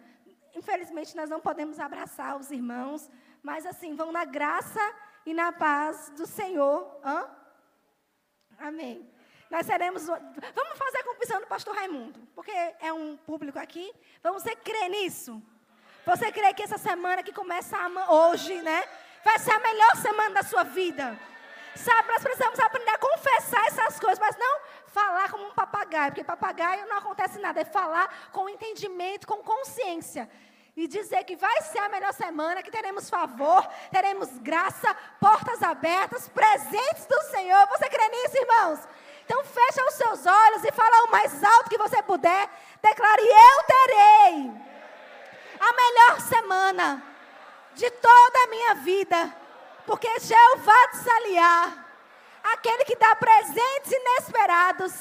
infelizmente 0.55 1.15
nós 1.15 1.29
não 1.29 1.39
podemos 1.39 1.79
abraçar 1.79 2.37
os 2.37 2.51
irmãos, 2.51 3.09
mas 3.41 3.65
assim, 3.65 3.95
vão 3.95 4.11
na 4.11 4.25
graça 4.25 4.81
e 5.25 5.33
na 5.33 5.51
paz 5.51 6.11
do 6.15 6.25
Senhor, 6.25 6.99
Hã? 7.03 7.29
Amém. 8.59 9.16
Nós 9.49 9.65
seremos. 9.65 10.05
Vamos 10.05 10.77
fazer 10.77 10.97
a 10.99 11.03
confissão 11.03 11.39
do 11.39 11.47
pastor 11.47 11.75
Raimundo, 11.75 12.19
porque 12.35 12.51
é 12.79 12.91
um 12.91 13.17
público 13.17 13.57
aqui. 13.57 13.93
Vamos 14.21 14.43
você 14.43 14.55
crer 14.55 14.89
nisso? 14.89 15.41
Você 16.05 16.31
crê 16.31 16.53
que 16.53 16.63
essa 16.63 16.77
semana 16.77 17.23
que 17.23 17.33
começa 17.33 17.77
hoje, 18.09 18.61
né? 18.61 18.83
Vai 19.23 19.39
ser 19.39 19.51
a 19.51 19.59
melhor 19.59 19.95
semana 19.97 20.35
da 20.35 20.43
sua 20.43 20.63
vida. 20.63 21.17
Sabe, 21.75 22.07
nós 22.07 22.23
precisamos 22.23 22.59
aprender 22.59 22.91
a 22.91 22.97
confessar 22.97 23.65
essas 23.67 23.99
coisas, 23.99 24.17
mas 24.19 24.35
não 24.37 24.61
falar 24.87 25.29
como 25.29 25.45
um 25.47 25.53
papagaio, 25.53 26.11
porque 26.11 26.23
papagaio 26.23 26.87
não 26.87 26.97
acontece 26.97 27.37
nada, 27.39 27.61
é 27.61 27.65
falar 27.65 28.29
com 28.31 28.49
entendimento, 28.49 29.27
com 29.27 29.43
consciência. 29.43 30.29
e 30.77 30.87
dizer 30.87 31.23
que 31.23 31.35
vai 31.35 31.59
ser 31.63 31.79
a 31.79 31.89
melhor 31.89 32.13
semana, 32.13 32.61
que 32.61 32.69
teremos 32.69 33.09
favor, 33.09 33.67
teremos 33.91 34.29
graça, 34.37 34.95
portas 35.19 35.63
abertas, 35.63 36.29
presentes 36.29 37.07
do 37.07 37.19
Senhor. 37.31 37.67
Você 37.69 37.89
crê 37.89 38.07
nisso, 38.09 38.37
irmãos? 38.37 38.87
Então 39.27 39.43
fecha 39.43 39.83
os 39.85 39.95
seus 39.95 40.25
olhos 40.25 40.63
e 40.63 40.71
fala 40.71 41.03
o 41.03 41.11
mais 41.11 41.43
alto 41.43 41.69
que 41.69 41.77
você 41.77 42.01
puder. 42.01 42.49
Declare: 42.81 43.21
Eu 43.21 43.63
terei 43.65 44.51
a 45.59 45.73
melhor 45.73 46.21
semana 46.21 47.03
de 47.73 47.91
toda 47.91 48.43
a 48.43 48.47
minha 48.47 48.75
vida, 48.75 49.35
porque 49.85 50.07
Jeová 50.21 50.87
te 50.87 51.09
aliar, 51.09 51.85
aquele 52.53 52.85
que 52.85 52.95
dá 52.95 53.17
presentes 53.17 53.91
inesperados, 53.91 54.93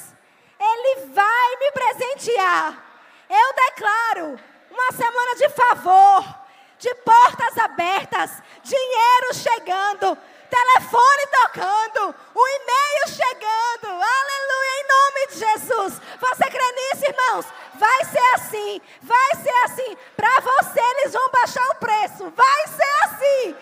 ele 0.59 1.05
vai 1.13 1.55
me 1.61 1.71
presentear. 1.71 2.83
Eu 3.29 3.53
declaro 3.53 4.39
uma 4.69 4.91
semana 4.91 5.35
de 5.35 5.49
favor, 5.49 6.39
de 6.77 6.93
portas 6.95 7.57
abertas, 7.59 8.43
dinheiro 8.61 9.33
chegando, 9.35 10.17
telefone 10.49 11.27
tocando, 11.31 12.15
o 12.33 12.47
e-mail 12.47 13.07
chegando. 13.07 13.91
Aleluia, 13.91 14.73
em 14.79 14.87
nome 14.87 15.27
de 15.27 15.39
Jesus. 15.39 16.01
Você 16.19 16.43
crê 16.49 16.71
nisso, 16.71 17.05
irmãos? 17.05 17.45
Vai 17.75 18.05
ser 18.05 18.33
assim, 18.35 18.81
vai 19.01 19.35
ser 19.41 19.55
assim. 19.65 19.97
Para 20.15 20.39
você 20.39 20.79
eles 20.79 21.13
vão 21.13 21.29
baixar 21.31 21.67
o 21.69 21.75
preço. 21.75 22.33
Vai 22.35 22.67
ser 22.67 23.05
assim. 23.05 23.55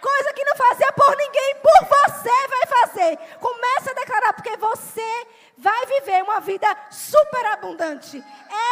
Coisa 0.00 0.32
que 0.32 0.44
não 0.44 0.56
fazia 0.56 0.92
por 0.92 1.16
ninguém, 1.16 1.56
por 1.56 1.86
você 1.88 2.48
vai 2.48 2.66
fazer. 2.66 3.18
Comece 3.38 3.90
a 3.90 3.94
declarar, 3.94 4.32
porque 4.32 4.56
você 4.56 5.26
vai 5.58 5.86
viver 5.86 6.22
uma 6.22 6.40
vida 6.40 6.66
super 6.90 7.46
abundante. 7.46 8.22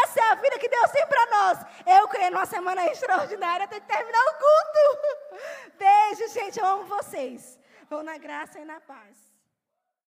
Essa 0.02 0.20
é 0.20 0.30
a 0.30 0.34
vida 0.36 0.58
que 0.58 0.68
Deus 0.68 0.90
tem 0.90 1.06
para 1.06 1.26
nós. 1.26 1.58
Eu 1.86 2.08
creio 2.08 2.30
numa 2.30 2.46
semana 2.46 2.86
extraordinária 2.86 3.64
até 3.64 3.80
terminar 3.80 4.24
o 4.24 4.34
culto. 4.34 5.38
Beijo, 5.78 6.32
gente. 6.32 6.58
Eu 6.58 6.66
amo 6.66 6.84
vocês. 6.84 7.58
Vou 7.88 8.02
na 8.02 8.18
graça 8.18 8.58
e 8.58 8.64
na 8.64 8.80
paz. 8.80 9.33